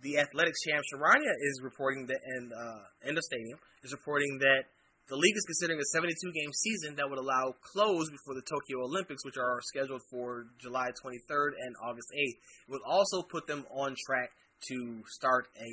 The 0.00 0.18
Athletics 0.18 0.60
Shams 0.64 0.86
Charania 0.92 1.32
is 1.40 1.60
reporting 1.62 2.06
that, 2.06 2.20
and 2.24 2.52
uh, 2.52 3.08
End 3.08 3.18
of 3.18 3.24
Stadium 3.24 3.58
is 3.82 3.92
reporting 3.92 4.38
that 4.40 4.64
the 5.08 5.16
league 5.16 5.36
is 5.36 5.46
considering 5.46 5.78
a 5.78 5.88
72 5.94 6.18
game 6.32 6.52
season 6.52 6.96
that 6.96 7.08
would 7.08 7.18
allow 7.18 7.54
close 7.62 8.10
before 8.10 8.34
the 8.34 8.42
Tokyo 8.42 8.84
Olympics, 8.84 9.24
which 9.24 9.38
are 9.38 9.60
scheduled 9.62 10.02
for 10.10 10.46
July 10.58 10.90
23rd 10.90 11.54
and 11.64 11.76
August 11.82 12.10
8th. 12.10 12.38
It 12.66 12.70
would 12.70 12.84
also 12.84 13.22
put 13.22 13.46
them 13.46 13.64
on 13.70 13.94
track 14.04 14.30
to 14.68 15.02
start 15.06 15.46
a 15.54 15.68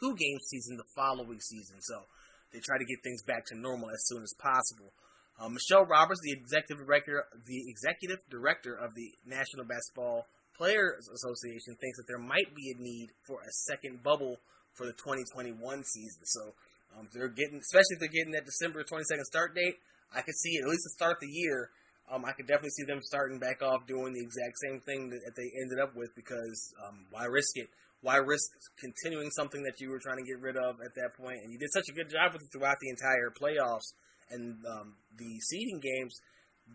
82 0.00 0.16
game 0.16 0.38
season 0.46 0.76
the 0.76 0.88
following 0.94 1.40
season. 1.40 1.80
So 1.80 2.06
they 2.52 2.60
try 2.60 2.78
to 2.78 2.84
get 2.84 3.02
things 3.02 3.22
back 3.22 3.46
to 3.46 3.54
normal 3.56 3.90
as 3.90 4.06
soon 4.06 4.22
as 4.22 4.34
possible. 4.38 4.92
Uh, 5.38 5.48
Michelle 5.48 5.86
Roberts, 5.86 6.20
the 6.22 6.32
executive 6.32 6.84
director, 6.84 7.24
the 7.46 7.70
executive 7.70 8.18
director 8.30 8.74
of 8.74 8.94
the 8.94 9.12
National 9.24 9.64
Basketball 9.64 10.26
Players 10.56 11.08
Association, 11.08 11.78
thinks 11.78 11.96
that 11.98 12.08
there 12.08 12.18
might 12.18 12.54
be 12.56 12.74
a 12.74 12.82
need 12.82 13.10
for 13.26 13.38
a 13.38 13.52
second 13.70 14.02
bubble 14.02 14.38
for 14.74 14.86
the 14.86 14.92
2021 14.92 15.54
season. 15.84 16.22
So 16.24 16.54
um, 16.98 17.06
they're 17.14 17.28
getting, 17.28 17.58
especially 17.62 17.94
if 17.94 18.00
they're 18.00 18.18
getting 18.18 18.32
that 18.32 18.46
December 18.46 18.82
22nd 18.82 19.22
start 19.30 19.54
date. 19.54 19.78
I 20.14 20.22
could 20.22 20.34
see 20.34 20.56
it, 20.56 20.64
at 20.64 20.70
least 20.70 20.84
to 20.84 20.96
start 20.96 21.20
the 21.20 21.28
year. 21.28 21.70
Um, 22.10 22.24
I 22.24 22.32
could 22.32 22.48
definitely 22.48 22.74
see 22.74 22.84
them 22.88 23.02
starting 23.02 23.38
back 23.38 23.60
off 23.60 23.86
doing 23.86 24.14
the 24.14 24.24
exact 24.24 24.56
same 24.64 24.80
thing 24.80 25.10
that, 25.10 25.20
that 25.22 25.36
they 25.36 25.52
ended 25.60 25.78
up 25.78 25.94
with 25.94 26.08
because 26.16 26.72
um, 26.82 27.04
why 27.10 27.24
risk 27.24 27.56
it? 27.56 27.68
Why 28.00 28.16
risk 28.16 28.50
continuing 28.78 29.30
something 29.30 29.62
that 29.64 29.80
you 29.80 29.90
were 29.90 29.98
trying 29.98 30.18
to 30.18 30.28
get 30.28 30.40
rid 30.40 30.56
of 30.56 30.76
at 30.84 30.94
that 30.94 31.18
point? 31.18 31.42
And 31.42 31.52
you 31.52 31.58
did 31.58 31.72
such 31.72 31.88
a 31.90 31.94
good 31.94 32.10
job 32.10 32.32
with 32.32 32.42
it 32.42 32.48
throughout 32.52 32.78
the 32.80 32.90
entire 32.90 33.30
playoffs 33.34 33.90
and 34.30 34.58
um, 34.66 34.94
the 35.16 35.40
seeding 35.40 35.80
games. 35.80 36.14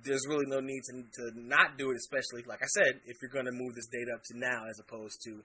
There's 0.04 0.28
really 0.28 0.48
no 0.48 0.60
need 0.60 0.82
to, 0.90 1.04
to 1.22 1.32
not 1.36 1.78
do 1.78 1.92
it, 1.92 1.98
especially 1.98 2.44
like 2.48 2.60
I 2.62 2.68
said, 2.76 3.00
if 3.06 3.16
you're 3.22 3.32
going 3.32 3.46
to 3.46 3.56
move 3.56 3.76
this 3.76 3.88
date 3.88 4.10
up 4.14 4.24
to 4.26 4.38
now 4.38 4.68
as 4.70 4.80
opposed 4.80 5.22
to 5.24 5.44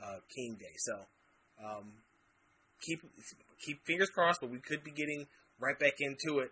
uh, 0.00 0.18
King 0.34 0.56
Day. 0.58 0.74
So 0.78 0.94
um, 1.60 1.92
keep 2.80 3.00
keep 3.64 3.84
fingers 3.84 4.08
crossed, 4.08 4.40
but 4.40 4.50
we 4.50 4.60
could 4.60 4.84
be 4.84 4.92
getting 4.92 5.26
right 5.60 5.78
back 5.78 5.94
into 5.98 6.38
it 6.38 6.50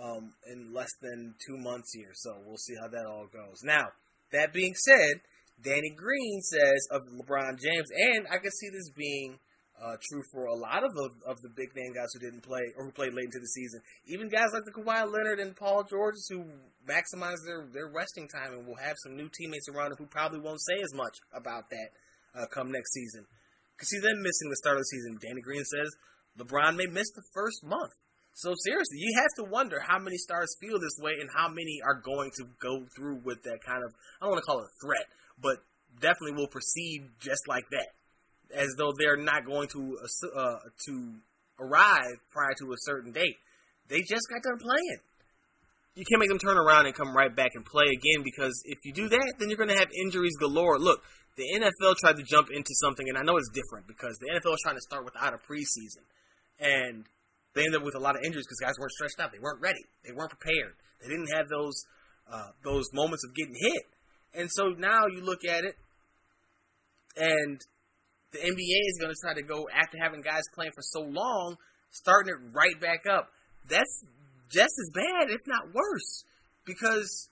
um, 0.00 0.34
in 0.50 0.72
less 0.74 0.90
than 1.00 1.34
two 1.46 1.56
months 1.56 1.92
here. 1.94 2.12
So 2.14 2.34
we'll 2.44 2.56
see 2.56 2.74
how 2.80 2.88
that 2.88 3.06
all 3.06 3.28
goes. 3.32 3.62
Now, 3.62 3.88
that 4.32 4.52
being 4.52 4.74
said, 4.74 5.20
Danny 5.62 5.90
Green 5.94 6.40
says 6.42 6.88
of 6.90 7.02
LeBron 7.14 7.58
James, 7.62 7.88
and 8.12 8.26
I 8.26 8.38
can 8.38 8.50
see 8.50 8.68
this 8.70 8.90
being 8.96 9.38
uh, 9.82 9.96
true 10.10 10.22
for 10.30 10.46
a 10.46 10.54
lot 10.54 10.84
of 10.84 10.94
the, 10.94 11.10
of 11.26 11.40
the 11.42 11.50
big 11.54 11.74
name 11.74 11.94
guys 11.94 12.10
who 12.14 12.20
didn't 12.20 12.42
play 12.42 12.62
or 12.76 12.86
who 12.86 12.92
played 12.92 13.14
late 13.14 13.26
into 13.26 13.40
the 13.40 13.50
season. 13.50 13.80
Even 14.06 14.28
guys 14.28 14.50
like 14.52 14.64
the 14.64 14.74
Kawhi 14.74 15.10
Leonard 15.10 15.40
and 15.40 15.56
Paul 15.56 15.82
George 15.82 16.14
who 16.30 16.46
maximize 16.86 17.42
their, 17.46 17.66
their 17.72 17.90
resting 17.90 18.28
time 18.28 18.54
and 18.54 18.66
will 18.66 18.78
have 18.78 18.96
some 19.02 19.16
new 19.16 19.28
teammates 19.28 19.68
around 19.68 19.90
them 19.90 19.98
who 19.98 20.06
probably 20.06 20.38
won't 20.38 20.62
say 20.62 20.78
as 20.82 20.94
much 20.94 21.18
about 21.34 21.70
that 21.70 21.90
uh, 22.38 22.46
come 22.54 22.70
next 22.70 22.92
season. 22.92 23.26
Because 23.74 23.90
see 23.90 23.98
them 23.98 24.22
missing 24.22 24.50
the 24.50 24.60
start 24.62 24.76
of 24.76 24.82
the 24.82 24.92
season. 24.94 25.18
Danny 25.18 25.42
Green 25.42 25.64
says 25.64 25.90
LeBron 26.38 26.76
may 26.76 26.86
miss 26.86 27.10
the 27.10 27.26
first 27.34 27.64
month. 27.64 27.92
So 28.34 28.54
seriously, 28.64 28.96
you 28.96 29.12
have 29.20 29.44
to 29.44 29.50
wonder 29.50 29.80
how 29.80 29.98
many 29.98 30.16
stars 30.16 30.56
feel 30.60 30.80
this 30.80 30.96
way 31.00 31.12
and 31.20 31.28
how 31.36 31.48
many 31.48 31.80
are 31.84 32.00
going 32.00 32.30
to 32.38 32.44
go 32.62 32.86
through 32.96 33.20
with 33.24 33.42
that 33.42 33.58
kind 33.66 33.82
of 33.84 33.92
I 34.20 34.24
don't 34.24 34.32
want 34.32 34.40
to 34.40 34.48
call 34.48 34.60
it 34.60 34.70
a 34.72 34.76
threat, 34.80 35.06
but 35.42 35.58
definitely 36.00 36.32
will 36.32 36.48
proceed 36.48 37.08
just 37.20 37.48
like 37.48 37.64
that, 37.70 37.88
as 38.54 38.68
though 38.78 38.92
they're 38.98 39.16
not 39.16 39.44
going 39.44 39.68
to 39.68 39.98
uh, 40.36 40.58
to 40.86 41.14
arrive 41.60 42.16
prior 42.32 42.54
to 42.60 42.72
a 42.72 42.76
certain 42.78 43.12
date. 43.12 43.36
They 43.88 44.00
just 44.00 44.26
got 44.30 44.42
done 44.42 44.58
playing. 44.58 45.00
You 45.94 46.04
can't 46.08 46.20
make 46.20 46.30
them 46.30 46.38
turn 46.38 46.56
around 46.56 46.86
and 46.86 46.94
come 46.94 47.14
right 47.14 47.34
back 47.34 47.50
and 47.54 47.66
play 47.66 47.84
again 47.84 48.24
because 48.24 48.54
if 48.64 48.78
you 48.84 48.92
do 48.94 49.10
that, 49.10 49.34
then 49.38 49.50
you're 49.50 49.58
going 49.58 49.68
to 49.68 49.76
have 49.76 49.90
injuries 49.92 50.32
galore. 50.40 50.78
Look, 50.78 51.02
the 51.36 51.44
NFL 51.52 51.96
tried 51.96 52.16
to 52.16 52.22
jump 52.22 52.48
into 52.50 52.72
something, 52.80 53.08
and 53.08 53.18
I 53.18 53.22
know 53.22 53.36
it's 53.36 53.50
different 53.52 53.86
because 53.86 54.16
the 54.20 54.28
NFL 54.32 54.54
is 54.54 54.60
trying 54.62 54.76
to 54.76 54.86
start 54.88 55.04
without 55.04 55.34
a 55.34 55.40
preseason, 55.44 56.04
and 56.60 57.04
they 57.54 57.64
ended 57.64 57.80
up 57.80 57.84
with 57.84 57.94
a 57.94 58.00
lot 58.00 58.16
of 58.16 58.22
injuries 58.24 58.46
because 58.46 58.60
guys 58.60 58.76
weren't 58.78 58.92
stretched 58.92 59.20
out, 59.20 59.32
they 59.32 59.40
weren't 59.40 59.60
ready, 59.60 59.84
they 60.04 60.12
weren't 60.12 60.32
prepared, 60.32 60.76
they 61.00 61.08
didn't 61.08 61.28
have 61.32 61.48
those 61.48 61.84
uh, 62.30 62.52
those 62.64 62.84
moments 62.92 63.24
of 63.24 63.34
getting 63.34 63.56
hit, 63.56 63.82
and 64.34 64.48
so 64.50 64.74
now 64.78 65.06
you 65.06 65.22
look 65.22 65.44
at 65.44 65.64
it, 65.64 65.76
and 67.16 67.60
the 68.32 68.38
NBA 68.38 68.80
is 68.88 68.98
going 69.00 69.12
to 69.12 69.20
try 69.22 69.34
to 69.34 69.42
go 69.42 69.68
after 69.72 69.98
having 70.00 70.22
guys 70.22 70.42
playing 70.54 70.72
for 70.74 70.82
so 70.82 71.00
long, 71.00 71.56
starting 71.90 72.32
it 72.32 72.40
right 72.54 72.80
back 72.80 73.04
up. 73.10 73.28
That's 73.68 74.04
just 74.50 74.72
as 74.72 74.90
bad, 74.94 75.30
if 75.30 75.40
not 75.46 75.74
worse, 75.74 76.24
because 76.64 77.28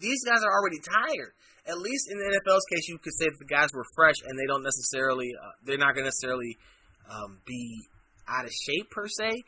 these 0.00 0.24
guys 0.24 0.42
are 0.42 0.52
already 0.52 0.80
tired 0.80 1.32
at 1.66 1.78
least 1.78 2.10
in 2.10 2.18
the 2.18 2.26
NFL's 2.26 2.66
case, 2.74 2.88
you 2.88 2.98
could 2.98 3.14
say 3.14 3.26
that 3.26 3.38
the 3.38 3.46
guys 3.46 3.70
were 3.72 3.86
fresh 3.94 4.18
and 4.26 4.38
they 4.38 4.46
don't 4.46 4.62
necessarily, 4.62 5.30
uh, 5.30 5.54
they're 5.64 5.78
not 5.78 5.94
going 5.94 6.04
to 6.04 6.10
necessarily 6.10 6.58
um, 7.06 7.38
be 7.46 7.86
out 8.26 8.44
of 8.44 8.50
shape 8.50 8.90
per 8.90 9.06
se. 9.06 9.42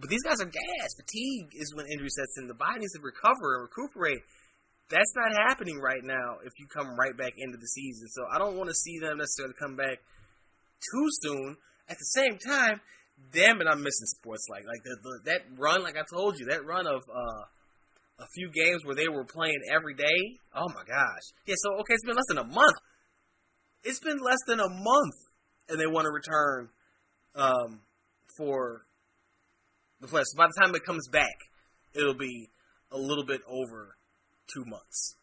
But 0.00 0.08
these 0.08 0.22
guys 0.22 0.40
are 0.40 0.48
gas. 0.48 0.88
Fatigue 0.96 1.52
is 1.52 1.74
when 1.74 1.86
injury 1.92 2.08
sets 2.08 2.36
in. 2.38 2.48
The 2.48 2.54
body 2.54 2.80
needs 2.80 2.92
to 2.92 3.00
recover 3.00 3.60
and 3.60 3.68
recuperate. 3.68 4.20
That's 4.90 5.12
not 5.14 5.48
happening 5.48 5.78
right 5.78 6.02
now 6.02 6.38
if 6.44 6.52
you 6.58 6.66
come 6.66 6.96
right 6.98 7.16
back 7.16 7.34
into 7.36 7.58
the 7.58 7.66
season. 7.66 8.08
So 8.08 8.24
I 8.32 8.38
don't 8.38 8.56
want 8.56 8.68
to 8.68 8.74
see 8.74 8.98
them 8.98 9.18
necessarily 9.18 9.54
come 9.60 9.76
back 9.76 9.98
too 10.80 11.06
soon. 11.20 11.56
At 11.88 11.98
the 11.98 12.04
same 12.04 12.38
time, 12.38 12.80
damn 13.32 13.60
it, 13.60 13.66
I'm 13.66 13.82
missing 13.82 14.06
sports 14.18 14.46
like 14.50 14.64
like 14.64 14.82
the, 14.84 14.96
the, 15.02 15.30
that 15.30 15.40
run. 15.58 15.82
Like 15.82 15.96
I 15.96 16.04
told 16.10 16.38
you, 16.38 16.46
that 16.46 16.64
run 16.64 16.86
of 16.86 17.02
uh, 17.08 17.44
a 18.18 18.26
few 18.34 18.50
games 18.50 18.84
where 18.84 18.94
they 18.94 19.08
were 19.08 19.24
playing 19.24 19.60
every 19.70 19.94
day. 19.94 20.38
Oh 20.54 20.68
my 20.68 20.84
gosh. 20.86 21.24
Yeah, 21.46 21.54
so 21.58 21.74
okay, 21.80 21.94
it's 21.94 22.04
been 22.04 22.16
less 22.16 22.28
than 22.28 22.38
a 22.38 22.44
month. 22.44 22.78
It's 23.84 24.00
been 24.00 24.18
less 24.18 24.40
than 24.46 24.60
a 24.60 24.68
month, 24.68 25.16
and 25.68 25.78
they 25.78 25.86
want 25.86 26.06
to 26.06 26.10
return 26.10 26.68
um, 27.36 27.80
for 28.36 28.86
the 30.00 30.08
playoffs. 30.08 30.36
By 30.36 30.46
the 30.46 30.60
time 30.60 30.74
it 30.74 30.84
comes 30.84 31.08
back, 31.08 31.36
it'll 31.94 32.14
be 32.14 32.48
a 32.90 32.98
little 32.98 33.24
bit 33.24 33.42
over 33.46 33.97
two 34.52 34.64
months 34.66 35.16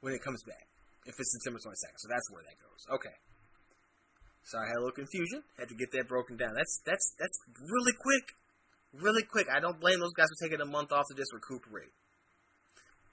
when 0.00 0.12
it 0.12 0.22
comes 0.22 0.42
back. 0.44 0.68
If 1.04 1.14
it's 1.20 1.36
September 1.36 1.60
22nd, 1.60 2.00
so 2.00 2.08
that's 2.08 2.28
where 2.32 2.44
that 2.48 2.56
goes. 2.56 2.82
Okay. 2.96 3.16
So 4.44 4.56
I 4.56 4.64
had 4.68 4.76
a 4.76 4.82
little 4.84 4.96
confusion. 4.96 5.44
Had 5.58 5.68
to 5.68 5.76
get 5.76 5.92
that 5.92 6.08
broken 6.08 6.36
down. 6.36 6.56
That's 6.56 6.80
that's 6.84 7.12
that's 7.20 7.38
really 7.60 7.92
quick, 7.92 8.24
really 8.92 9.24
quick. 9.24 9.48
I 9.52 9.60
don't 9.60 9.80
blame 9.80 10.00
those 10.00 10.16
guys 10.16 10.28
for 10.32 10.48
taking 10.48 10.60
a 10.60 10.68
month 10.68 10.92
off 10.92 11.04
to 11.12 11.16
just 11.16 11.32
recuperate 11.32 11.92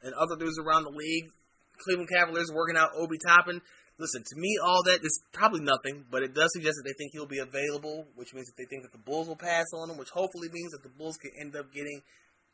and 0.03 0.13
other 0.15 0.37
news 0.37 0.57
around 0.57 0.83
the 0.83 0.95
league. 0.95 1.29
Cleveland 1.83 2.09
Cavaliers 2.09 2.51
working 2.53 2.77
out 2.77 2.91
Obi 2.97 3.17
Toppin. 3.17 3.61
Listen, 3.97 4.23
to 4.23 4.35
me, 4.35 4.57
all 4.63 4.81
that 4.83 5.03
is 5.03 5.21
probably 5.31 5.61
nothing, 5.61 6.05
but 6.09 6.23
it 6.23 6.33
does 6.33 6.49
suggest 6.53 6.77
that 6.77 6.89
they 6.89 6.95
think 6.97 7.11
he'll 7.13 7.29
be 7.29 7.37
available, 7.37 8.07
which 8.15 8.33
means 8.33 8.47
that 8.47 8.57
they 8.57 8.65
think 8.65 8.83
that 8.83 8.91
the 8.91 9.03
Bulls 9.03 9.27
will 9.27 9.37
pass 9.37 9.65
on 9.73 9.89
him, 9.89 9.97
which 9.97 10.09
hopefully 10.09 10.49
means 10.51 10.71
that 10.71 10.81
the 10.81 10.89
Bulls 10.89 11.17
could 11.17 11.31
end 11.39 11.55
up 11.55 11.71
getting 11.73 12.01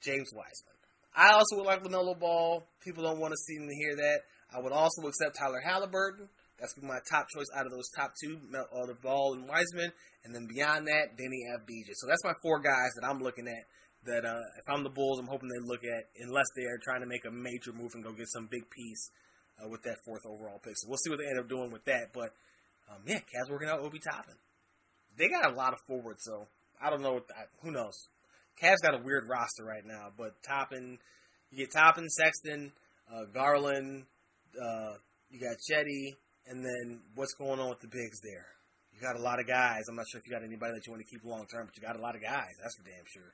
James 0.03 0.29
Wiseman. 0.33 0.76
I 1.15 1.31
also 1.31 1.57
would 1.57 1.65
like 1.65 1.83
LaMelo 1.83 2.19
Ball. 2.19 2.67
People 2.83 3.03
don't 3.03 3.19
want 3.19 3.31
to 3.31 3.37
see 3.37 3.59
me 3.59 3.73
hear 3.75 3.95
that. 3.95 4.19
I 4.53 4.61
would 4.61 4.71
also 4.71 5.01
accept 5.07 5.37
Tyler 5.37 5.61
Haliburton. 5.65 6.27
That's 6.59 6.73
my 6.81 6.99
top 7.11 7.27
choice 7.29 7.45
out 7.55 7.65
of 7.65 7.71
those 7.71 7.89
top 7.95 8.13
two, 8.23 8.39
uh, 8.53 8.85
the 8.85 8.95
Ball 8.95 9.33
and 9.33 9.47
Wiseman. 9.47 9.91
And 10.23 10.33
then 10.33 10.47
beyond 10.47 10.87
that, 10.87 11.17
Deni 11.17 11.45
Avdija. 11.53 11.93
So 11.93 12.07
that's 12.07 12.23
my 12.23 12.33
four 12.41 12.59
guys 12.59 12.89
that 12.99 13.07
I'm 13.07 13.19
looking 13.19 13.47
at 13.47 13.65
that 14.05 14.25
uh, 14.25 14.41
if 14.57 14.65
I'm 14.67 14.83
the 14.83 14.89
Bulls, 14.89 15.19
I'm 15.19 15.27
hoping 15.27 15.49
they 15.49 15.67
look 15.67 15.83
at 15.83 16.09
unless 16.19 16.47
they 16.55 16.63
are 16.63 16.79
trying 16.81 17.01
to 17.01 17.07
make 17.07 17.25
a 17.25 17.31
major 17.31 17.73
move 17.73 17.91
and 17.93 18.03
go 18.03 18.11
get 18.11 18.27
some 18.29 18.47
big 18.49 18.69
piece 18.69 19.11
uh, 19.61 19.67
with 19.69 19.83
that 19.83 19.97
fourth 20.05 20.25
overall 20.25 20.59
pick. 20.63 20.73
So 20.77 20.87
we'll 20.87 20.97
see 20.97 21.09
what 21.09 21.19
they 21.19 21.27
end 21.27 21.39
up 21.39 21.49
doing 21.49 21.71
with 21.71 21.85
that. 21.85 22.13
But 22.13 22.33
um, 22.89 23.03
yeah, 23.05 23.19
Cavs 23.19 23.51
working 23.51 23.69
out 23.69 23.81
Obi 23.81 23.99
Toppin. 23.99 24.35
They 25.17 25.29
got 25.29 25.51
a 25.51 25.55
lot 25.55 25.73
of 25.73 25.79
forwards, 25.87 26.21
so 26.23 26.47
I 26.81 26.89
don't 26.89 27.01
know. 27.01 27.13
What 27.13 27.25
who 27.61 27.71
knows? 27.71 28.07
Cavs 28.61 28.81
got 28.81 28.95
a 28.95 29.03
weird 29.03 29.29
roster 29.29 29.63
right 29.63 29.85
now, 29.85 30.09
but 30.17 30.41
Toppin, 30.47 30.97
you 31.51 31.57
get 31.57 31.71
Toppin, 31.71 32.09
Sexton, 32.09 32.71
uh, 33.11 33.25
Garland, 33.33 34.05
uh, 34.55 34.93
you 35.29 35.39
got 35.39 35.57
Cedi, 35.69 36.15
and 36.47 36.63
then 36.63 37.01
what's 37.15 37.33
going 37.33 37.59
on 37.59 37.69
with 37.69 37.81
the 37.81 37.87
bigs 37.87 38.19
there? 38.23 38.47
You 38.93 39.01
got 39.01 39.15
a 39.15 39.21
lot 39.21 39.39
of 39.39 39.47
guys. 39.47 39.83
I'm 39.87 39.95
not 39.95 40.05
sure 40.09 40.19
if 40.19 40.25
you 40.25 40.33
got 40.33 40.43
anybody 40.43 40.73
that 40.73 40.87
you 40.87 40.91
want 40.91 41.05
to 41.05 41.09
keep 41.09 41.23
long 41.23 41.45
term, 41.45 41.67
but 41.67 41.77
you 41.77 41.83
got 41.83 41.99
a 41.99 42.01
lot 42.01 42.15
of 42.15 42.21
guys. 42.21 42.49
That's 42.61 42.75
for 42.75 42.83
damn 42.83 43.05
sure. 43.05 43.33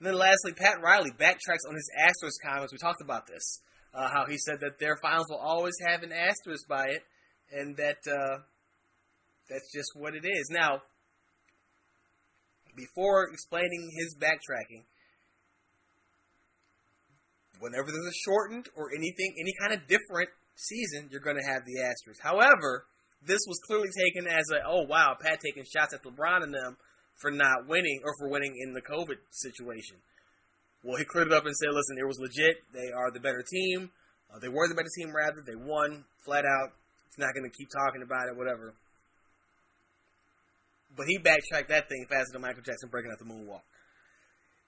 And 0.00 0.08
then 0.08 0.14
lastly, 0.14 0.52
Pat 0.52 0.80
Riley 0.80 1.10
backtracks 1.10 1.68
on 1.68 1.74
his 1.74 1.90
asterisk 1.98 2.40
comments. 2.42 2.72
We 2.72 2.78
talked 2.78 3.02
about 3.02 3.26
this. 3.26 3.60
Uh, 3.94 4.08
how 4.08 4.24
he 4.26 4.38
said 4.38 4.60
that 4.60 4.78
their 4.78 4.96
finals 5.02 5.26
will 5.28 5.36
always 5.36 5.74
have 5.86 6.02
an 6.02 6.12
asterisk 6.12 6.66
by 6.66 6.86
it, 6.86 7.02
and 7.52 7.76
that 7.76 7.98
uh, 8.08 8.40
that's 9.50 9.70
just 9.70 9.90
what 9.94 10.14
it 10.14 10.24
is. 10.24 10.48
Now, 10.50 10.80
before 12.74 13.28
explaining 13.32 13.90
his 13.96 14.14
backtracking, 14.16 14.84
whenever 17.60 17.86
there's 17.90 18.06
a 18.06 18.22
shortened 18.24 18.68
or 18.76 18.90
anything, 18.90 19.34
any 19.38 19.54
kind 19.60 19.72
of 19.72 19.86
different 19.86 20.30
season, 20.56 21.08
you're 21.10 21.20
going 21.20 21.36
to 21.36 21.48
have 21.48 21.62
the 21.64 21.80
asterisk. 21.80 22.20
However, 22.22 22.86
this 23.24 23.40
was 23.46 23.60
clearly 23.66 23.88
taken 23.94 24.26
as 24.26 24.50
a, 24.50 24.66
oh 24.66 24.82
wow, 24.82 25.16
Pat 25.20 25.38
taking 25.40 25.64
shots 25.64 25.94
at 25.94 26.02
LeBron 26.02 26.42
and 26.42 26.54
them 26.54 26.76
for 27.20 27.30
not 27.30 27.68
winning 27.68 28.00
or 28.04 28.12
for 28.18 28.28
winning 28.28 28.58
in 28.58 28.74
the 28.74 28.82
COVID 28.82 29.18
situation. 29.30 29.96
Well, 30.82 30.96
he 30.98 31.04
cleared 31.04 31.28
it 31.28 31.32
up 31.32 31.46
and 31.46 31.54
said, 31.54 31.70
listen, 31.70 31.96
it 31.98 32.06
was 32.06 32.18
legit. 32.18 32.56
They 32.74 32.90
are 32.90 33.12
the 33.12 33.20
better 33.20 33.44
team. 33.46 33.90
Uh, 34.26 34.40
they 34.40 34.48
were 34.48 34.66
the 34.66 34.74
better 34.74 34.90
team, 34.98 35.14
rather. 35.14 35.38
They 35.46 35.54
won 35.54 36.04
flat 36.24 36.44
out. 36.44 36.74
It's 37.06 37.18
not 37.18 37.34
going 37.34 37.48
to 37.48 37.56
keep 37.56 37.68
talking 37.70 38.02
about 38.02 38.26
it, 38.26 38.36
whatever. 38.36 38.74
But 40.96 41.06
he 41.06 41.18
backtracked 41.18 41.68
that 41.68 41.88
thing 41.88 42.06
faster 42.08 42.32
than 42.32 42.42
Michael 42.42 42.62
Jackson 42.62 42.90
breaking 42.90 43.10
out 43.12 43.18
the 43.18 43.24
moonwalk. 43.24 43.62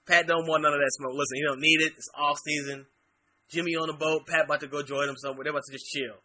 Pat 0.07 0.27
don't 0.27 0.47
want 0.47 0.63
none 0.63 0.73
of 0.73 0.79
that 0.79 0.91
smoke. 0.93 1.13
Listen, 1.13 1.35
he 1.35 1.43
don't 1.43 1.61
need 1.61 1.81
it. 1.81 1.93
It's 1.97 2.09
off 2.17 2.39
season. 2.45 2.85
Jimmy 3.49 3.75
on 3.75 3.87
the 3.87 3.93
boat. 3.93 4.27
Pat 4.27 4.45
about 4.45 4.59
to 4.61 4.67
go 4.67 4.81
join 4.81 5.09
him 5.09 5.15
somewhere. 5.17 5.43
They're 5.43 5.51
about 5.51 5.63
to 5.67 5.73
just 5.73 5.85
chill. 5.85 6.17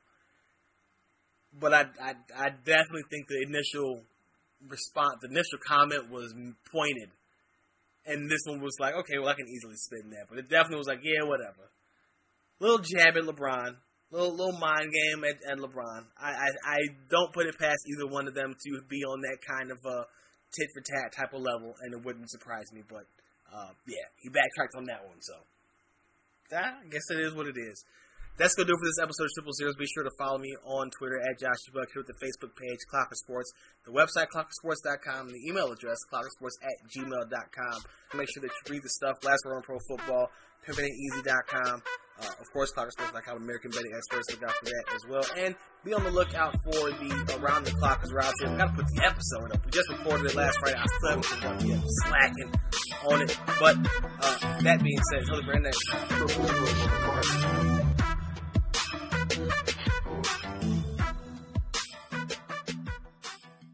But 1.59 1.75
I, 1.75 1.85
I, 2.01 2.15
I 2.37 2.49
definitely 2.51 3.05
think 3.11 3.27
the 3.29 3.43
initial 3.43 4.03
response, 4.69 5.17
the 5.23 5.29
initial 5.29 5.59
comment 5.67 6.11
was 6.11 6.33
pointed, 6.71 7.11
and 8.07 8.31
this 8.31 8.41
one 8.47 8.61
was 8.61 8.77
like, 8.79 8.95
okay, 8.95 9.19
well 9.19 9.29
I 9.29 9.35
can 9.35 9.49
easily 9.49 9.75
spit 9.77 10.05
in 10.05 10.11
that. 10.11 10.27
But 10.29 10.39
it 10.39 10.49
definitely 10.49 10.79
was 10.79 10.87
like, 10.87 11.01
yeah, 11.03 11.23
whatever. 11.23 11.71
Little 12.61 12.79
jab 12.79 13.17
at 13.17 13.25
LeBron, 13.25 13.77
little 14.11 14.35
little 14.35 14.59
mind 14.59 14.93
game 14.93 15.25
at, 15.25 15.39
at 15.51 15.59
LeBron. 15.59 16.05
I, 16.21 16.31
I 16.31 16.49
I 16.65 16.79
don't 17.09 17.33
put 17.33 17.47
it 17.47 17.59
past 17.59 17.79
either 17.89 18.07
one 18.07 18.29
of 18.29 18.35
them 18.35 18.55
to 18.55 18.81
be 18.89 19.03
on 19.05 19.21
that 19.23 19.39
kind 19.47 19.71
of 19.71 19.79
a 19.85 20.07
tit 20.53 20.69
for 20.75 20.83
tat 20.83 21.13
type 21.17 21.33
of 21.33 21.43
level, 21.43 21.75
and 21.83 21.95
it 21.95 22.05
wouldn't 22.05 22.31
surprise 22.31 22.73
me. 22.73 22.83
But 22.89 23.07
uh, 23.53 23.73
yeah, 23.87 24.07
he 24.23 24.29
backtracked 24.29 24.75
on 24.77 24.85
that 24.87 25.07
one, 25.07 25.21
so 25.21 25.35
I 26.57 26.83
guess 26.91 27.03
it 27.11 27.21
is 27.21 27.35
what 27.35 27.47
it 27.47 27.57
is. 27.57 27.85
That's 28.39 28.55
to 28.57 28.65
do 28.65 28.73
for 28.73 28.87
this 28.89 28.97
episode 29.03 29.29
of 29.29 29.33
Triple 29.37 29.53
Zeros. 29.53 29.77
Be 29.77 29.85
sure 29.85 30.03
to 30.03 30.17
follow 30.17 30.39
me 30.39 30.49
on 30.65 30.89
Twitter 30.97 31.21
at 31.29 31.37
Josh 31.39 31.61
Buck, 31.75 31.93
here 31.93 32.01
with 32.01 32.09
the 32.09 32.17
Facebook 32.25 32.57
page, 32.57 32.81
Clocker 32.89 33.13
Sports, 33.13 33.53
the 33.85 33.93
website, 33.93 34.33
clockersports.com, 34.33 35.29
and 35.29 35.37
the 35.37 35.45
email 35.45 35.69
address, 35.69 35.99
clockersports 36.09 36.57
at 36.65 36.77
gmail.com. 36.89 37.85
Make 38.17 38.33
sure 38.33 38.41
that 38.41 38.49
you 38.49 38.73
read 38.73 38.83
the 38.83 38.89
stuff, 38.89 39.23
Last 39.25 39.45
Word 39.45 39.57
on 39.57 39.63
Pro 39.63 39.77
Football, 39.89 40.31
PimpingAintEasy.com, 40.65 41.83
uh, 42.23 42.27
of 42.41 42.53
course, 42.53 42.73
ClockerSports.com, 42.73 43.37
American 43.37 43.71
Betting 43.71 43.93
Experts, 43.97 44.31
look 44.31 44.43
out 44.43 44.55
for 44.57 44.65
that 44.67 44.85
as 44.95 45.07
well. 45.09 45.25
And 45.37 45.55
be 45.85 45.95
on 45.95 46.05
the 46.05 46.11
lookout 46.11 46.55
for 46.65 46.91
the 46.91 47.39
Around 47.41 47.65
the 47.65 47.73
Clock 47.73 48.05
Round 48.13 48.35
Table. 48.41 48.53
We 48.53 48.59
got 48.59 48.67
to 48.69 48.75
put 48.75 48.87
the 48.95 49.05
episode 49.05 49.53
up. 49.53 49.65
We 49.65 49.71
just 49.71 49.89
recorded 49.91 50.27
it 50.27 50.35
last 50.35 50.59
Friday. 50.61 50.79
I 50.79 50.87
still 50.87 51.23
haven't 51.41 51.67
been 51.67 51.83
slacking 52.05 52.53
on 53.11 53.23
it. 53.23 53.39
But 53.59 53.77
uh, 54.21 54.61
that 54.63 54.83
being 54.83 55.01
said, 55.11 55.25
very 55.45 55.61
next 55.61 55.87
time. 55.91 57.80